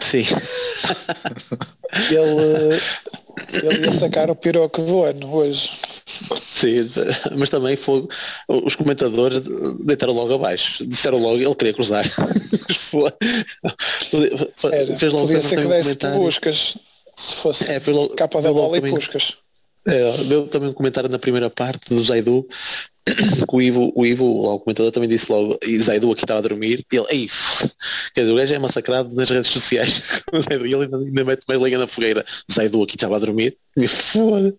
Sim. 0.00 0.24
ele, 2.10 2.80
ele 3.66 3.86
ia 3.86 3.92
sacar 3.92 4.30
o 4.30 4.36
piroco 4.36 4.80
do 4.82 5.04
ano 5.04 5.34
hoje. 5.34 5.70
Sim, 6.52 6.78
mas 7.36 7.50
também 7.50 7.76
foi, 7.76 8.06
os 8.48 8.74
comentadores 8.74 9.42
deitaram 9.84 10.12
logo 10.12 10.34
abaixo, 10.34 10.86
disseram 10.86 11.18
logo 11.18 11.36
ele 11.36 11.54
queria 11.54 11.74
cruzar. 11.74 12.04
Era, 14.72 14.96
fez 14.96 15.12
logo 15.12 15.26
podia 15.26 15.42
ser 15.42 15.60
que 15.60 15.66
desse 15.66 16.06
um 16.06 16.18
buscas 16.18 16.76
se 17.16 17.34
fosse 17.34 17.72
é, 17.72 17.80
logo, 17.88 18.14
capa 18.14 18.40
da 18.40 18.52
bola 18.52 18.76
e 18.78 18.80
puscas. 18.80 19.36
É, 19.86 20.16
deu 20.24 20.46
também 20.46 20.68
um 20.68 20.72
comentário 20.72 21.08
na 21.08 21.18
primeira 21.18 21.50
parte 21.50 21.92
do 21.92 22.02
Zaidu 22.04 22.46
o 23.50 23.62
Ivo, 23.62 23.92
o 23.94 24.06
Ivo, 24.06 24.24
o 24.24 24.60
comentador 24.60 24.92
também 24.92 25.08
disse 25.08 25.30
logo, 25.30 25.58
e 25.66 25.78
Zaidu 25.78 26.10
aqui 26.12 26.24
estava 26.24 26.38
a 26.38 26.42
dormir, 26.42 26.84
e 26.92 26.96
ele, 26.96 27.06
ei, 27.10 27.30
quer 28.14 28.22
dizer, 28.22 28.32
o 28.32 28.36
gajo 28.36 28.54
é 28.54 28.58
massacrado 28.58 29.14
nas 29.14 29.28
redes 29.28 29.50
sociais, 29.50 30.02
ele 30.50 30.74
ainda 30.74 31.24
mete 31.24 31.44
mais 31.46 31.60
lenha 31.60 31.78
na 31.78 31.86
fogueira, 31.86 32.24
Zaidu 32.50 32.82
aqui 32.82 32.96
estava 32.96 33.16
a 33.16 33.18
dormir, 33.18 33.56
e 33.76 33.88
foda 33.88 34.54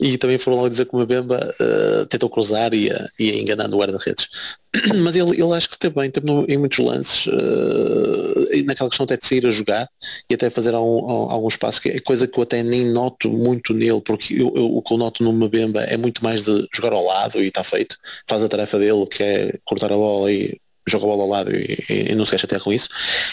e 0.00 0.18
também 0.18 0.36
foram 0.36 0.56
logo 0.56 0.70
dizer 0.70 0.86
que 0.86 0.96
o 0.96 0.98
Mbemba 0.98 1.54
uh, 1.60 2.06
tentou 2.06 2.28
cruzar 2.28 2.74
e 2.74 2.88
ia, 3.18 3.40
enganando 3.40 3.76
o 3.76 3.78
guarda-redes. 3.78 4.26
Mas 5.02 5.14
ele, 5.14 5.30
ele 5.30 5.52
acho 5.54 5.70
que 5.70 5.78
também, 5.78 6.10
teve 6.10 6.26
em 6.48 6.58
muitos 6.58 6.84
lances, 6.84 7.26
uh, 7.26 8.64
naquela 8.66 8.90
questão 8.90 9.04
até 9.04 9.16
de 9.16 9.26
sair 9.26 9.46
a 9.46 9.50
jogar 9.50 9.88
e 10.28 10.34
até 10.34 10.50
fazer 10.50 10.74
algum, 10.74 11.08
alguns 11.30 11.56
passos, 11.56 11.78
que 11.78 11.88
é 11.88 11.98
coisa 12.00 12.26
que 12.26 12.36
eu 12.36 12.42
até 12.42 12.62
nem 12.62 12.86
noto 12.86 13.30
muito 13.30 13.72
nele, 13.72 14.00
porque 14.00 14.34
eu, 14.34 14.52
eu, 14.56 14.76
o 14.76 14.82
que 14.82 14.92
eu 14.92 14.98
noto 14.98 15.22
no 15.22 15.32
Mbemba 15.32 15.82
é 15.84 15.96
muito 15.96 16.22
mais 16.24 16.44
de 16.44 16.68
jogar 16.74 16.92
ao 16.92 17.04
lado 17.04 17.40
e 17.40 17.46
está 17.46 17.62
feito, 17.62 17.77
faz 18.26 18.42
a 18.42 18.48
tarefa 18.48 18.78
dele, 18.78 19.06
que 19.06 19.22
é 19.22 19.54
cortar 19.64 19.92
a 19.92 19.96
bola 19.96 20.32
e 20.32 20.58
joga 20.88 21.04
a 21.04 21.08
bola 21.08 21.22
ao 21.22 21.28
lado 21.28 21.54
e, 21.54 21.78
e, 21.88 22.12
e 22.12 22.14
não 22.14 22.24
se 22.24 22.30
queixa 22.30 22.46
até 22.46 22.58
com 22.58 22.72
isso. 22.72 22.88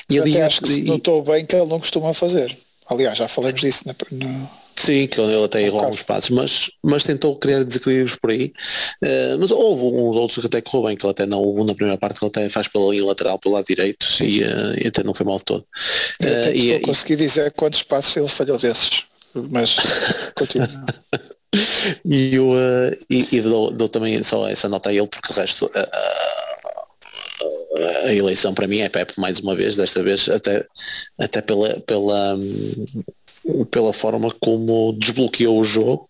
E 0.10 0.20
ali, 0.20 0.42
acho 0.42 0.62
que 0.62 0.68
se 0.68 0.84
notou 0.84 1.24
bem 1.24 1.46
que 1.46 1.56
ele 1.56 1.68
não 1.68 1.80
costuma 1.80 2.14
fazer. 2.14 2.56
Aliás, 2.88 3.18
já 3.18 3.28
falamos 3.28 3.60
disso 3.60 3.84
na, 3.86 3.96
na 4.12 4.50
Sim, 4.76 5.08
que 5.08 5.20
ele 5.20 5.44
até 5.44 5.62
errou 5.62 5.80
alguns 5.80 6.04
passos, 6.04 6.30
mas, 6.32 6.70
mas 6.84 7.04
tentou 7.04 7.36
criar 7.38 7.64
desequilíbrios 7.64 8.18
por 8.18 8.30
aí. 8.30 8.52
Uh, 9.02 9.40
mas 9.40 9.50
houve 9.50 9.84
uns 9.84 10.18
outros 10.18 10.40
que 10.40 10.48
até 10.48 10.62
correu 10.62 10.88
bem, 10.88 10.98
que 10.98 11.06
ele 11.06 11.12
até 11.12 11.26
não 11.26 11.40
houve 11.40 11.64
na 11.64 11.74
primeira 11.74 11.98
parte, 11.98 12.20
que 12.20 12.26
ele 12.26 12.30
até 12.30 12.50
faz 12.50 12.68
pela 12.68 12.92
linha 12.92 13.06
lateral, 13.06 13.40
pelo 13.40 13.56
lado 13.56 13.66
direito, 13.66 14.06
e, 14.22 14.44
uh, 14.44 14.84
e 14.84 14.88
até 14.88 15.02
não 15.02 15.14
foi 15.14 15.26
mal 15.26 15.38
de 15.38 15.46
todo. 15.46 15.66
Uh, 16.22 16.52
e, 16.54 16.74
e 16.74 16.80
consegui 16.82 17.16
dizer 17.16 17.52
quantos 17.54 17.84
passos 17.84 18.18
ele 18.18 18.28
falhou 18.28 18.58
desses, 18.58 19.06
mas 19.50 19.78
continua. 20.36 20.68
e 22.04 22.36
eu 22.36 22.50
uh, 22.50 22.98
e, 23.10 23.36
e 23.36 23.42
dou, 23.42 23.72
dou, 23.72 23.90
também 23.90 24.22
só 24.24 24.48
essa 24.48 24.70
nota 24.70 24.90
a 24.90 24.94
ele, 24.94 25.08
porque 25.08 25.32
o 25.32 25.36
resto. 25.36 25.70
a 28.06 28.14
eleição 28.14 28.54
para 28.54 28.68
mim 28.68 28.80
é 28.80 28.90
Pepe 28.90 29.20
mais 29.20 29.40
uma 29.40 29.56
vez, 29.56 29.76
desta 29.76 30.02
vez 30.02 30.30
até, 30.30 30.66
até 31.20 31.42
pela, 31.42 31.80
pela, 31.82 32.36
um, 32.36 33.66
pela 33.66 33.94
forma 33.94 34.34
como 34.40 34.94
desbloqueou 34.94 35.60
o 35.60 35.64
jogo, 35.64 36.10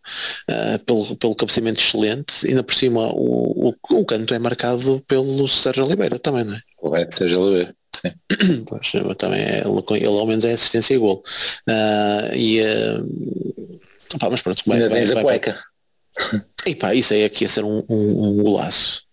uh, 0.50 0.80
pelo, 0.86 1.16
pelo 1.16 1.36
cabeceamento 1.36 1.82
excelente, 1.82 2.46
e 2.46 2.50
ainda 2.50 2.64
por 2.64 2.74
cima 2.74 3.08
o, 3.14 3.70
o, 3.70 3.76
o, 3.92 4.06
canto 4.06 4.34
é 4.34 4.40
marcado 4.40 5.04
pelo 5.08 5.48
Sérgio 5.48 5.86
Oliveira 5.86 6.18
também, 6.18 6.44
não 6.44 6.54
é? 6.56 6.60
Correto, 6.78 7.16
Sérgio 7.16 7.42
Oliveira. 7.42 7.76
Sim. 8.02 8.64
Pois, 8.68 8.92
também 9.18 9.42
é, 9.42 9.64
ele, 9.66 10.06
ele 10.06 10.06
ao 10.06 10.26
menos 10.26 10.46
é 10.46 10.54
assistência 10.54 10.94
e 10.94 10.98
gol. 10.98 11.24
Uh, 11.70 12.36
e, 12.36 12.62
uh, 12.62 13.76
opa, 14.16 14.30
mas 14.30 14.42
pronto, 14.42 14.64
vai, 14.66 14.78
ainda 14.78 14.90
vai, 14.90 15.00
tens 15.00 15.12
vai, 15.12 15.20
a 15.20 15.24
cueca. 15.24 15.60
E 16.66 16.76
pá, 16.76 16.94
isso 16.94 17.14
aí 17.14 17.24
aqui 17.24 17.44
ia 17.44 17.50
ser 17.50 17.64
um, 17.64 17.84
um, 17.90 18.40
um 18.40 18.44
golaço. 18.44 19.04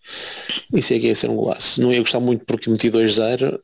Isso 0.73 0.93
é 0.93 0.99
que 0.99 1.07
ia 1.07 1.15
ser 1.15 1.29
um 1.29 1.35
golaço. 1.35 1.81
Não 1.81 1.93
ia 1.93 1.99
gostar 1.99 2.19
muito 2.19 2.45
porque 2.45 2.69
meti 2.69 2.89
2-0, 2.89 3.55
uh, 3.55 3.59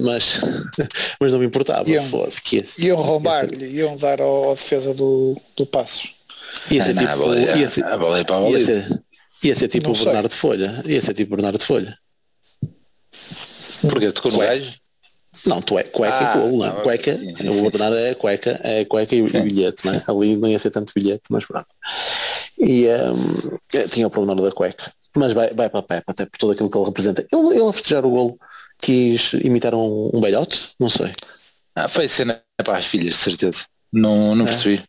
mas, 0.00 0.40
mas 1.20 1.32
não 1.32 1.38
me 1.38 1.46
importava. 1.46 1.88
Iam, 1.88 2.04
que 2.44 2.56
ia, 2.56 2.64
iam 2.78 3.00
roubar-lhe, 3.00 3.66
iam 3.66 3.96
dar 3.96 4.20
ao, 4.20 4.44
ao, 4.44 4.54
defesa 4.54 4.94
do, 4.94 5.40
do 5.56 5.66
Passos. 5.66 6.14
Ia 6.70 6.82
ser 6.82 6.94
tipo. 6.94 7.34
Ia 7.34 7.68
ser, 7.68 7.84
ia 7.84 8.60
ser, 8.64 9.02
ia 9.42 9.54
ser 9.54 9.68
tipo 9.68 9.90
o 9.90 9.92
Bernardo 9.92 10.28
de 10.28 10.36
Folha. 10.36 10.82
Ia 10.86 11.00
ser 11.00 11.14
tipo 11.14 11.36
Bernardo 11.36 11.58
de 11.58 11.64
Folha. 11.64 11.96
Porque 13.82 14.12
tocou 14.12 14.32
no 14.32 14.38
gajo? 14.38 14.72
Não, 15.46 15.62
tu 15.62 15.78
é 15.78 15.84
cueca 15.84 16.18
ah, 16.18 16.36
e 16.36 16.40
golo, 16.40 16.58
não 16.58 16.66
é? 16.66 16.82
Cueca, 16.82 17.16
sim, 17.16 17.34
sim, 17.34 17.48
o 17.48 17.70
Bernardo 17.70 17.96
é 17.96 18.14
cueca, 18.14 18.60
é 18.64 18.84
cueca 18.84 19.14
e, 19.14 19.24
sim. 19.26 19.40
bilhete, 19.40 19.86
né? 19.86 20.02
Ali 20.08 20.36
não 20.36 20.48
ia 20.48 20.58
ser 20.58 20.70
tanto 20.70 20.92
bilhete, 20.94 21.22
mas 21.30 21.46
pronto. 21.46 21.68
E 22.58 22.86
um, 22.88 23.88
tinha 23.88 24.06
o 24.06 24.10
problema 24.10 24.42
da 24.42 24.50
cueca 24.50 24.92
mas 25.16 25.32
vai, 25.32 25.52
vai 25.52 25.68
para 25.68 25.80
a 25.80 25.82
Pepe, 25.82 26.04
até 26.06 26.26
por 26.26 26.38
tudo 26.38 26.52
aquilo 26.52 26.70
que 26.70 26.78
ele 26.78 26.86
representa. 26.86 27.26
Ele, 27.32 27.48
ele 27.56 27.68
a 27.68 27.72
festejar 27.72 28.04
o 28.04 28.10
golo 28.10 28.38
quis 28.78 29.32
imitar 29.34 29.74
um, 29.74 30.10
um 30.14 30.20
belhote? 30.20 30.74
Não 30.78 30.88
sei. 30.88 31.12
Ah, 31.74 31.88
foi 31.88 32.08
cena 32.08 32.42
para 32.56 32.78
as 32.78 32.86
filhas, 32.86 33.16
de 33.16 33.20
certeza. 33.20 33.66
Não, 33.92 34.34
não 34.34 34.44
é. 34.44 34.48
percebi. 34.48 34.82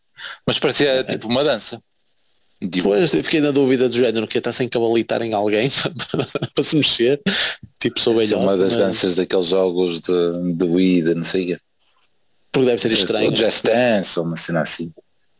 Mas 0.45 0.59
parecia 0.59 0.89
é. 0.89 1.03
tipo 1.03 1.27
uma 1.27 1.43
dança. 1.43 1.81
Depois 2.61 3.11
fiquei 3.11 3.39
na 3.39 3.51
dúvida 3.51 3.87
do 3.87 3.97
género 3.97 4.27
que 4.27 4.37
está 4.37 4.51
sem 4.51 4.67
cabalitar 4.67 5.21
em 5.21 5.33
alguém 5.33 5.69
para, 6.53 6.63
se 6.63 6.75
mexer. 6.75 7.21
tipo 7.79 7.99
sou 7.99 8.13
é 8.13 8.25
velhote, 8.25 8.43
uma 8.43 8.51
das 8.57 8.73
mas- 8.73 8.77
danças 8.77 9.15
daqueles 9.15 9.47
jogos 9.47 10.01
de, 10.01 10.53
de 10.53 10.65
Wii, 10.65 11.01
de 11.03 11.15
não 11.15 11.23
sei 11.23 11.53
o 11.53 11.59
porque 12.51 12.65
deve 12.65 12.81
ser 12.81 12.91
estranho. 12.91 13.31
O 13.31 13.35
Just 13.35 13.63
Dance 13.63 14.19
ou 14.19 14.25
uma 14.25 14.35
cena 14.35 14.61
assim. 14.61 14.91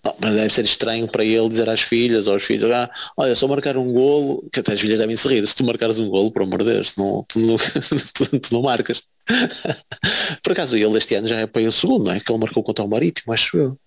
Não, 0.05 0.15
mas 0.22 0.36
deve 0.36 0.53
ser 0.53 0.63
estranho 0.63 1.07
para 1.07 1.26
ele 1.26 1.49
dizer 1.49 1.70
às 1.70 1.82
filhas 1.82 2.28
ou 2.28 2.34
aos 2.34 2.43
filhos, 2.43 2.72
ah, 2.72 2.89
olha, 3.17 3.36
só 3.36 3.47
marcar 3.47 3.76
um 3.76 3.91
golo, 3.91 4.47
que 4.51 4.61
até 4.61 4.74
as 4.74 4.80
filhas 4.80 4.99
devem 4.99 5.17
se 5.17 5.28
rir, 5.28 5.45
se 5.45 5.55
tu 5.55 5.65
marcares 5.65 5.99
um 5.99 6.07
golo, 6.07 6.32
por 6.32 6.43
amor 6.43 6.63
de 6.63 6.72
Deus, 6.74 6.93
tu 6.93 7.01
não, 7.01 7.26
tu 7.28 7.39
não, 7.39 7.57
tu, 8.13 8.39
tu 8.39 8.53
não 8.53 8.61
marcas. 8.61 9.03
por 10.41 10.53
acaso 10.53 10.78
ele 10.78 10.97
este 10.97 11.15
ano 11.15 11.28
já 11.28 11.39
é 11.41 11.45
para 11.47 11.61
o 11.63 11.72
segundo, 11.72 12.05
não 12.05 12.13
é? 12.13 12.20
Que 12.20 12.32
ele 12.32 12.39
marcou 12.39 12.63
contra 12.63 12.86
o 12.86 12.88
Marítimo, 12.88 13.34
acho 13.34 13.57
eu. 13.57 13.78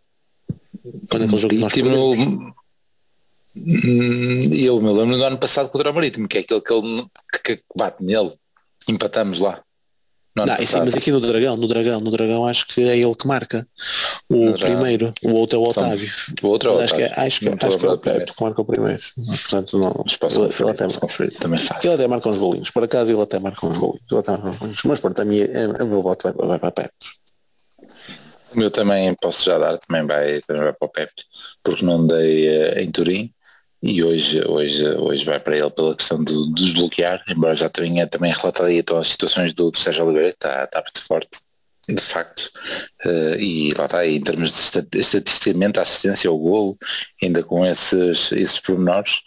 Quando 1.09 1.25
aquele 1.25 1.41
jogo 1.41 1.55
que 1.55 1.61
nós 1.61 1.73
E, 3.55 3.61
Hum, 3.61 4.55
eu 4.55 4.81
me 4.81 4.91
lembro 4.93 5.17
do 5.17 5.25
ano 5.25 5.39
passado 5.39 5.69
contra 5.69 5.91
o 5.91 5.95
Marítimo, 5.95 6.27
que 6.29 6.39
é 6.39 6.41
aquele 6.41 6.61
que 6.61 6.73
ele 6.73 7.05
que, 7.45 7.57
que 7.57 7.63
bate 7.77 8.03
nele. 8.05 8.33
Empatamos 8.89 9.39
lá. 9.39 9.63
Não, 10.35 10.47
sim, 10.65 10.79
mas 10.79 10.95
aqui 10.97 11.13
no 11.13 11.21
Dragão, 11.21 11.59
no 11.59 11.69
Dragão, 11.69 12.01
no 12.01 12.11
Dragão 12.11 12.47
acho 12.47 12.67
que 12.67 12.81
é 12.89 12.97
ele 12.97 13.15
que 13.15 13.27
marca. 13.27 13.69
O 14.31 14.35
No 14.47 14.53
Dragão. 14.55 14.77
primeiro, 14.81 15.15
o 15.23 15.33
outro 15.35 15.59
é 15.59 15.69
o 15.69 15.73
São- 15.75 15.83
Otávio. 15.85 16.11
O 16.43 16.47
outro 16.49 16.71
é 16.71 16.73
o 16.73 16.79
acho 16.81 16.95
que 16.95 17.03
é, 17.03 17.07
Otávio. 17.07 17.23
acho 17.27 17.39
que, 17.41 17.45
Não 17.45 17.55
estou 17.55 17.69
acho 17.69 17.77
a 17.77 17.81
que 17.81 17.87
é 17.87 17.91
o. 17.91 17.99
Pepe 17.99 18.33
que 18.35 18.43
marca 18.43 18.61
o 18.63 18.65
primeiro. 18.65 19.03
Portanto, 19.15 19.79
não, 19.79 19.91
ele, 19.91 20.55
ele 20.59 20.71
até 20.71 20.89
conferir, 20.99 21.35
também 21.39 21.59
faço. 21.59 21.87
Ele 21.87 21.95
até 21.95 22.09
marca 22.09 22.29
uns 22.31 22.39
golinhos. 22.39 22.71
Por 22.71 22.83
acaso 22.83 23.11
ele 23.11 23.21
até 23.21 23.39
marca 23.39 23.67
uns 23.67 23.77
golinhos. 23.77 24.01
Ele 24.11 24.21
até 24.21 24.31
marca 24.33 24.49
uns 24.49 24.59
golinhos. 24.59 24.83
Mas 24.87 25.01
pronto, 25.01 25.21
a 25.21 25.25
minha, 25.27 25.45
é, 25.45 25.67
o 25.83 25.87
meu 25.87 26.01
voto 26.01 26.33
vai, 26.33 26.49
vai 26.49 26.59
para 26.59 26.71
Pepe. 26.71 26.93
O 28.55 28.59
meu 28.59 28.71
também 28.71 29.15
posso 29.21 29.45
já 29.45 29.59
dar, 29.59 29.77
também 29.77 30.07
vai, 30.07 30.41
também 30.41 30.63
vai 30.63 30.73
para 30.73 30.87
o 30.87 30.89
Pepe, 30.89 31.23
porque 31.63 31.85
não 31.85 32.07
dei 32.07 32.49
eh, 32.49 32.83
em 32.83 32.91
Turim 32.91 33.31
e 33.83 34.03
hoje, 34.03 34.43
hoje, 34.47 34.85
hoje 34.97 35.25
vai 35.25 35.41
para 35.41 35.57
ele 35.57 35.71
pela 35.71 35.97
questão 35.97 36.23
do, 36.23 36.47
do 36.47 36.55
desbloquear, 36.55 37.23
embora 37.29 37.57
já 37.57 37.69
tenha 37.69 38.07
também 38.07 38.33
relatado 38.33 38.67
aí 38.67 38.79
então 38.79 38.99
as 38.99 39.09
situações 39.09 39.53
do, 39.55 39.71
do 39.71 39.79
Sérgio 39.79 40.05
Oliveira, 40.05 40.29
está, 40.31 40.65
está 40.65 40.81
muito 40.81 41.03
forte, 41.05 41.41
de 41.89 42.01
facto, 42.03 42.51
Eh, 43.05 43.37
e 43.41 43.75
lá 43.75 43.87
está, 43.87 43.99
aí, 43.99 44.17
em 44.17 44.21
termos 44.23 44.51
de 44.53 44.59
esta- 44.59 44.87
estatisticamente, 44.99 45.79
a 45.79 45.83
assistência 45.83 46.31
ao 46.31 46.39
golo, 46.39 46.77
ainda 47.23 47.43
com 47.43 47.67
esses, 47.67 48.31
esses 48.33 48.61
pormenores, 48.61 49.21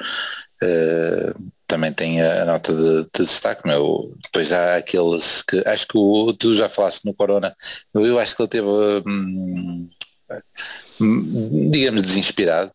eh, 0.64 1.34
também 1.68 1.92
tem 1.94 2.22
a, 2.22 2.44
a 2.44 2.46
nota 2.46 2.74
de, 2.74 3.04
de 3.04 3.10
destaque, 3.24 3.68
meu. 3.68 4.14
Depois 4.24 4.52
há 4.54 4.78
aqueles 4.78 5.42
que 5.44 5.62
acho 5.68 5.88
que 5.88 5.98
o, 5.98 6.34
tu 6.34 6.54
já 6.56 6.70
falaste 6.70 7.04
no 7.06 7.14
Corona, 7.14 7.56
eu 7.94 8.20
acho 8.20 8.36
que 8.36 8.42
ele 8.44 8.50
teve 8.50 8.68
hum, 9.08 9.90
digamos 11.72 12.02
desinspirado 12.02 12.72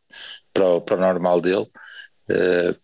para 0.53 0.67
o, 0.67 0.81
para 0.81 0.97
o 0.97 1.01
normal 1.01 1.41
dele. 1.41 1.67
eh, 2.31 2.75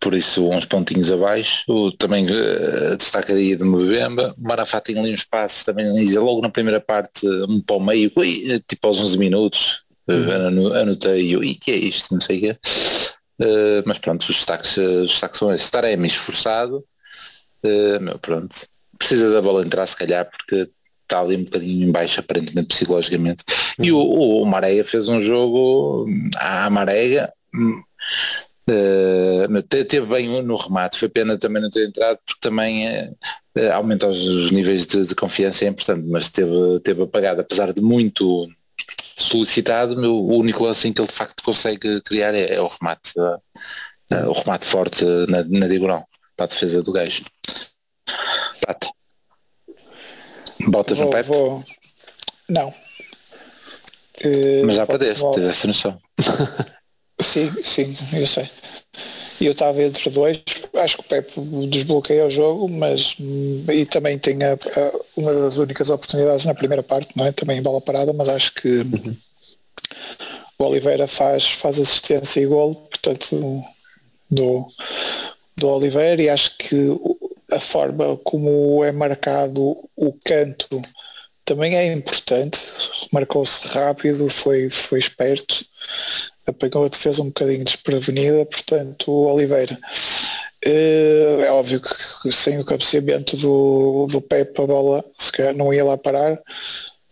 por 0.00 0.14
isso 0.14 0.48
uns 0.50 0.66
pontinhos 0.66 1.10
abaixo, 1.10 1.64
o, 1.68 1.90
também 1.92 2.26
uh, 2.26 2.96
destacaria 2.96 3.56
do 3.56 3.64
Mbemba, 3.64 4.34
o 4.38 4.42
Marafá 4.42 4.78
tem 4.80 4.98
ali 4.98 5.14
uns 5.14 5.24
passos 5.24 5.64
também 5.64 5.86
logo 6.18 6.42
na 6.42 6.50
primeira 6.50 6.78
parte, 6.80 7.26
um 7.48 7.60
para 7.60 7.76
o 7.76 7.80
meio, 7.80 8.10
tipo 8.68 8.86
aos 8.86 9.00
11 9.00 9.18
minutos, 9.18 9.82
Uhum. 10.06 10.30
ano- 10.30 10.74
anotei, 10.74 11.34
e 11.34 11.54
que 11.54 11.70
é 11.70 11.76
isto, 11.76 12.12
não 12.12 12.20
sei 12.20 12.36
o 12.36 12.40
quê. 12.42 12.58
Uh, 13.40 13.82
mas 13.86 13.98
pronto, 13.98 14.20
os 14.20 14.28
destaques, 14.28 14.76
os 14.76 15.10
destaques 15.12 15.38
são 15.38 15.52
esses. 15.52 15.70
Taremi 15.70 16.06
esforçado, 16.06 16.84
uh, 17.64 18.18
pronto, 18.20 18.54
precisa 18.98 19.30
da 19.30 19.40
bola 19.40 19.64
entrar 19.64 19.86
se 19.86 19.96
calhar 19.96 20.28
porque 20.28 20.70
está 21.04 21.20
ali 21.20 21.36
um 21.36 21.44
bocadinho 21.44 21.88
em 21.88 21.92
baixo 21.92 22.20
aparentemente 22.20 22.68
psicologicamente. 22.68 23.44
E 23.78 23.92
o, 23.92 23.98
o, 23.98 24.42
o 24.42 24.46
Marega 24.46 24.84
fez 24.84 25.08
um 25.08 25.20
jogo 25.20 26.06
hum, 26.08 26.30
à 26.36 26.68
Marega, 26.68 27.32
hum, 27.54 27.82
uh, 28.68 29.50
meu, 29.50 29.62
te- 29.62 29.84
teve 29.84 30.06
bem 30.06 30.42
no 30.42 30.56
remate, 30.56 30.98
foi 30.98 31.08
pena 31.08 31.38
também 31.38 31.62
não 31.62 31.70
ter 31.70 31.88
entrado 31.88 32.18
porque 32.26 32.40
também 32.40 32.88
uh, 32.88 33.72
aumenta 33.72 34.08
os, 34.08 34.20
os 34.20 34.50
níveis 34.50 34.86
de, 34.86 35.06
de 35.06 35.14
confiança 35.14 35.64
é 35.64 35.68
importante, 35.68 36.06
mas 36.08 36.28
teve, 36.28 36.80
teve 36.82 37.02
apagado, 37.02 37.40
apesar 37.40 37.72
de 37.72 37.80
muito 37.80 38.48
solicitado, 39.16 39.96
meu, 39.96 40.14
o 40.16 40.36
único 40.38 40.64
lance 40.64 40.88
em 40.88 40.92
que 40.92 41.00
ele 41.00 41.08
de 41.08 41.14
facto 41.14 41.42
consegue 41.42 42.00
criar 42.02 42.34
é, 42.34 42.54
é 42.54 42.60
o 42.60 42.68
remate, 42.68 43.12
uh, 43.18 44.28
o 44.28 44.32
remate 44.32 44.66
forte 44.66 45.04
na, 45.28 45.44
na 45.44 45.66
diagonal, 45.68 46.04
para 46.36 46.46
a 46.46 46.48
defesa 46.48 46.82
do 46.82 46.92
gajo. 46.92 47.22
Prata. 48.60 48.88
Botas 50.68 50.98
no 50.98 51.04
Vou, 51.04 51.12
Pepe, 51.12 51.28
vou- 51.28 51.64
Não. 52.48 52.72
Eh, 54.22 54.62
mas 54.64 54.76
já 54.76 54.86
perdeste, 54.86 55.20
vou- 55.20 55.34
tens 55.34 55.44
essa 55.46 55.66
noção. 55.66 55.98
Sim, 57.20 57.50
sim, 57.64 57.96
eu 58.12 58.26
sei. 58.26 58.48
Eu 59.40 59.52
estava 59.52 59.82
entre 59.82 60.10
dois, 60.10 60.40
acho 60.74 60.96
que 60.98 61.02
o 61.02 61.06
Pepe 61.06 61.40
desbloqueia 61.68 62.26
o 62.26 62.30
jogo, 62.30 62.68
mas 62.68 63.16
e 63.72 63.86
também 63.86 64.18
tem 64.18 64.36
a- 64.42 64.52
a- 64.54 65.00
uma 65.16 65.32
das 65.32 65.56
únicas 65.56 65.90
oportunidades 65.90 66.44
na 66.44 66.54
primeira 66.54 66.82
parte, 66.82 67.10
não 67.16 67.24
é? 67.24 67.32
Também 67.32 67.58
em 67.58 67.62
bola 67.62 67.80
parada, 67.80 68.12
mas 68.12 68.28
acho 68.28 68.52
que 68.54 68.82
o 70.58 70.64
Oliveira 70.64 71.06
faz, 71.08 71.50
faz 71.50 71.78
assistência 71.78 72.40
e 72.40 72.46
golo, 72.46 72.74
portanto 72.76 73.64
do, 74.30 74.66
do 75.56 75.68
Oliveira 75.68 76.20
e 76.22 76.28
acho 76.28 76.56
que 76.58 76.76
a 77.54 77.60
forma 77.60 78.16
como 78.18 78.84
é 78.84 78.92
marcado 78.92 79.88
o 79.96 80.12
canto 80.24 80.80
também 81.44 81.76
é 81.76 81.92
importante, 81.92 82.58
marcou-se 83.12 83.66
rápido, 83.68 84.30
foi, 84.30 84.70
foi 84.70 84.98
esperto, 84.98 85.64
apanhou 86.46 86.86
a 86.86 86.88
defesa 86.88 87.22
um 87.22 87.26
bocadinho 87.26 87.64
desprevenida, 87.64 88.46
portanto 88.46 89.10
Oliveira. 89.10 89.78
Eh, 90.64 91.40
É 91.42 91.52
óbvio 91.52 91.82
que 92.22 92.32
sem 92.32 92.58
o 92.58 92.64
cabeceamento 92.64 93.36
do, 93.36 94.06
do 94.10 94.20
Pepe 94.20 94.62
a 94.62 94.66
bola 94.66 95.04
se 95.18 95.30
calhar 95.30 95.54
não 95.54 95.72
ia 95.72 95.84
lá 95.84 95.98
parar. 95.98 96.38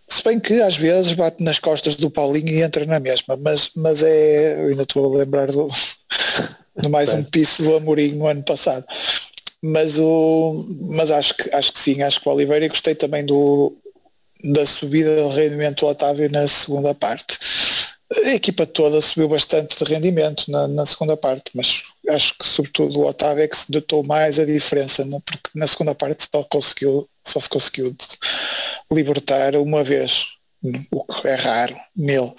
Se 0.08 0.22
bem 0.24 0.40
que 0.40 0.60
às 0.60 0.76
vezes 0.76 1.14
bate 1.14 1.42
nas 1.42 1.58
costas 1.58 1.94
do 1.94 2.10
Paulinho 2.10 2.48
e 2.48 2.62
entra 2.62 2.84
na 2.86 3.00
mesma, 3.00 3.36
mas, 3.36 3.70
mas 3.76 4.02
é. 4.02 4.60
Eu 4.60 4.68
ainda 4.68 4.82
estou 4.82 5.14
a 5.14 5.18
lembrar 5.18 5.46
do, 5.48 5.68
de 6.80 6.88
mais 6.88 7.12
um 7.12 7.22
piso 7.22 7.62
do 7.62 7.76
Amorim 7.76 8.12
no 8.12 8.26
ano 8.26 8.42
passado. 8.42 8.84
Mas, 9.62 9.98
o, 9.98 10.66
mas 10.80 11.10
acho, 11.10 11.36
que, 11.36 11.54
acho 11.54 11.72
que 11.72 11.78
sim, 11.78 12.02
acho 12.02 12.20
que 12.20 12.28
o 12.28 12.32
Oliveira 12.32 12.64
e 12.64 12.68
gostei 12.68 12.96
também 12.96 13.24
do, 13.24 13.72
da 14.42 14.66
subida 14.66 15.14
de 15.14 15.36
rendimento 15.36 15.80
do 15.80 15.86
Otávio 15.86 16.30
na 16.30 16.48
segunda 16.48 16.94
parte. 16.94 17.38
A 18.24 18.34
equipa 18.34 18.66
toda 18.66 19.00
subiu 19.00 19.28
bastante 19.28 19.82
de 19.82 19.90
rendimento 19.90 20.50
na, 20.50 20.68
na 20.68 20.84
segunda 20.84 21.16
parte, 21.16 21.52
mas 21.54 21.84
acho 22.10 22.36
que 22.36 22.46
sobretudo 22.46 22.98
o 22.98 23.06
Otávio 23.06 23.44
é 23.44 23.48
que 23.48 23.56
se 23.56 23.72
notou 23.72 24.04
mais 24.04 24.38
a 24.38 24.44
diferença, 24.44 25.04
né? 25.04 25.18
porque 25.24 25.50
na 25.54 25.66
segunda 25.66 25.94
parte 25.94 26.28
só, 26.30 26.42
conseguiu, 26.42 27.08
só 27.24 27.40
se 27.40 27.48
conseguiu 27.48 27.96
libertar 28.92 29.54
uma 29.56 29.82
vez, 29.82 30.26
o 30.90 31.04
que 31.04 31.28
é 31.28 31.34
raro 31.36 31.76
nele. 31.96 32.32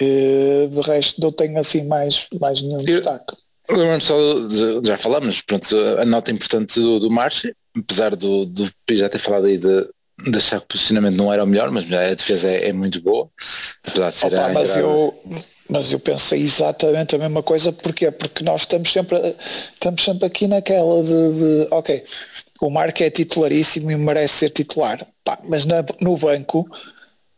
Eh, 0.00 0.66
de 0.70 0.80
resto 0.80 1.20
não 1.20 1.30
tenho 1.30 1.58
assim 1.58 1.84
mais, 1.84 2.26
mais 2.40 2.60
nenhum 2.60 2.82
destaque. 2.82 3.34
Lembro-me 3.72 4.00
só, 4.00 4.16
de- 4.48 4.86
já 4.86 4.96
falamos, 4.98 5.40
pronto, 5.42 5.76
a 5.98 6.04
nota 6.04 6.32
importante 6.32 6.78
do, 6.80 6.98
do 7.00 7.10
Marchi, 7.10 7.54
apesar 7.76 8.16
do, 8.16 8.44
do 8.46 8.70
já 8.90 9.08
ter 9.08 9.18
falado 9.18 9.46
aí 9.46 9.56
de, 9.56 9.88
de 10.30 10.36
achar 10.36 10.58
que 10.60 10.64
o 10.64 10.68
posicionamento 10.68 11.16
não 11.16 11.32
era 11.32 11.44
o 11.44 11.46
melhor, 11.46 11.70
mas 11.70 11.84
a 11.92 12.14
defesa 12.14 12.50
é, 12.50 12.68
é 12.68 12.72
muito 12.72 13.00
boa, 13.00 13.28
apesar 13.84 14.10
de 14.10 14.16
ser 14.16 14.26
Opa, 14.26 14.42
a 14.46 14.52
mas, 14.52 14.70
entrada- 14.70 14.80
eu, 14.80 15.22
mas 15.68 15.92
eu 15.92 16.00
pensei 16.00 16.40
exatamente 16.40 17.14
a 17.14 17.18
mesma 17.18 17.42
coisa, 17.42 17.72
porquê? 17.72 18.10
Porque 18.10 18.42
nós 18.42 18.62
estamos 18.62 18.92
sempre, 18.92 19.18
estamos 19.72 20.02
sempre 20.04 20.26
aqui 20.26 20.46
naquela 20.48 21.02
de, 21.02 21.08
de, 21.64 21.68
ok, 21.70 22.02
o 22.60 22.70
Marco 22.70 23.02
é 23.02 23.08
titularíssimo 23.10 23.90
e 23.90 23.96
merece 23.96 24.34
ser 24.34 24.50
titular, 24.50 25.06
Pá, 25.24 25.38
mas 25.48 25.64
na- 25.64 25.84
no 26.00 26.16
banco 26.16 26.68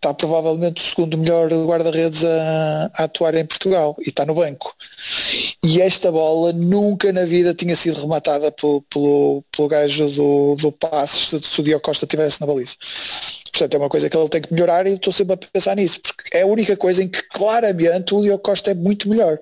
está 0.02 0.12
provavelmente 0.12 0.82
o 0.82 0.84
segundo 0.84 1.16
melhor 1.16 1.48
guarda-redes 1.64 2.24
a, 2.24 2.90
a 2.94 3.04
atuar 3.04 3.36
em 3.36 3.46
Portugal 3.46 3.94
e 4.00 4.08
está 4.08 4.26
no 4.26 4.34
banco. 4.34 4.74
E 5.62 5.80
esta 5.80 6.10
bola 6.10 6.52
nunca 6.52 7.12
na 7.12 7.24
vida 7.24 7.54
tinha 7.54 7.76
sido 7.76 8.00
rematada 8.00 8.50
pelo, 8.50 8.82
pelo, 8.82 9.44
pelo 9.56 9.68
gajo 9.68 10.10
do, 10.10 10.56
do 10.56 10.72
Passos 10.72 11.28
se, 11.28 11.48
se 11.48 11.60
o 11.60 11.62
Diogo 11.62 11.84
Costa 11.84 12.04
estivesse 12.04 12.40
na 12.40 12.48
baliza. 12.48 12.74
Portanto, 13.52 13.74
é 13.74 13.78
uma 13.78 13.88
coisa 13.88 14.10
que 14.10 14.16
ele 14.16 14.28
tem 14.28 14.42
que 14.42 14.52
melhorar 14.52 14.86
e 14.88 14.94
estou 14.94 15.12
sempre 15.12 15.34
a 15.34 15.36
pensar 15.36 15.76
nisso, 15.76 16.00
porque 16.00 16.36
é 16.36 16.42
a 16.42 16.46
única 16.46 16.76
coisa 16.76 17.02
em 17.02 17.08
que 17.08 17.22
claramente 17.28 18.12
o 18.12 18.22
Diogo 18.22 18.42
Costa 18.42 18.72
é 18.72 18.74
muito 18.74 19.08
melhor. 19.08 19.38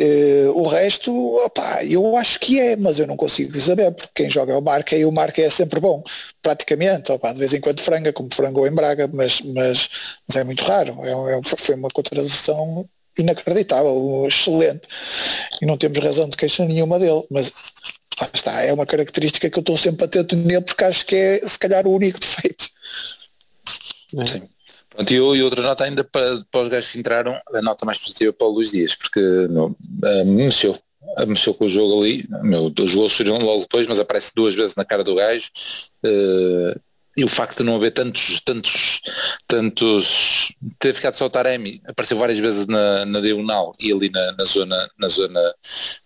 Eh, 0.00 0.46
o 0.54 0.62
resto, 0.68 1.12
opá, 1.44 1.84
eu 1.84 2.16
acho 2.16 2.38
que 2.38 2.60
é, 2.60 2.76
mas 2.76 3.00
eu 3.00 3.06
não 3.06 3.16
consigo 3.16 3.58
saber, 3.60 3.90
porque 3.90 4.12
quem 4.14 4.30
joga 4.30 4.52
é 4.52 4.56
o 4.56 4.62
Marca 4.62 4.96
e 4.96 5.04
o 5.04 5.10
Marca 5.10 5.42
é 5.42 5.50
sempre 5.50 5.80
bom, 5.80 6.04
praticamente, 6.40 7.10
opá, 7.10 7.32
de 7.32 7.38
vez 7.40 7.52
em 7.52 7.60
quando 7.60 7.80
franga, 7.80 8.12
como 8.12 8.28
frangou 8.32 8.64
em 8.64 8.70
Braga, 8.70 9.10
mas, 9.12 9.40
mas, 9.40 9.88
mas 10.28 10.36
é 10.36 10.44
muito 10.44 10.62
raro, 10.62 10.98
é, 11.04 11.38
é- 11.38 11.40
foi 11.42 11.74
uma 11.74 11.88
contradição 11.88 12.88
inacreditável, 13.18 14.24
excelente, 14.28 14.86
e 15.60 15.66
não 15.66 15.76
temos 15.76 15.98
razão 15.98 16.28
de 16.28 16.36
queixa 16.36 16.64
nenhuma 16.64 17.00
dele, 17.00 17.24
mas 17.28 17.52
lá 18.20 18.30
está, 18.32 18.62
é 18.62 18.72
uma 18.72 18.86
característica 18.86 19.50
que 19.50 19.58
eu 19.58 19.62
estou 19.62 19.76
sempre 19.76 20.04
atento 20.04 20.36
nele, 20.36 20.60
porque 20.60 20.84
acho 20.84 21.04
que 21.04 21.16
é 21.16 21.40
se 21.44 21.58
calhar 21.58 21.84
o 21.88 21.92
único 21.92 22.20
defeito. 22.20 22.68
Sim. 24.26 24.48
Pronto, 24.98 25.14
eu- 25.14 25.36
e 25.36 25.42
outra 25.44 25.62
nota 25.62 25.84
ainda 25.84 26.02
para, 26.02 26.44
para 26.50 26.60
os 26.62 26.68
gajos 26.68 26.90
que 26.90 26.98
entraram, 26.98 27.40
a 27.54 27.62
nota 27.62 27.86
mais 27.86 27.98
positiva 27.98 28.32
para 28.32 28.48
o 28.48 28.50
Luís 28.50 28.72
Dias, 28.72 28.96
porque 28.96 29.20
não, 29.48 29.76
ah, 30.02 30.24
mexeu. 30.24 30.76
mexeu 31.24 31.54
com 31.54 31.66
o 31.66 31.68
jogo 31.68 32.02
ali, 32.02 32.26
meu, 32.42 32.72
os 32.76 32.94
gols 32.94 33.12
surgiram 33.12 33.38
logo 33.38 33.60
depois, 33.60 33.86
mas 33.86 34.00
aparece 34.00 34.32
duas 34.34 34.54
vezes 34.56 34.74
na 34.74 34.84
cara 34.84 35.04
do 35.04 35.14
gajo. 35.14 35.50
Uh, 36.04 36.80
e 37.16 37.24
o 37.24 37.28
facto 37.28 37.58
de 37.58 37.64
não 37.64 37.76
haver 37.76 37.92
tantos, 37.92 38.40
tantos, 38.40 39.00
tantos, 39.46 40.52
ter 40.80 40.92
ficado 40.94 41.14
só 41.14 41.26
o 41.26 41.30
Taremi, 41.30 41.80
apareceu 41.86 42.16
várias 42.18 42.38
vezes 42.38 42.66
na, 42.66 43.04
na 43.06 43.20
diagonal 43.20 43.72
e 43.80 43.92
ali 43.92 44.10
na, 44.10 44.32
na, 44.32 44.44
zona, 44.44 44.90
na 44.98 45.08
zona, 45.08 45.54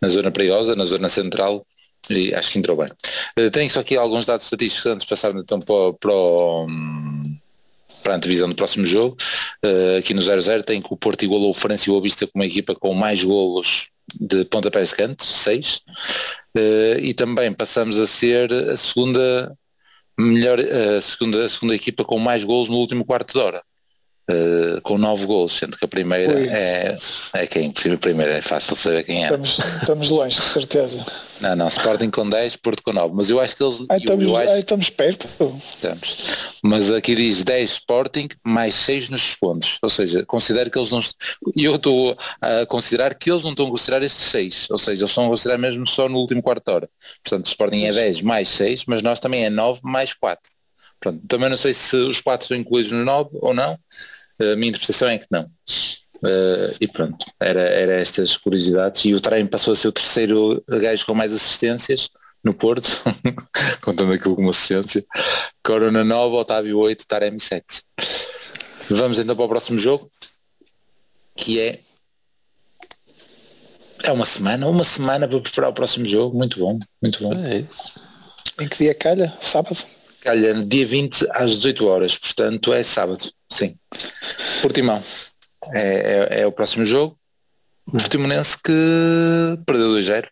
na 0.02 0.08
zona 0.08 0.30
perigosa, 0.30 0.74
na 0.74 0.84
zona 0.84 1.08
central, 1.08 1.66
e 2.10 2.34
acho 2.34 2.52
que 2.52 2.58
entrou 2.58 2.76
bem. 2.76 2.88
Uh, 3.38 3.50
tenho 3.50 3.70
só 3.70 3.80
aqui 3.80 3.96
alguns 3.96 4.26
dados 4.26 4.44
estatísticos 4.44 4.86
antes 4.86 5.04
de 5.04 5.10
passar 5.10 5.34
então 5.34 5.58
para, 5.60 5.92
para, 5.94 6.12
para 8.02 8.14
a 8.14 8.16
antevisão 8.16 8.48
do 8.48 8.54
próximo 8.54 8.84
jogo. 8.84 9.16
Uh, 9.64 9.98
aqui 9.98 10.12
no 10.12 10.20
0-0 10.20 10.62
tem 10.62 10.82
que 10.82 10.92
o 10.92 10.96
Porto 10.96 11.22
igualou 11.22 11.50
o 11.50 11.54
França 11.54 11.88
e 11.88 11.92
o 11.92 12.00
Vista 12.00 12.26
como 12.26 12.42
uma 12.42 12.46
equipa 12.46 12.74
com 12.74 12.92
mais 12.94 13.22
golos 13.24 13.88
de 14.20 14.44
pontapés 14.44 14.90
de 14.90 14.96
canto, 14.96 15.24
6. 15.24 15.82
Uh, 16.56 16.98
e 17.00 17.14
também 17.14 17.52
passamos 17.52 17.98
a 17.98 18.06
ser 18.06 18.52
a 18.52 18.76
segunda 18.76 19.56
melhor, 20.18 20.58
a 20.60 21.00
segunda, 21.00 21.44
a 21.44 21.48
segunda 21.48 21.74
equipa 21.74 22.04
com 22.04 22.18
mais 22.18 22.44
golos 22.44 22.68
no 22.68 22.76
último 22.76 23.04
quarto 23.04 23.32
de 23.32 23.38
hora. 23.38 23.62
Uh, 24.30 24.80
com 24.82 24.96
nove 24.96 25.26
gols, 25.26 25.52
sendo 25.52 25.76
que 25.76 25.84
a 25.84 25.88
primeira 25.88 26.32
é, 26.32 26.96
é 27.34 27.46
quem? 27.48 27.74
A 27.92 27.98
primeira 27.98 28.34
é 28.34 28.40
fácil 28.40 28.76
saber 28.76 29.02
quem 29.02 29.24
é. 29.24 29.26
Estamos, 29.26 29.58
estamos 29.58 30.08
longe, 30.10 30.36
de 30.36 30.42
certeza. 30.42 31.04
Não, 31.40 31.56
não, 31.56 31.66
Sporting 31.66 32.08
com 32.08 32.30
10, 32.30 32.54
Porto 32.56 32.84
com 32.84 32.92
9, 32.92 33.12
mas 33.16 33.28
eu 33.28 33.40
acho 33.40 33.56
que 33.56 33.64
eles... 33.64 33.84
Ai, 33.90 33.98
estamos, 33.98 34.24
eu, 34.24 34.30
eu 34.30 34.36
acho, 34.36 34.52
ai, 34.52 34.58
estamos 34.60 34.90
perto. 34.90 35.28
Estamos. 35.58 36.56
Mas 36.62 36.92
aqui 36.92 37.16
diz 37.16 37.42
10 37.42 37.68
Sporting 37.72 38.28
mais 38.44 38.76
6 38.76 39.08
nos 39.08 39.22
segundos, 39.22 39.78
ou 39.82 39.90
seja, 39.90 40.24
considero 40.24 40.70
que 40.70 40.78
eles 40.78 40.92
não... 40.92 41.00
E 41.56 41.64
eu 41.64 41.74
estou 41.74 42.16
a 42.40 42.64
considerar 42.66 43.16
que 43.16 43.28
eles 43.28 43.42
não 43.42 43.50
estão 43.50 43.66
a 43.66 43.70
considerar 43.70 44.04
estes 44.04 44.26
6, 44.26 44.68
ou 44.70 44.78
seja, 44.78 45.00
eles 45.00 45.10
estão 45.10 45.26
a 45.26 45.30
considerar 45.30 45.58
mesmo 45.58 45.84
só 45.84 46.08
no 46.08 46.18
último 46.18 46.40
quarto 46.40 46.64
de 46.64 46.72
hora. 46.72 46.88
Portanto, 47.24 47.46
o 47.46 47.48
Sporting 47.48 47.82
é 47.86 47.92
10 47.92 48.22
mais 48.22 48.48
6, 48.50 48.84
mas 48.86 49.02
nós 49.02 49.18
também 49.18 49.44
é 49.44 49.50
9 49.50 49.80
mais 49.82 50.14
4. 50.14 50.40
Pronto, 51.02 51.20
também 51.26 51.50
não 51.50 51.56
sei 51.56 51.74
se 51.74 51.96
os 51.96 52.20
4 52.20 52.46
são 52.46 52.56
incluídos 52.56 52.92
no 52.92 53.04
9 53.04 53.30
ou 53.40 53.52
não, 53.52 53.76
a 54.40 54.56
minha 54.56 54.68
interpretação 54.68 55.08
é 55.08 55.18
que 55.18 55.26
não. 55.30 55.44
Uh, 56.24 56.72
e 56.80 56.86
pronto, 56.86 57.26
era, 57.40 57.60
era 57.60 57.94
estas 57.94 58.36
curiosidades. 58.36 59.04
E 59.04 59.14
o 59.14 59.20
Taremi 59.20 59.48
passou 59.48 59.72
a 59.72 59.76
ser 59.76 59.88
o 59.88 59.92
terceiro 59.92 60.62
gajo 60.68 61.04
com 61.04 61.14
mais 61.14 61.32
assistências 61.32 62.08
no 62.44 62.54
Porto, 62.54 62.88
contando 63.82 64.12
aquilo 64.12 64.36
como 64.36 64.50
assistência. 64.50 65.04
Corona 65.64 66.04
9, 66.04 66.36
Otávio 66.36 66.78
8, 66.78 67.06
Taremi 67.06 67.40
7. 67.40 67.64
Vamos 68.90 69.18
então 69.18 69.34
para 69.34 69.44
o 69.44 69.48
próximo 69.48 69.78
jogo, 69.78 70.10
que 71.36 71.60
é 71.60 71.80
é 74.04 74.10
uma 74.10 74.24
semana, 74.24 74.66
uma 74.66 74.82
semana 74.82 75.28
para 75.28 75.40
preparar 75.40 75.70
o 75.70 75.74
próximo 75.74 76.06
jogo, 76.06 76.36
muito 76.36 76.58
bom, 76.58 76.76
muito 77.00 77.22
bom. 77.22 77.32
É 77.44 77.58
isso. 77.58 77.92
Em 78.60 78.68
que 78.68 78.78
dia 78.78 78.94
calha? 78.94 79.32
Sábado? 79.40 79.78
Calha 80.22 80.54
dia 80.54 80.86
20 80.86 81.26
às 81.32 81.50
18 81.56 81.86
horas, 81.86 82.16
portanto 82.16 82.72
é 82.72 82.82
sábado, 82.84 83.28
sim. 83.50 83.76
Portimão 84.62 85.02
é, 85.74 86.28
é, 86.30 86.40
é 86.42 86.46
o 86.46 86.52
próximo 86.52 86.84
jogo. 86.84 87.18
O 87.88 87.92
Portimonense 87.92 88.56
que 88.56 88.72
perdeu 89.66 89.88
2-0 89.90 90.28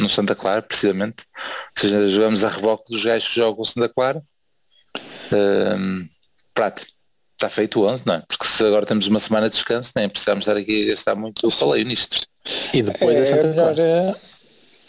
no 0.00 0.08
Santa 0.08 0.34
Clara, 0.34 0.62
precisamente. 0.62 1.24
Ou 1.36 1.80
seja, 1.80 2.08
jogamos 2.08 2.42
a 2.42 2.48
reboque 2.48 2.90
dos 2.90 3.04
gajos 3.04 3.28
que 3.28 3.34
jogam 3.34 3.60
o 3.60 3.66
Santa 3.66 3.88
Clara. 3.90 4.20
Um, 5.30 6.08
Prata, 6.54 6.82
está 7.34 7.50
feito 7.50 7.80
o 7.80 7.86
11, 7.86 8.04
não 8.06 8.14
é? 8.14 8.22
Porque 8.26 8.46
se 8.46 8.64
agora 8.64 8.86
temos 8.86 9.06
uma 9.06 9.20
semana 9.20 9.50
de 9.50 9.56
descanso, 9.56 9.92
nem 9.94 10.08
precisamos 10.08 10.46
estar 10.46 10.58
aqui 10.58 10.84
a 10.84 10.88
gastar 10.88 11.14
muito. 11.14 11.44
Eu 11.44 11.50
falei 11.50 11.84
nisto. 11.84 12.26
E 12.72 12.80
depois 12.80 13.14
é, 13.14 13.20
é 13.20 13.24
Santa 13.24 13.52
Clara. 13.52 13.82
é, 13.82 14.14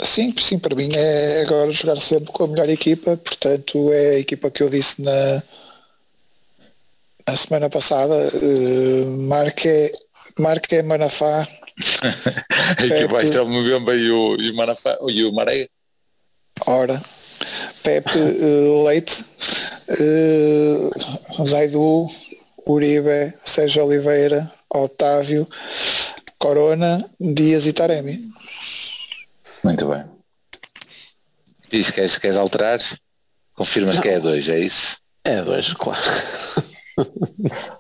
sim, 0.03 0.33
sim, 0.37 0.59
para 0.59 0.75
mim 0.75 0.89
é 0.95 1.41
agora 1.41 1.71
jogar 1.71 1.97
sempre 1.97 2.31
com 2.31 2.43
a 2.43 2.47
melhor 2.47 2.69
equipa, 2.69 3.17
portanto 3.17 3.91
é 3.91 4.09
a 4.11 4.19
equipa 4.19 4.49
que 4.49 4.63
eu 4.63 4.69
disse 4.69 5.01
na, 5.01 5.43
a 7.25 7.37
semana 7.37 7.69
passada, 7.69 8.15
uh, 8.15 9.05
Marque, 9.27 9.91
Marque 10.39 10.81
Manafá. 10.81 11.47
que 12.77 13.07
vai 13.07 13.23
estar 13.23 13.43
o 13.43 13.49
Mbemba 13.49 13.95
e 13.95 14.09
o, 14.09 14.35
e 14.35 14.51
o 14.51 14.55
Manafá 14.55 14.97
e 15.07 15.23
o 15.23 15.31
Marega. 15.31 15.69
Ora, 16.65 17.01
Pepe 17.83 18.17
uh, 18.17 18.83
Leite, 18.85 19.23
uh, 19.89 21.45
Zaidu, 21.45 22.09
Uribe, 22.65 23.33
Sérgio 23.45 23.85
Oliveira, 23.85 24.51
Otávio, 24.73 25.47
Corona, 26.37 27.09
Dias 27.19 27.65
e 27.65 27.73
Taremi. 27.73 28.27
Muito 29.63 29.87
bem. 29.87 30.05
Diz 31.71 31.91
que 31.91 32.19
queres 32.19 32.37
alterar? 32.37 32.79
Confirmas 33.53 33.97
Não. 33.97 34.03
que 34.03 34.09
é 34.09 34.19
dois, 34.19 34.47
é 34.47 34.59
isso? 34.59 34.97
É 35.23 35.41
dois, 35.41 35.73
claro. 35.73 36.01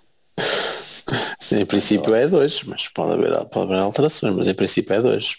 em 1.51 1.65
princípio 1.65 2.13
é 2.13 2.27
dois, 2.27 2.63
mas 2.63 2.87
pode 2.89 3.13
haver, 3.13 3.33
pode 3.45 3.71
haver 3.71 3.81
alterações, 3.81 4.35
mas 4.35 4.47
em 4.47 4.53
princípio 4.53 4.93
é 4.93 5.01
dois. 5.01 5.37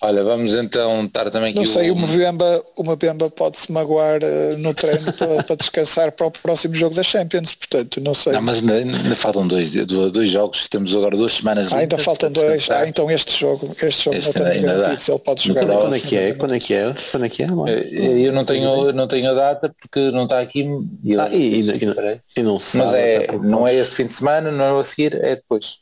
Olha, 0.00 0.22
vamos 0.22 0.54
então 0.54 1.04
estar 1.04 1.28
também 1.28 1.50
aqui 1.50 1.58
Não 1.58 1.66
sei, 1.66 1.90
o... 1.90 1.94
uma 1.94 2.06
Mbemba, 2.06 2.62
uma 2.76 2.94
Mbemba 2.94 3.28
pode-se 3.30 3.72
magoar 3.72 4.20
uh, 4.22 4.56
no 4.56 4.72
treino 4.72 5.12
para, 5.12 5.42
para 5.42 5.56
descansar 5.56 6.12
para 6.12 6.28
o 6.28 6.30
próximo 6.30 6.72
jogo 6.72 6.94
da 6.94 7.02
Champions, 7.02 7.52
portanto, 7.56 8.00
não 8.00 8.14
sei. 8.14 8.32
Não, 8.34 8.42
mas 8.42 8.58
ainda, 8.58 8.74
ainda 8.74 9.16
faltam 9.16 9.48
dois, 9.48 9.72
dois 9.72 10.30
jogos, 10.30 10.68
temos 10.68 10.94
agora 10.94 11.16
duas 11.16 11.32
semanas. 11.32 11.72
Ah, 11.72 11.78
ainda 11.78 11.98
faltam 11.98 12.30
dois. 12.30 12.70
Ah, 12.70 12.86
então 12.86 13.10
este 13.10 13.40
jogo, 13.40 13.74
este 13.82 14.04
jogo 14.04 14.16
Este 14.16 14.26
não 14.26 14.32
temos 14.34 14.50
ainda 14.50 14.66
dá. 14.68 14.72
garantido 14.74 15.02
se 15.02 15.10
ele 15.10 15.18
pode 15.18 15.44
jogar. 15.48 15.66
Quando 15.66 15.94
é 15.96 16.00
que 16.00 16.16
é? 16.16 16.34
Quando 16.34 16.54
é 16.54 16.60
que 16.60 16.74
é? 16.74 16.94
Quando 17.10 17.26
é 17.26 17.28
que 17.28 17.42
é? 17.42 17.46
Eu 17.46 18.18
eu 18.28 18.32
não 18.32 18.44
tenho, 18.44 18.92
não 18.92 19.08
tenho 19.08 19.30
a 19.30 19.34
data 19.34 19.74
porque 19.80 20.12
não 20.12 20.24
está 20.24 20.38
aqui. 20.40 20.60
e 21.02 21.12
eu- 21.12 21.20
Ah, 21.20 21.28
e, 21.32 21.60
e, 21.60 21.70
Espera 21.72 22.10
aí. 22.10 22.20
e 22.36 22.42
não 22.44 22.60
se 22.60 22.76
mas 22.78 22.92
é, 22.92 23.26
não 23.42 23.66
é 23.66 23.74
este 23.74 23.96
fim 23.96 24.06
de 24.06 24.12
semana, 24.12 24.52
não 24.52 24.76
é 24.76 24.80
a 24.80 24.84
seguir, 24.84 25.14
é 25.16 25.34
depois. 25.34 25.78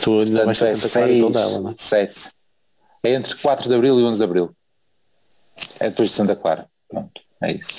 Tu 0.00 0.20
ainda 0.20 0.44
vais 0.44 0.58
Portanto, 0.58 0.78
ter 0.78 0.86
é 0.86 0.88
Santa 0.88 0.92
Clara 0.92 1.10
e 1.10 1.14
6, 1.14 1.24
Tondela, 1.24 1.60
não 1.60 1.70
é? 1.70 1.74
7. 1.76 2.20
É 3.02 3.12
entre 3.14 3.34
4 3.34 3.68
de 3.68 3.74
Abril 3.74 3.98
e 3.98 4.04
11 4.04 4.18
de 4.18 4.24
Abril. 4.24 4.56
É 5.78 5.88
depois 5.88 6.10
de 6.10 6.14
Santa 6.14 6.36
Clara. 6.36 6.68
Pronto, 6.88 7.20
é 7.42 7.52
isso. 7.52 7.72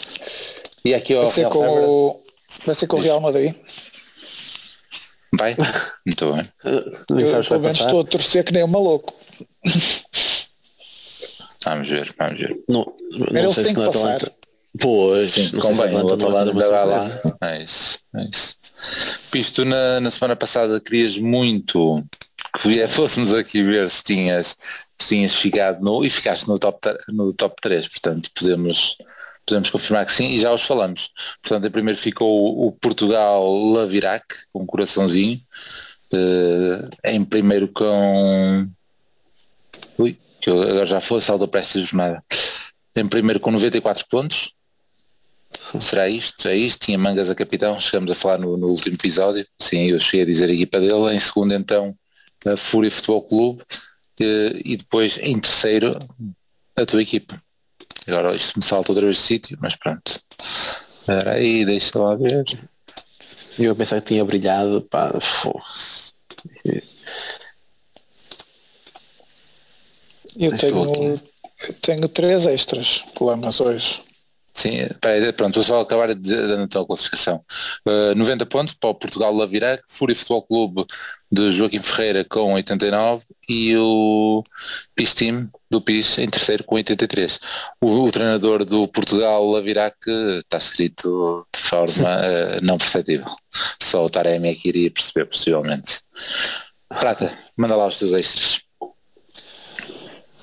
E 0.83 0.93
aqui 0.93 1.13
ao 1.13 1.23
Vai 1.23 1.31
ser 1.31 1.41
Real 1.41 1.51
com 1.51 1.67
o, 1.67 2.23
vai 2.65 2.75
ser 2.75 2.87
com 2.87 2.97
o 2.97 2.99
Real 2.99 3.21
Madrid. 3.21 3.55
Vai? 5.37 5.55
Muito 6.05 6.33
bem. 6.33 6.43
Nem 7.11 7.25
Eu 7.25 7.31
sabes 7.31 7.47
pelo 7.47 7.59
menos 7.61 7.79
estou 7.79 8.01
a 8.01 8.03
torcer 8.03 8.43
que 8.43 8.53
nem 8.53 8.63
um 8.63 8.67
maluco. 8.67 9.13
Vamos 11.63 11.87
ver, 11.87 12.13
vamos 12.17 12.39
ver. 12.39 12.59
Não, 12.67 12.85
não 13.11 13.39
eles 13.39 13.53
sei 13.53 13.63
têm 13.63 13.73
se 13.73 13.75
que 13.75 13.81
não 13.81 13.83
é 13.83 13.91
passar. 13.93 14.15
Atlanta. 14.15 14.35
Pois, 14.79 15.33
Sim, 15.33 15.49
não 15.53 15.61
sei 15.61 15.61
se 15.61 15.67
convém, 15.67 15.95
o 15.95 15.97
Atlanta 15.97 16.11
outro 16.11 16.25
não 16.25 16.33
vai 16.33 16.45
lado 16.45 16.49
ainda 16.49 16.85
lá. 16.85 17.21
É 17.41 17.63
isso, 17.63 17.99
é 18.15 18.23
isso. 18.23 18.55
Pisto, 19.29 19.63
na, 19.65 19.99
na 19.99 20.09
semana 20.09 20.35
passada 20.35 20.79
querias 20.81 21.17
muito 21.17 22.03
que 22.53 22.67
vie- 22.67 22.87
fôssemos 22.87 23.33
aqui 23.33 23.63
ver 23.63 23.89
se 23.89 24.03
tinhas, 24.03 24.55
se 25.01 25.07
tinhas 25.09 25.33
ficado 25.35 25.83
no, 25.83 26.03
e 26.03 26.09
ficaste 26.09 26.47
no 26.47 26.57
top, 26.59 26.79
no 27.09 27.33
top 27.33 27.55
3, 27.61 27.87
portanto 27.87 28.29
podemos, 28.35 28.97
podemos 29.45 29.69
confirmar 29.69 30.05
que 30.05 30.11
sim 30.11 30.29
e 30.31 30.39
já 30.39 30.51
os 30.53 30.63
falamos. 30.63 31.09
Portanto, 31.41 31.67
em 31.67 31.71
primeiro 31.71 31.99
ficou 31.99 32.67
o, 32.67 32.71
Portugal 32.73 33.47
Lavirac, 33.71 34.25
com 34.51 34.63
um 34.63 34.65
coraçãozinho, 34.65 35.39
Eh, 36.13 37.13
em 37.13 37.23
primeiro 37.23 37.69
com 37.69 38.67
ui, 39.97 40.17
que 40.41 40.49
eu 40.49 40.61
agora 40.61 40.85
já 40.85 40.99
foi, 40.99 41.21
saldo 41.21 41.47
para 41.47 41.61
esta 41.61 41.79
jornada. 41.79 42.21
Em 42.95 43.07
primeiro 43.07 43.39
com 43.39 43.49
94 43.51 44.05
pontos, 44.09 44.53
Será 45.79 46.09
isto? 46.09 46.47
É 46.47 46.55
isto? 46.55 46.85
Tinha 46.85 46.97
mangas 46.97 47.29
a 47.29 47.35
capitão, 47.35 47.79
chegamos 47.79 48.11
a 48.11 48.15
falar 48.15 48.37
no, 48.37 48.57
no 48.57 48.67
último 48.67 48.95
episódio. 48.95 49.45
Sim, 49.59 49.87
eu 49.87 49.99
cheguei 49.99 50.21
a 50.23 50.25
dizer 50.25 50.49
a 50.49 50.53
equipa 50.53 50.79
dele. 50.79 51.13
Em 51.13 51.19
segundo, 51.19 51.53
então, 51.53 51.95
a 52.45 52.57
Fúria 52.57 52.91
Futebol 52.91 53.23
Clube. 53.23 53.63
eh, 54.19 54.61
E 54.65 54.77
depois, 54.77 55.17
em 55.19 55.39
terceiro, 55.39 55.97
a 56.75 56.85
tua 56.85 57.01
equipa. 57.01 57.35
Agora 58.07 58.35
isto 58.35 58.57
me 58.57 58.63
salta 58.65 58.91
outra 58.91 59.05
vez 59.05 59.17
de 59.17 59.23
sítio, 59.23 59.57
mas 59.61 59.75
pronto. 59.75 60.19
Espera 60.99 61.33
aí, 61.33 61.65
deixa 61.65 61.97
lá 61.99 62.15
ver. 62.15 62.43
Eu 63.59 63.75
pensava 63.75 64.01
que 64.01 64.07
tinha 64.07 64.23
brilhado, 64.25 64.81
pá, 64.83 65.11
fô. 65.19 65.61
Eu 70.37 70.57
tenho, 70.57 71.15
eu 71.67 71.73
tenho 71.81 72.07
três 72.09 72.45
extras 72.45 73.03
colamas 73.17 73.59
hoje. 73.59 74.01
Sim, 74.53 74.87
peraí, 74.99 75.31
pronto, 75.31 75.55
vou 75.55 75.63
só 75.63 75.81
acabar 75.81 76.13
de 76.13 76.47
dar 76.47 76.63
então 76.63 76.81
a 76.81 76.85
classificação. 76.85 77.41
Uh, 77.87 78.13
90 78.15 78.45
pontos 78.45 78.73
para 78.73 78.89
o 78.89 78.95
Portugal 78.95 79.33
Lavirac, 79.33 79.83
Fúria 79.87 80.15
Futebol 80.15 80.43
Clube 80.43 80.85
de 81.31 81.51
Joaquim 81.51 81.81
Ferreira 81.81 82.25
com 82.25 82.53
89 82.53 83.23
e 83.47 83.75
o 83.77 84.43
PIS 84.93 85.13
Team 85.13 85.49
do 85.69 85.81
PIS 85.81 86.17
em 86.19 86.29
terceiro 86.29 86.63
com 86.65 86.75
83. 86.75 87.39
O, 87.81 88.03
o 88.03 88.11
treinador 88.11 88.65
do 88.65 88.87
Portugal 88.87 89.49
Lavirac 89.49 89.95
eh, 90.07 90.39
está 90.39 90.57
escrito 90.57 91.47
de 91.53 91.59
forma 91.61 92.09
eh, 92.23 92.59
não 92.61 92.77
perceptível. 92.77 93.33
Só 93.81 94.03
o 94.03 94.09
Taremi 94.09 94.49
é 94.49 94.55
que 94.55 94.67
iria 94.67 94.91
perceber 94.91 95.25
possivelmente. 95.25 96.01
Prata, 96.89 97.31
manda 97.55 97.75
lá 97.75 97.87
os 97.87 97.97
teus 97.97 98.13
extras. 98.13 98.59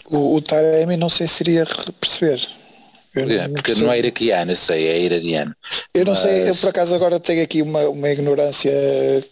O, 0.07 0.37
o 0.37 0.41
Taremi 0.41 0.97
não 0.97 1.11
sei 1.11 1.27
se 1.27 1.43
iria 1.43 1.67
perceber. 2.01 2.58
Eu 3.15 3.31
É, 3.31 3.49
porque 3.49 3.75
não 3.77 3.91
é 3.93 3.99
iraquiano, 3.99 4.53
eu 4.53 4.57
sei, 4.57 4.87
é 4.89 5.01
iraniano. 5.01 5.55
Eu 5.95 6.05
não 6.05 6.15
sei, 6.15 6.43
eu 6.43 6.49
Mas- 6.49 6.61
por 6.61 6.69
acaso 6.69 6.95
agora 6.95 7.19
tenho 7.19 7.43
aqui 7.43 7.63
uma, 7.63 7.81
uma 7.89 8.11
ignorância 8.11 8.71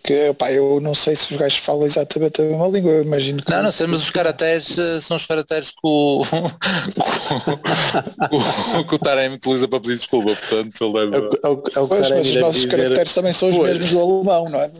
que, 0.02 0.34
eu 0.50 0.80
não 0.80 0.94
sei 0.94 1.14
se 1.14 1.32
os 1.32 1.36
gajos 1.36 1.58
falam 1.58 1.86
exatamente 1.86 2.40
a 2.40 2.44
mesma 2.44 2.66
língua, 2.68 2.90
eu 2.92 3.02
imagino 3.02 3.42
que 3.42 3.50
Não, 3.50 3.62
não 3.62 3.70
sei, 3.70 3.86
mas 3.86 4.02
os 4.02 4.10
caracteres 4.10 4.78
eh, 4.78 5.00
são 5.00 5.16
os 5.16 5.26
caracteres 5.26 5.70
que 5.70 5.76
o, 5.82 6.20
que 6.22 6.26
o, 8.80 8.84
que 8.84 8.94
o 8.94 8.98
Taremi 8.98 9.36
utiliza 9.36 9.68
para 9.68 9.80
pedir 9.80 9.96
desculpa, 9.98 10.34
portanto 10.34 10.84
ele 10.84 10.98
É 10.98 11.06
deve... 11.10 11.26
o, 11.26 11.30
que- 11.30 11.38
é 11.44 11.48
o, 11.48 11.62
é 11.76 11.80
o 11.80 11.88
que 11.88 11.96
Pois, 11.96 12.10
mas 12.10 12.26
os 12.28 12.36
nossos 12.36 12.62
dizer- 12.62 12.76
caracteres 12.76 13.14
também 13.14 13.32
são 13.32 13.48
os 13.50 13.56
Pois. 13.56 13.78
mesmos 13.78 13.90
do 13.92 14.00
alemão, 14.00 14.48
não 14.50 14.60
é? 14.60 14.70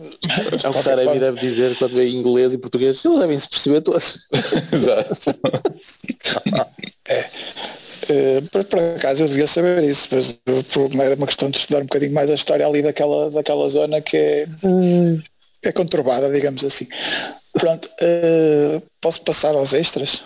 É 0.63 0.69
o 0.69 0.73
que 0.73 0.79
o 0.79 0.83
Taremi 0.83 1.19
deve 1.19 1.39
dizer 1.39 1.75
quando 1.77 1.99
é 1.99 2.07
inglês 2.07 2.53
e 2.53 2.57
português. 2.57 3.03
Eles 3.05 3.19
devem 3.19 3.39
se 3.39 3.49
perceber 3.49 3.81
todos. 3.81 4.19
Exato. 4.73 5.15
Eh, 7.09 7.25
por, 8.51 8.63
por 8.65 8.79
acaso 8.79 9.23
eu 9.23 9.27
devia 9.27 9.47
saber 9.47 9.83
isso, 9.83 10.07
mas 10.11 10.31
eh, 10.31 11.03
era 11.03 11.15
uma 11.15 11.27
questão 11.27 11.49
de 11.49 11.57
estudar 11.57 11.79
um 11.79 11.85
bocadinho 11.85 12.13
mais 12.13 12.29
a 12.29 12.35
história 12.35 12.65
ali 12.65 12.81
daquela, 12.81 13.29
daquela 13.29 13.69
zona 13.69 14.01
que 14.01 14.17
é, 14.17 14.45
é 15.63 15.71
conturbada, 15.71 16.31
digamos 16.31 16.63
assim. 16.63 16.87
Pronto, 17.53 17.89
eh, 18.01 18.81
posso 19.01 19.21
passar 19.21 19.55
aos 19.55 19.73
extras? 19.73 20.23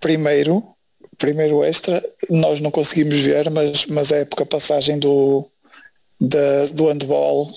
Primeiro, 0.00 0.64
primeiro 1.18 1.62
extra, 1.64 2.04
nós 2.30 2.60
não 2.60 2.70
conseguimos 2.70 3.18
ver, 3.18 3.50
mas, 3.50 3.86
mas 3.86 4.12
a 4.12 4.16
época 4.18 4.44
passagem 4.46 4.98
do, 4.98 5.48
da, 6.20 6.66
do 6.66 6.88
handball 6.88 7.48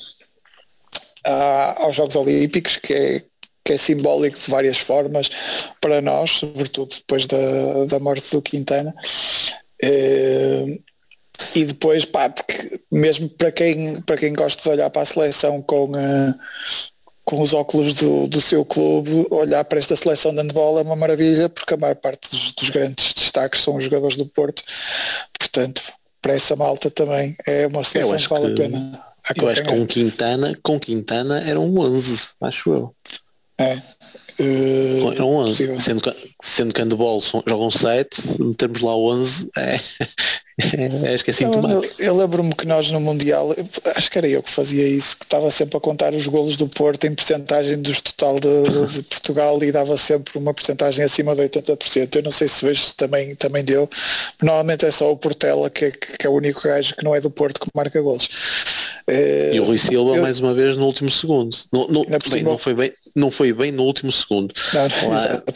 à- 1.25 1.83
aos 1.83 1.95
Jogos 1.95 2.15
Olímpicos, 2.15 2.77
que 2.77 2.93
é, 2.93 3.21
que 3.65 3.73
é 3.73 3.77
simbólico 3.77 4.37
de 4.39 4.51
várias 4.51 4.77
formas 4.77 5.29
para 5.81 5.99
nós, 5.99 6.31
sobretudo 6.31 6.95
depois 6.95 7.25
da, 7.25 7.85
da 7.89 7.99
morte 7.99 8.29
do 8.31 8.41
Quintana. 8.41 8.95
Eh, 9.81 10.79
e 11.55 11.65
depois, 11.65 12.05
pá, 12.05 12.29
porque 12.29 12.79
mesmo 12.91 13.27
para 13.27 13.51
quem, 13.51 13.99
para 14.01 14.17
quem 14.17 14.33
gosta 14.33 14.61
de 14.61 14.69
olhar 14.69 14.89
para 14.91 15.01
a 15.01 15.05
seleção 15.05 15.63
com, 15.63 15.97
eh, 15.97 16.33
com 17.25 17.41
os 17.41 17.55
óculos 17.55 17.95
do, 17.95 18.27
do 18.27 18.39
seu 18.39 18.63
clube, 18.63 19.25
olhar 19.31 19.65
para 19.65 19.79
esta 19.79 19.95
seleção 19.95 20.31
de 20.31 20.41
handball 20.41 20.77
é 20.77 20.83
uma 20.83 20.95
maravilha, 20.95 21.49
porque 21.49 21.73
a 21.73 21.77
maior 21.77 21.95
parte 21.95 22.29
dos, 22.29 22.51
dos 22.51 22.69
grandes 22.69 23.13
destaques 23.13 23.63
são 23.63 23.75
os 23.75 23.83
jogadores 23.83 24.15
do 24.15 24.27
Porto. 24.27 24.63
Portanto, 25.37 25.81
para 26.21 26.33
essa 26.33 26.55
malta 26.55 26.91
também 26.91 27.35
é 27.47 27.65
uma 27.65 27.83
seleção 27.83 28.17
que 28.17 28.29
vale 28.29 28.53
a 28.53 28.55
pena. 28.55 29.05
Eu 29.35 29.49
acho 29.49 29.63
que 29.63 29.69
com 29.69 29.87
Quintana, 29.87 30.55
com 30.61 30.79
Quintana 30.79 31.41
eram 31.41 31.75
11, 31.75 32.29
acho 32.41 32.71
eu. 32.71 32.95
É. 33.57 33.81
Eh, 34.37 34.99
Eram 35.15 35.29
11. 35.29 35.51
possível. 35.51 35.79
Sendo 35.79 36.01
que, 36.03 36.13
sendo 36.41 36.73
que 36.73 36.81
handball 36.81 37.21
jogam 37.47 37.71
7, 37.71 38.41
metermos 38.43 38.81
lá 38.81 38.93
11 38.93 39.49
é, 39.57 39.79
é, 41.07 41.13
acho 41.13 41.23
que 41.23 41.31
é 41.31 41.33
Eu, 41.33 41.37
sintomático. 41.37 41.95
eu 42.01 42.17
lembro-me 42.17 42.53
que 42.53 42.65
nós 42.67 42.91
no 42.91 42.99
Mundial, 42.99 43.55
acho 43.95 44.11
que 44.11 44.17
era 44.17 44.27
eu 44.27 44.43
que 44.43 44.51
fazia 44.51 44.85
isso, 44.85 45.17
que 45.17 45.23
estava 45.23 45.49
sempre 45.49 45.77
a 45.77 45.79
contar 45.79 46.13
os 46.13 46.27
golos 46.27 46.57
do 46.57 46.67
Porto 46.67 47.05
em 47.05 47.15
porcentagem 47.15 47.81
dos 47.81 48.01
total 48.01 48.37
de, 48.41 48.63
de 48.91 49.03
Portugal 49.07 49.63
e 49.63 49.71
dava 49.71 49.95
sempre 49.95 50.37
uma 50.37 50.53
porcentagem 50.53 51.05
acima 51.05 51.33
de 51.33 51.43
80%. 51.43 52.17
Eu 52.17 52.23
não 52.23 52.31
sei 52.31 52.49
se 52.49 52.65
hoje 52.65 52.93
também, 52.95 53.35
também 53.35 53.63
deu. 53.63 53.89
Normalmente 54.41 54.85
é 54.85 54.91
só 54.91 55.09
o 55.13 55.17
Portela 55.17 55.69
que, 55.69 55.85
é- 55.85 55.91
que 55.91 56.27
é 56.27 56.29
o 56.29 56.33
único 56.33 56.61
gajo 56.61 56.93
que 56.93 57.05
não 57.05 57.15
é 57.15 57.21
do 57.21 57.29
Porto 57.31 57.61
que 57.61 57.67
marca 57.73 58.01
golos. 58.01 58.27
Eh, 59.07 59.51
E 59.53 59.59
o 59.61 59.63
Rui 59.63 59.77
Silva 59.77 60.17
eu- 60.17 60.21
mais 60.21 60.39
uma 60.41 60.53
vez 60.53 60.75
no 60.75 60.85
último 60.85 61.09
segundo. 61.09 61.55
No, 61.71 61.87
no- 61.87 62.05
bem, 62.29 62.43
não, 62.43 62.57
foi 62.57 62.73
bem, 62.73 62.91
não 63.15 63.31
foi 63.31 63.53
bem 63.53 63.71
no 63.71 63.83
último 63.83 64.11
segundo. 64.11 64.53
não, 64.73 65.09
Lá- 65.09 65.25
exato, 65.25 65.53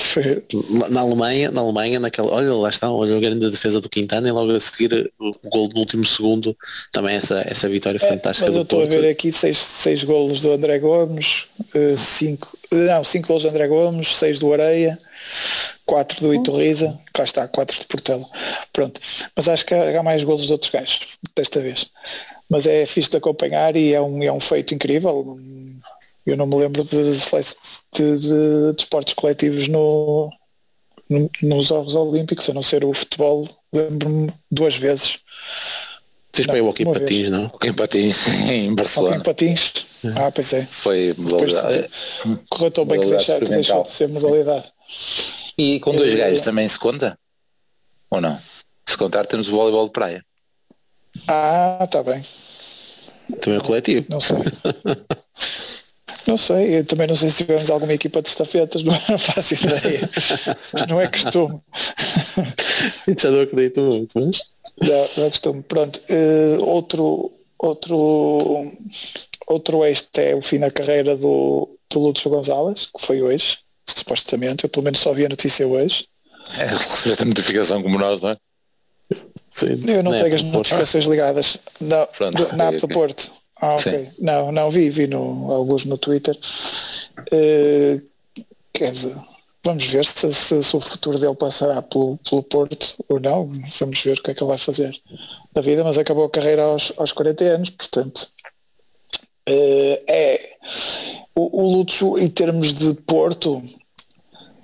Na 0.90 1.02
Alemanha, 1.02 1.52
na 1.52 1.62
Alemanha, 1.62 2.00
naquela, 2.00 2.32
olha 2.34 2.54
lá 2.54 2.70
está, 2.70 2.90
olha 2.92 3.18
a 3.18 3.20
grande 3.20 3.50
defesa 3.50 3.82
do 3.82 3.90
Quintana 3.90 4.28
e 4.30 4.32
logo 4.32 4.52
a 4.54 4.60
seguir 4.60 5.12
o 5.20 5.32
gol 5.50 5.70
no 5.74 5.80
último 5.80 6.06
segundo, 6.06 6.56
também 6.92 7.16
essa, 7.16 7.44
essa 7.46 7.68
vitória 7.68 8.00
fantástica 8.00 8.46
É, 8.46 8.50
Mas 8.50 8.56
eu 8.56 8.64
do 8.64 8.64
estou 8.64 8.84
a 8.84 8.86
ver 8.86 9.10
aqui 9.10 9.34
seis, 9.34 9.58
seis 9.58 10.04
golos 10.04 10.40
do 10.40 10.52
André 10.54 10.80
Gomes, 10.80 11.48
eh, 11.74 11.96
cinco, 11.98 12.58
não, 12.72 13.04
cinco 13.04 13.28
golos 13.28 13.44
do 13.44 13.50
André 13.50 13.68
Gomes, 13.68 14.16
seis 14.16 14.40
do 14.40 14.54
Areia, 14.54 14.98
quatro 15.86 16.22
do 16.22 16.34
Iturriza, 16.34 16.98
cá 17.14 17.24
está, 17.24 17.48
quatro 17.48 17.78
de 17.78 17.86
Portela. 17.86 18.26
Pronto. 18.72 19.02
Mas 19.36 19.50
acho 19.50 19.66
que 19.66 19.74
há 19.74 20.00
há 20.00 20.04
mais 20.04 20.24
golos 20.24 20.46
de 20.46 20.52
outros 20.52 20.72
gajos, 20.72 21.18
desta 21.36 21.60
vez. 21.60 21.88
Mas 22.50 22.66
é 22.66 22.86
fixe 22.86 23.10
de 23.12 23.18
acompanhar 23.18 23.76
e 23.76 23.94
é 23.94 24.02
um, 24.02 24.24
é 24.24 24.32
um 24.32 24.40
feito 24.40 24.74
incrível. 24.74 25.38
Eu 26.30 26.38
não 26.38 26.46
me 26.46 26.56
lembro 26.58 26.84
de, 26.84 27.14
de, 27.14 28.18
de, 28.20 28.74
de 28.74 28.82
esportes 28.82 29.14
coletivos 29.14 29.68
no, 29.68 30.30
no- 31.10 31.30
nos 31.44 31.68
Jogos 31.68 31.96
Olímpicos, 31.96 32.50
a 32.50 32.54
não 32.54 32.62
ser 32.64 32.84
o 32.86 32.94
futebol, 32.94 33.48
lembro-me 33.74 34.32
duas 34.52 34.76
vezes. 34.76 35.20
Tens 36.32 36.46
para 36.46 36.56
aí 36.56 36.62
o 36.62 36.66
Não, 36.66 36.70
Hockey 36.70 36.84
uma 36.86 36.94
Patins, 36.94 37.30
não? 37.30 37.46
Em 37.66 37.74
Patins, 37.74 38.28
em 38.28 38.42
Alguém 38.42 38.76
Barcelona. 38.76 39.24
patins? 39.24 39.74
Ah, 40.16 40.32
pois 40.32 40.54
é. 40.54 40.66
Foi 40.66 41.12
modalidade. 41.18 41.90
correu 42.50 42.72
tão 42.72 42.86
bem 42.86 43.00
que, 43.00 43.06
modalidade 43.08 43.40
deixa, 43.40 43.46
que 43.46 43.52
deixou 43.56 43.84
de 43.84 43.90
ser 43.90 44.08
modalidade. 44.10 44.72
E 45.58 45.80
com 45.80 45.96
dois 45.96 46.14
gajos 46.14 46.42
também 46.42 46.68
se 46.70 46.78
conta? 46.80 47.18
Ou 48.12 48.22
não? 48.22 48.40
Se 48.88 48.96
contar 48.98 49.26
temos 49.26 49.50
o 49.50 49.52
voleibol 49.52 49.88
de 49.88 49.92
praia. 49.92 50.24
Ah, 51.28 51.80
está 51.84 52.02
bem. 52.04 52.24
Também 53.42 53.60
é 53.60 53.62
coletivo. 53.64 54.06
Não 54.10 54.22
sei. 54.22 54.38
Não 56.28 56.38
sei, 56.38 56.80
eu 56.80 56.86
também 56.86 57.08
não 57.08 57.16
sei 57.16 57.30
se 57.30 57.38
tivemos 57.38 57.70
alguma 57.70 57.94
equipa 57.94 58.22
de 58.22 58.30
estafetas, 58.30 58.82
não, 58.84 58.94
não 59.10 59.18
faço 59.18 59.54
ideia. 59.54 60.10
Não 60.88 61.00
é 61.00 61.08
costume. 61.08 61.60
Já 63.18 63.32
não 63.32 63.42
acredito 63.42 63.82
muito, 63.82 64.20
mas... 64.20 64.42
Não, 64.82 65.10
não 65.18 65.26
é 65.26 65.30
costume. 65.30 65.64
Pronto, 65.64 66.02
eh, 66.10 66.58
outro, 66.60 67.32
outro, 67.58 68.72
outro 69.48 69.86
este 69.86 70.22
é 70.22 70.36
o 70.36 70.42
fim 70.42 70.60
da 70.60 70.72
carreira 70.72 71.18
do, 71.18 71.70
do 71.90 72.00
Lúcio 72.00 72.30
Gonzalez, 72.30 72.86
que 72.86 73.06
foi 73.06 73.22
hoje, 73.22 73.58
supostamente. 73.88 74.64
Eu 74.64 74.70
pelo 74.70 74.84
menos 74.84 75.00
só 75.00 75.12
vi 75.12 75.26
a 75.26 75.30
notícia 75.30 75.68
hoje. 75.68 76.08
É, 76.58 76.66
recebeste 76.66 77.24
a 77.24 77.26
notificação 77.26 77.84
como 77.84 77.98
nós, 77.98 78.22
não 78.22 78.30
é? 78.30 78.38
Sim, 79.50 79.82
Eu 79.88 80.04
não 80.04 80.14
é, 80.14 80.24
tenho 80.24 80.36
as 80.36 80.42
Porto. 80.44 80.56
notificações 80.56 81.06
ligadas. 81.06 81.58
Não, 81.82 82.06
Pronto, 82.18 82.56
na 82.56 82.66
app 82.66 82.78
do. 82.78 82.88
Porto. 82.88 83.32
Ah, 83.62 83.76
ok. 83.76 84.06
Sim. 84.06 84.12
Não, 84.20 84.52
não 84.52 84.72
vi, 84.72 84.90
vi 84.90 85.08
no, 85.08 85.52
alguns 85.52 85.86
no 85.86 85.98
Twitter. 85.98 86.38
Dizer, 88.74 89.16
vamos 89.66 89.86
ver 89.86 90.06
se, 90.06 90.34
se- 90.34 90.64
se 90.64 90.76
o 90.76 90.80
futuro 90.80 91.20
dele 91.20 91.36
passará 91.36 91.82
pelo, 91.82 92.18
pelo 92.30 92.44
Porto 92.44 92.96
ou 93.10 93.20
não. 93.20 93.50
Vamos 93.80 94.02
ver 94.02 94.18
o 94.18 94.24
que 94.24 94.32
é 94.32 94.34
que 94.34 94.42
ele 94.44 94.50
vai 94.50 94.58
fazer 94.58 94.96
da 95.54 95.62
vida, 95.62 95.84
mas 95.84 95.98
acabou 95.98 96.26
a 96.26 96.30
carreira 96.30 96.64
aos, 96.64 96.94
aos 96.98 97.12
40 97.12 97.44
anos, 97.44 97.70
portanto. 97.72 98.30
eh, 99.48 100.04
é 100.08 100.58
o, 101.36 101.62
o 101.64 101.72
Lúcio 101.78 102.18
em 102.18 102.30
termos 102.30 102.74
de 102.74 102.94
Porto 102.94 103.62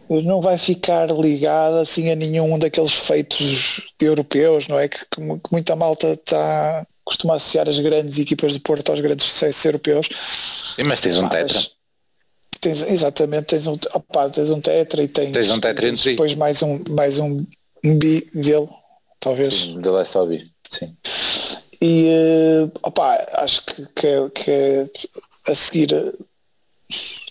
não 0.08 0.40
vai 0.40 0.58
ficar 0.58 1.10
ligado 1.10 1.78
assim 1.78 2.12
a 2.12 2.16
nenhum 2.16 2.60
daqueles 2.60 2.94
feitos 2.94 3.82
europeus, 4.00 4.68
não 4.68 4.78
é? 4.78 4.88
Que, 4.88 5.00
que 5.10 5.20
muita 5.52 5.76
malta 5.76 6.14
está 6.14 6.86
costuma 7.06 7.36
associar 7.36 7.70
as 7.70 7.80
grandes 7.80 8.18
equipas 8.20 8.52
de 8.54 8.60
Porto 8.60 8.90
aos 8.90 9.00
grandes 9.00 9.26
sucessos 9.26 9.64
europeus. 9.64 10.10
Sim, 10.76 10.84
mas 10.84 11.00
tens 11.02 11.18
um 11.18 11.30
tetra. 11.30 11.54
mas 11.54 11.76
Tens, 12.60 12.82
exatamente, 12.82 13.46
tens 13.46 13.68
um, 13.68 13.78
opá, 13.94 14.28
tens 14.30 14.50
um 14.50 14.60
tetra 14.60 15.04
e 15.04 15.08
tens, 15.08 15.32
Tens 15.32 15.52
um 15.52 15.60
tetra 15.60 15.82
tens 15.84 15.92
entre 15.92 16.02
si. 16.04 16.10
depois 16.12 16.34
mais 16.34 16.64
um, 16.64 16.82
mais 16.90 17.20
um, 17.20 17.46
bi 17.84 18.28
dele, 18.34 18.68
talvez. 19.20 19.54
De 19.66 19.88
Last 19.90 20.18
Hobby. 20.18 20.50
Sim. 20.72 20.96
E 21.80 22.08
eh, 22.08 22.70
opá, 22.82 23.24
acho 23.34 23.64
que, 23.66 23.86
que, 23.94 24.08
é, 24.08 24.30
que 24.30 24.52
é 24.52 24.90
a 25.48 25.54
seguir, 25.54 25.90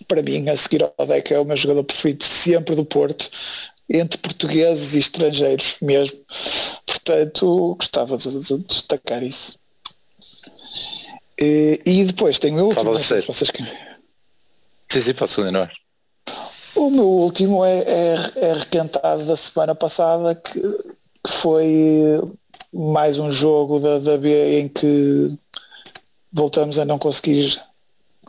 para 0.07 0.23
mim, 0.23 0.49
a 0.49 0.57
seguir 0.57 0.85
ao 0.85 1.07
Deca 1.07 1.35
é 1.35 1.39
o 1.41 1.45
meu 1.45 1.57
jogador 1.57 1.83
preferido 1.83 2.23
sempre 2.23 2.77
do 2.77 2.85
Porto, 2.85 3.29
entre 3.91 4.19
portugueses 4.19 4.95
e 4.95 4.99
estrangeiros 5.01 5.79
mesmo. 5.83 6.19
Portanto, 6.87 7.75
gostava 7.77 8.17
de, 8.17 8.39
de 8.39 8.59
destacar 8.59 9.23
isso. 9.25 9.59
E, 11.41 11.81
e 11.85 12.05
depois 12.05 12.39
tenho 12.39 12.55
o 12.55 12.57
meu 12.57 12.67
último, 12.67 12.99
sei 12.99 13.21
se 13.21 13.27
vocês 13.27 13.51
querem. 13.51 13.73
Sim, 14.91 15.01
sim, 15.01 15.15
posso 15.15 15.37
continuar. 15.37 15.73
O 16.75 16.91
meu 16.91 17.07
último 17.07 17.65
é, 17.65 17.79
é, 17.79 18.15
é 18.37 19.17
da 19.25 19.37
semana 19.37 19.75
passada, 19.75 20.35
que, 20.35 20.61
que 20.61 21.31
foi 21.31 22.21
mais 22.73 23.19
um 23.19 23.31
jogo 23.31 23.79
da, 23.79 23.99
da 23.99 24.19
B 24.19 24.61
em 24.61 24.69
que 24.69 25.33
voltamos 26.33 26.79
a 26.79 26.85
não 26.85 26.99
conseguir 26.99 27.61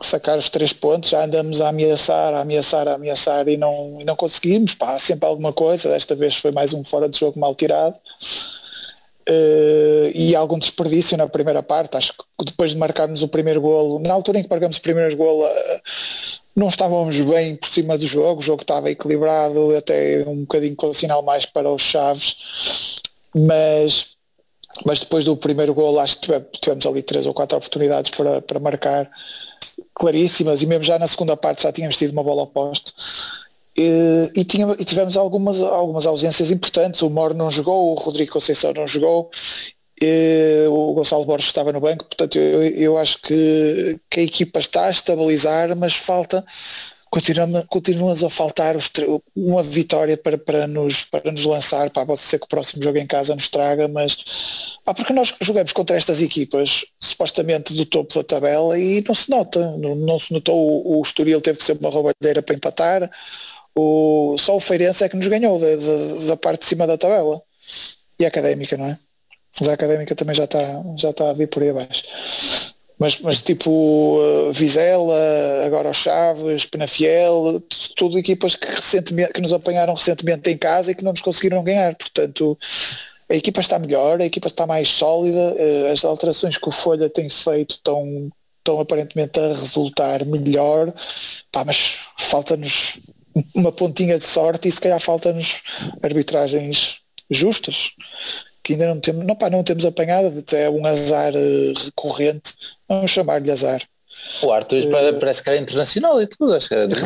sacar 0.00 0.38
os 0.38 0.48
três 0.48 0.72
pontos, 0.72 1.10
já 1.10 1.24
andamos 1.24 1.60
a 1.60 1.68
ameaçar, 1.68 2.34
a 2.34 2.40
ameaçar, 2.40 2.86
a 2.86 2.94
ameaçar 2.94 3.48
e 3.48 3.56
não, 3.56 3.98
e 4.00 4.04
não 4.04 4.14
conseguimos, 4.14 4.74
pá, 4.74 4.98
sempre 4.98 5.26
alguma 5.26 5.52
coisa, 5.52 5.88
desta 5.88 6.14
vez 6.14 6.36
foi 6.36 6.52
mais 6.52 6.72
um 6.72 6.84
fora 6.84 7.08
de 7.08 7.18
jogo 7.18 7.40
mal 7.40 7.54
tirado. 7.54 7.96
Eh, 9.28 10.12
e 10.14 10.36
algum 10.36 10.56
desperdício 10.56 11.16
na 11.16 11.26
primeira 11.26 11.60
parte, 11.60 11.96
acho 11.96 12.12
que 12.12 12.44
depois 12.44 12.70
de 12.70 12.76
marcarmos 12.76 13.22
o 13.22 13.28
primeiro 13.28 13.60
golo, 13.60 13.98
na 13.98 14.14
altura 14.14 14.38
em 14.38 14.44
que 14.44 14.48
marcamos 14.48 14.76
o 14.76 14.80
primeiro 14.80 15.16
golo, 15.16 15.44
eh, 15.44 15.80
não 16.54 16.68
estávamos 16.68 17.20
bem 17.20 17.56
por 17.56 17.68
cima 17.68 17.98
do 17.98 18.06
jogo, 18.06 18.40
o 18.40 18.44
jogo 18.44 18.62
estava 18.62 18.88
equilibrado, 18.88 19.76
até 19.76 20.24
um 20.26 20.42
bocadinho 20.42 20.76
com 20.76 20.90
o 20.90 20.94
sinal 20.94 21.22
mais 21.22 21.44
para 21.44 21.68
os 21.68 21.82
Chaves, 21.82 22.36
mas, 23.36 24.16
mas 24.84 25.00
depois 25.00 25.24
do 25.24 25.36
primeiro 25.36 25.74
gol 25.74 25.98
acho 25.98 26.20
que 26.20 26.40
tivemos 26.60 26.86
ali 26.86 27.02
três 27.02 27.26
ou 27.26 27.34
quatro 27.34 27.58
oportunidades 27.58 28.12
para, 28.12 28.40
para 28.40 28.60
marcar 28.60 29.10
claríssimas. 29.92 30.62
E 30.62 30.66
mesmo 30.66 30.84
já 30.84 30.98
na 30.98 31.08
segunda 31.08 31.36
parte 31.36 31.64
já 31.64 31.72
tínhamos 31.72 31.96
tido 31.96 32.12
uma 32.12 32.22
bola 32.22 32.42
oposta 32.42 32.92
e, 33.76 34.30
e, 34.34 34.44
tinha, 34.44 34.66
e 34.78 34.84
tivemos 34.84 35.16
algumas, 35.16 35.60
algumas 35.60 36.06
ausências 36.06 36.50
importantes, 36.50 37.02
o 37.02 37.10
Moro 37.10 37.34
não 37.34 37.50
jogou, 37.50 37.92
o 37.92 37.94
Rodrigo 37.94 38.32
Conceição 38.32 38.72
não 38.72 38.86
jogou 38.86 39.30
e, 40.00 40.66
o 40.68 40.94
Gonçalo 40.94 41.24
Borges 41.24 41.46
estava 41.46 41.72
no 41.72 41.80
banco, 41.80 42.04
portanto 42.04 42.38
eu, 42.38 42.62
eu 42.62 42.98
acho 42.98 43.20
que, 43.20 43.98
que 44.10 44.20
a 44.20 44.22
equipa 44.22 44.58
está 44.58 44.86
a 44.86 44.90
estabilizar, 44.90 45.76
mas 45.76 45.94
falta 45.94 46.44
continuamos, 47.10 47.64
continuamos 47.68 48.24
a 48.24 48.30
faltar 48.30 48.76
os, 48.76 48.90
uma 49.34 49.62
vitória 49.62 50.16
para, 50.16 50.36
para, 50.36 50.66
nos, 50.66 51.04
para 51.04 51.30
nos 51.30 51.44
lançar, 51.44 51.90
pá, 51.90 52.04
pode 52.04 52.20
ser 52.20 52.38
que 52.38 52.44
o 52.44 52.48
próximo 52.48 52.82
jogo 52.82 52.98
em 52.98 53.06
casa 53.06 53.34
nos 53.34 53.48
traga, 53.48 53.88
mas 53.88 54.78
pá, 54.84 54.92
porque 54.92 55.12
nós 55.12 55.34
jogamos 55.40 55.72
contra 55.72 55.96
estas 55.96 56.20
equipas 56.20 56.84
supostamente 57.00 57.72
do 57.74 57.86
topo 57.86 58.14
da 58.14 58.24
tabela 58.24 58.78
e 58.78 59.02
não 59.06 59.14
se 59.14 59.30
nota, 59.30 59.76
não, 59.78 59.94
não 59.94 60.20
se 60.20 60.32
notou. 60.32 60.56
O, 60.56 60.98
o 60.98 61.02
Estoril 61.02 61.40
teve 61.40 61.58
que 61.58 61.64
ser 61.64 61.78
uma 61.78 61.90
roubalheira 61.90 62.42
para 62.42 62.54
empatar, 62.54 63.10
o, 63.76 64.36
só 64.38 64.56
o 64.56 64.60
Feirense 64.60 65.04
é 65.04 65.08
que 65.08 65.16
nos 65.16 65.28
ganhou 65.28 65.58
da, 65.58 65.76
da, 65.76 66.26
da 66.28 66.36
parte 66.36 66.60
de 66.60 66.66
cima 66.66 66.86
da 66.86 66.96
tabela 66.96 67.42
e 68.18 68.24
a 68.24 68.28
Académica, 68.28 68.76
não 68.76 68.86
é? 68.86 68.98
Mas 69.60 69.68
a 69.68 69.74
Académica 69.74 70.14
também 70.14 70.34
já 70.34 70.44
está 70.44 70.58
já 70.98 71.10
está 71.10 71.30
a 71.30 71.32
vir 71.32 71.48
por 71.48 71.62
aí 71.62 71.70
abaixo 71.70 72.04
mas, 72.98 73.20
mas 73.20 73.42
tipo 73.42 73.70
uh, 73.70 74.52
Vizela, 74.52 75.14
agora 75.66 75.90
o 75.90 75.94
Chaves, 75.94 76.64
Penafiel, 76.64 77.62
tudo 77.94 78.18
equipas 78.18 78.54
que, 78.56 78.66
recentemente, 78.66 79.34
que 79.34 79.40
nos 79.40 79.52
apanharam 79.52 79.94
recentemente 79.94 80.50
em 80.50 80.56
casa 80.56 80.90
e 80.90 80.94
que 80.94 81.04
não 81.04 81.12
nos 81.12 81.20
conseguiram 81.20 81.62
ganhar. 81.62 81.94
Portanto, 81.94 82.58
a 83.28 83.34
equipa 83.34 83.60
está 83.60 83.78
melhor, 83.78 84.20
a 84.20 84.24
equipa 84.24 84.48
está 84.48 84.66
mais 84.66 84.88
sólida, 84.88 85.54
uh, 85.54 85.92
as 85.92 86.04
alterações 86.04 86.56
que 86.56 86.68
o 86.68 86.72
Folha 86.72 87.10
tem 87.10 87.28
feito 87.28 87.72
estão, 87.76 88.30
estão 88.58 88.80
aparentemente 88.80 89.38
a 89.38 89.48
resultar 89.48 90.24
melhor, 90.24 90.92
Pá, 91.52 91.64
mas 91.64 91.98
falta-nos 92.18 92.98
uma 93.54 93.72
pontinha 93.72 94.18
de 94.18 94.24
sorte 94.24 94.68
e 94.68 94.72
se 94.72 94.80
calhar 94.80 95.00
falta-nos 95.00 95.62
arbitragens 96.02 96.98
justas 97.30 97.92
que 98.66 98.72
ainda 98.72 98.88
não 98.88 98.98
temos, 98.98 99.24
não, 99.24 99.36
pá, 99.36 99.48
não 99.48 99.62
temos 99.62 99.86
apanhado, 99.86 100.36
até 100.36 100.64
é 100.64 100.70
um 100.70 100.84
azar 100.84 101.32
uh, 101.32 101.84
recorrente, 101.84 102.52
vamos 102.88 103.12
chamar-lhe 103.12 103.48
azar. 103.48 103.80
O 104.42 104.50
Arthur 104.50 104.82
uh, 104.82 105.20
parece 105.20 105.40
que 105.40 105.48
era 105.48 105.58
internacional 105.58 106.20
e 106.20 106.26
tudo, 106.26 106.52
acho 106.52 106.66
que 106.66 106.74
era 106.74 106.88
de 106.88 106.96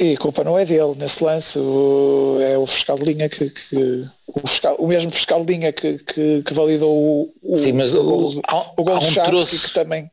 E 0.00 0.14
a 0.14 0.18
culpa 0.18 0.42
não 0.42 0.58
é 0.58 0.64
dele 0.64 0.96
nesse 0.96 1.22
lance, 1.22 1.56
o, 1.56 2.38
é 2.40 2.58
o 2.58 2.66
fiscal 2.66 2.96
de 2.96 3.04
linha 3.04 3.28
que, 3.28 3.48
que 3.48 4.08
o, 4.26 4.48
fiscal, 4.48 4.74
o 4.80 4.88
mesmo 4.88 5.12
fiscal 5.12 5.44
de 5.44 5.52
linha 5.52 5.72
que, 5.72 5.98
que, 5.98 6.42
que 6.42 6.52
validou 6.52 6.96
o, 6.98 7.32
o, 7.42 7.56
Sim, 7.56 7.74
mas 7.74 7.94
o, 7.94 8.00
o, 8.00 8.42
o 8.76 8.84
gol 8.84 8.96
um 8.96 9.14
troço, 9.24 9.68
que 9.68 9.72
também. 9.72 10.10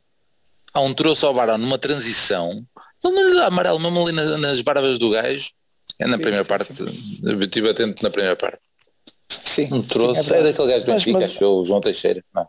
Há 0.71 0.81
um 0.81 0.93
troço 0.93 1.25
ao 1.25 1.33
Barão 1.33 1.57
numa 1.57 1.79
transição, 1.79 2.63
não 3.11 3.29
lhe 3.29 3.35
dá 3.35 3.47
amarelo 3.47 3.79
mesmo 3.79 4.01
ali 4.01 4.11
nas, 4.11 4.39
nas 4.39 4.61
barbas 4.61 4.97
do 4.97 5.09
gajo. 5.09 5.51
É 5.99 6.05
na 6.05 6.17
sim, 6.17 6.21
primeira 6.21 6.43
sim, 6.43 6.49
parte, 6.49 6.73
sim. 6.73 7.19
eu 7.23 7.39
estive 7.41 7.69
atento 7.69 8.03
na 8.03 8.09
primeira 8.09 8.35
parte. 8.35 8.59
Sim. 9.43 9.67
Um 9.71 9.81
troço. 9.81 10.23
Sim, 10.23 10.33
é, 10.33 10.39
é 10.39 10.43
daquele 10.43 10.67
gajo 10.67 10.85
do 10.85 10.91
Benfica, 10.91 11.19
mas... 11.19 11.31
achou 11.31 11.61
o 11.61 11.65
João 11.65 11.81
Teixeira. 11.81 12.23
Não. 12.33 12.47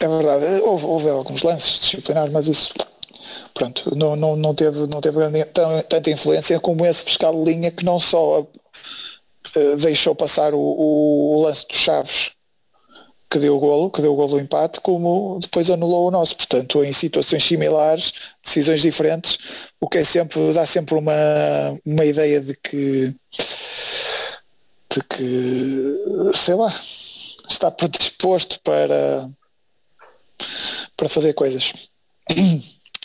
É 0.00 0.06
verdade, 0.06 0.62
houve, 0.62 0.84
houve, 0.84 1.08
alguns 1.08 1.42
lances 1.42 1.80
disciplinares, 1.80 2.32
mas 2.32 2.46
isso 2.46 2.72
pronto, 3.52 3.96
não, 3.96 4.14
não, 4.14 4.36
não 4.36 4.54
teve, 4.54 4.86
não 4.86 5.00
teve 5.00 5.18
tanta 5.88 6.10
influência 6.10 6.60
como 6.60 6.86
esse 6.86 7.02
fiscal 7.02 7.32
de 7.32 7.50
linha 7.50 7.72
que 7.72 7.84
não 7.84 7.98
só 7.98 8.42
uh, 8.42 9.76
deixou 9.76 10.14
passar 10.14 10.54
o, 10.54 10.60
o, 10.60 11.42
lance 11.42 11.66
dos 11.66 11.76
Chaves 11.76 12.32
que 13.30 13.38
deu 13.38 13.56
o 13.56 13.60
golo, 13.60 13.90
que 13.90 14.00
deu 14.00 14.12
o 14.12 14.16
golo 14.16 14.36
do 14.36 14.40
empate, 14.40 14.80
como 14.80 15.38
depois 15.40 15.68
anulou 15.70 16.08
o 16.08 16.10
nosso. 16.10 16.36
Portanto, 16.36 16.82
em 16.82 16.92
situações 16.92 17.44
similares, 17.44 18.12
decisões 18.42 18.80
diferentes, 18.80 19.38
o 19.80 19.88
que 19.88 19.98
é 19.98 20.04
sempre, 20.04 20.52
dá 20.52 20.64
sempre 20.64 20.94
uma, 20.94 21.12
uma 21.84 22.04
ideia 22.04 22.40
de 22.40 22.54
que 22.56 23.14
de 24.90 25.02
que, 25.04 26.32
sei 26.34 26.54
lá, 26.54 26.74
está 27.48 27.70
predisposto 27.70 28.60
para, 28.62 29.28
para 30.96 31.08
fazer 31.08 31.34
coisas. 31.34 31.72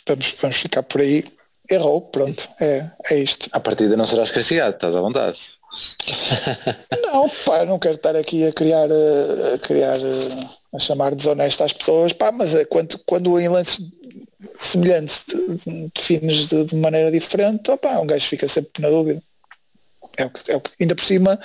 Vamos, 0.06 0.34
vamos 0.38 0.56
ficar 0.58 0.82
por 0.82 1.00
aí. 1.00 1.24
Errou, 1.70 2.02
pronto, 2.02 2.46
é, 2.60 2.90
é 3.10 3.18
isto. 3.18 3.48
A 3.50 3.58
partida 3.58 3.96
não 3.96 4.06
serás 4.06 4.30
castigado, 4.30 4.74
estás 4.74 4.94
à 4.94 5.00
vontade. 5.00 5.38
Não, 7.02 7.28
pá, 7.28 7.64
não 7.64 7.78
quero 7.78 7.94
estar 7.94 8.16
aqui 8.16 8.46
a 8.46 8.52
criar, 8.52 8.88
a 9.54 9.58
criar, 9.58 9.96
a 10.74 10.78
chamar 10.78 11.14
desonesto 11.14 11.62
às 11.62 11.72
pessoas, 11.72 12.12
pá, 12.12 12.32
mas 12.32 12.54
é 12.54 12.64
quando, 12.64 12.98
quando 13.06 13.38
em 13.38 13.48
lances 13.48 13.80
semelhantes 14.56 15.24
defines 15.94 16.48
de, 16.48 16.64
de 16.64 16.76
maneira 16.76 17.10
diferente, 17.10 17.70
opá, 17.70 17.98
um 17.98 18.06
gajo 18.06 18.26
fica 18.26 18.48
sempre 18.48 18.82
na 18.82 18.90
dúvida 18.90 19.22
é 20.16 20.24
o 20.24 20.30
que, 20.30 20.50
é 20.50 20.56
o 20.56 20.60
que 20.60 20.70
ainda 20.80 20.94
por 20.94 21.04
cima, 21.04 21.38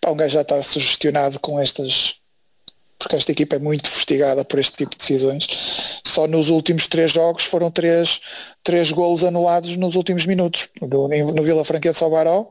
pá, 0.00 0.10
um 0.10 0.16
gajo 0.16 0.34
já 0.34 0.42
está 0.42 0.62
sugestionado 0.62 1.38
com 1.40 1.60
estas 1.60 2.16
porque 2.98 3.16
esta 3.16 3.32
equipa 3.32 3.56
é 3.56 3.58
muito 3.58 3.86
investigada 3.86 4.44
por 4.44 4.58
este 4.58 4.78
tipo 4.78 4.92
de 4.92 4.96
decisões. 4.96 5.46
Só 6.06 6.26
nos 6.26 6.48
últimos 6.48 6.86
três 6.86 7.10
jogos 7.10 7.44
foram 7.44 7.70
três, 7.70 8.20
três 8.62 8.90
golos 8.90 9.24
anulados 9.24 9.76
nos 9.76 9.94
últimos 9.94 10.24
minutos. 10.24 10.70
No, 10.80 11.08
no 11.08 11.42
Vila 11.42 11.64
Franquia 11.64 11.92
de 11.92 11.98
Salvaró, 11.98 12.50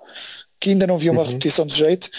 que 0.64 0.70
ainda 0.70 0.88
não 0.88 0.98
vi 0.98 1.10
uma 1.10 1.22
uhum. 1.22 1.28
repetição 1.28 1.68
de 1.68 1.76
jeito. 1.76 2.10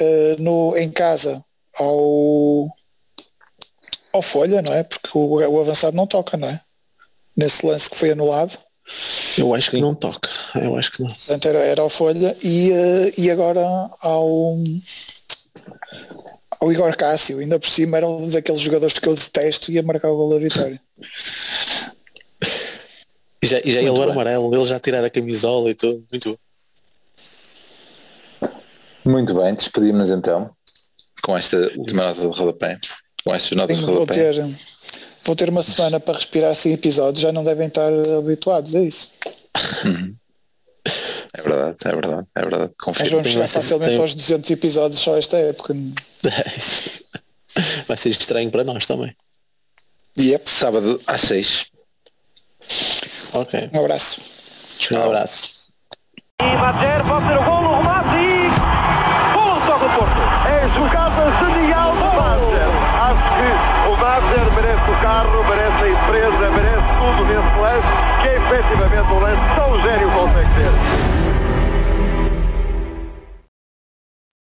Uh, 0.00 0.42
no, 0.42 0.74
em 0.78 0.90
casa 0.90 1.44
ao, 1.78 2.66
ao 4.10 4.22
Folha, 4.22 4.62
não 4.62 4.72
é? 4.72 4.82
Porque 4.82 5.10
o, 5.12 5.34
o 5.36 5.60
avançado 5.60 5.94
não 5.94 6.06
toca, 6.06 6.38
não 6.38 6.48
é? 6.48 6.58
Nesse 7.36 7.66
lance 7.66 7.90
que 7.90 7.96
foi 7.96 8.12
anulado. 8.12 8.58
Eu 9.36 9.54
acho 9.54 9.70
Sim. 9.70 9.76
que 9.76 9.82
não 9.82 9.94
toca, 9.94 10.30
eu 10.54 10.74
acho 10.76 10.92
que 10.92 11.02
não. 11.02 11.10
Portanto, 11.10 11.46
era, 11.46 11.58
era 11.58 11.82
ao 11.82 11.90
Folha 11.90 12.34
e, 12.42 12.70
uh, 12.70 13.12
e 13.18 13.30
agora 13.30 13.60
ao, 14.00 14.56
ao 16.58 16.72
Igor 16.72 16.96
Cássio, 16.96 17.38
ainda 17.38 17.60
por 17.60 17.68
cima 17.68 17.98
era 17.98 18.08
um 18.08 18.28
daqueles 18.28 18.62
jogadores 18.62 18.98
que 18.98 19.06
eu 19.06 19.14
detesto 19.14 19.70
e 19.70 19.74
ia 19.74 19.82
marcar 19.82 20.08
o 20.08 20.16
gol 20.16 20.30
da 20.30 20.38
vitória. 20.38 20.80
E 23.42 23.46
já, 23.46 23.60
e 23.62 23.70
já 23.70 23.80
ele 23.80 23.98
era 24.00 24.12
amarelo, 24.12 24.54
ele 24.54 24.64
já 24.64 24.80
tirar 24.80 25.04
a 25.04 25.10
camisola 25.10 25.70
e 25.70 25.74
tudo, 25.74 26.02
muito 26.10 26.38
Muito 29.04 29.34
bem, 29.34 29.54
despedimos 29.54 30.10
então 30.10 30.50
com 31.22 31.36
esta 31.36 31.56
última 31.76 32.04
nota 32.04 32.20
de 32.20 32.26
rodapé. 32.26 32.78
Com 33.24 33.34
estas 33.34 33.56
notas 33.56 33.78
de 33.78 33.84
rodapé. 33.84 34.32
Ter, 34.32 34.54
vou 35.24 35.36
ter 35.36 35.48
uma 35.48 35.62
semana 35.62 36.00
para 36.00 36.18
respirar 36.18 36.52
sem 36.54 36.72
episódios, 36.72 37.22
já 37.22 37.32
não 37.32 37.44
devem 37.44 37.68
estar 37.68 37.90
habituados 38.18 38.74
a 38.74 38.80
isso. 38.80 39.10
É 41.34 41.40
verdade, 41.40 41.76
é 41.84 41.90
verdade, 41.90 42.26
é 42.34 42.42
verdade. 42.42 42.72
Confio. 42.78 43.04
Mas 43.04 43.12
vamos 43.12 43.28
chegar 43.28 43.48
facilmente 43.48 43.92
tem... 43.92 44.00
aos 44.00 44.14
200 44.14 44.50
episódios 44.50 45.00
só 45.00 45.16
esta 45.16 45.38
época. 45.38 45.74
Vai 47.88 47.96
ser 47.96 48.10
estranho 48.10 48.50
para 48.50 48.64
nós 48.64 48.84
também. 48.84 49.16
Yep. 50.18 50.46
Sábado 50.48 51.00
às 51.06 51.22
6. 51.22 51.70
Ok. 53.32 53.70
Um 53.72 53.80
abraço. 53.80 54.20
Um 54.90 55.02
abraço. 55.02 55.50
E 56.40 56.56
Madger 56.56 57.02
pode 57.06 57.28
ser 57.28 57.38
o 57.38 57.44
gol 57.44 57.62
no 57.62 57.76
remate 57.76 58.16
e... 58.16 58.50
Gol 59.32 59.60
toca 59.66 59.86
o 59.86 59.90
Porto. 59.96 60.20
É 60.46 60.68
jogada 60.76 61.30
genial 61.40 61.92
do 61.92 62.12
Madger. 62.12 62.68
Acho 63.00 63.24
que 63.32 63.48
o 63.88 63.96
Madger 63.96 64.52
merece 64.52 64.90
o 64.90 64.96
carro, 65.00 65.42
merece 65.48 65.82
a 65.82 65.88
empresa, 65.88 66.50
merece 66.50 66.88
tudo 66.98 67.24
nesse 67.24 67.56
lance, 67.56 67.88
que 68.20 68.28
é 68.28 68.36
efetivamente 68.72 69.12
um 69.12 69.18
lance 69.18 69.54
tão 69.54 69.80
gênio 69.82 70.10
consegue 70.10 70.48
ter. 70.54 71.21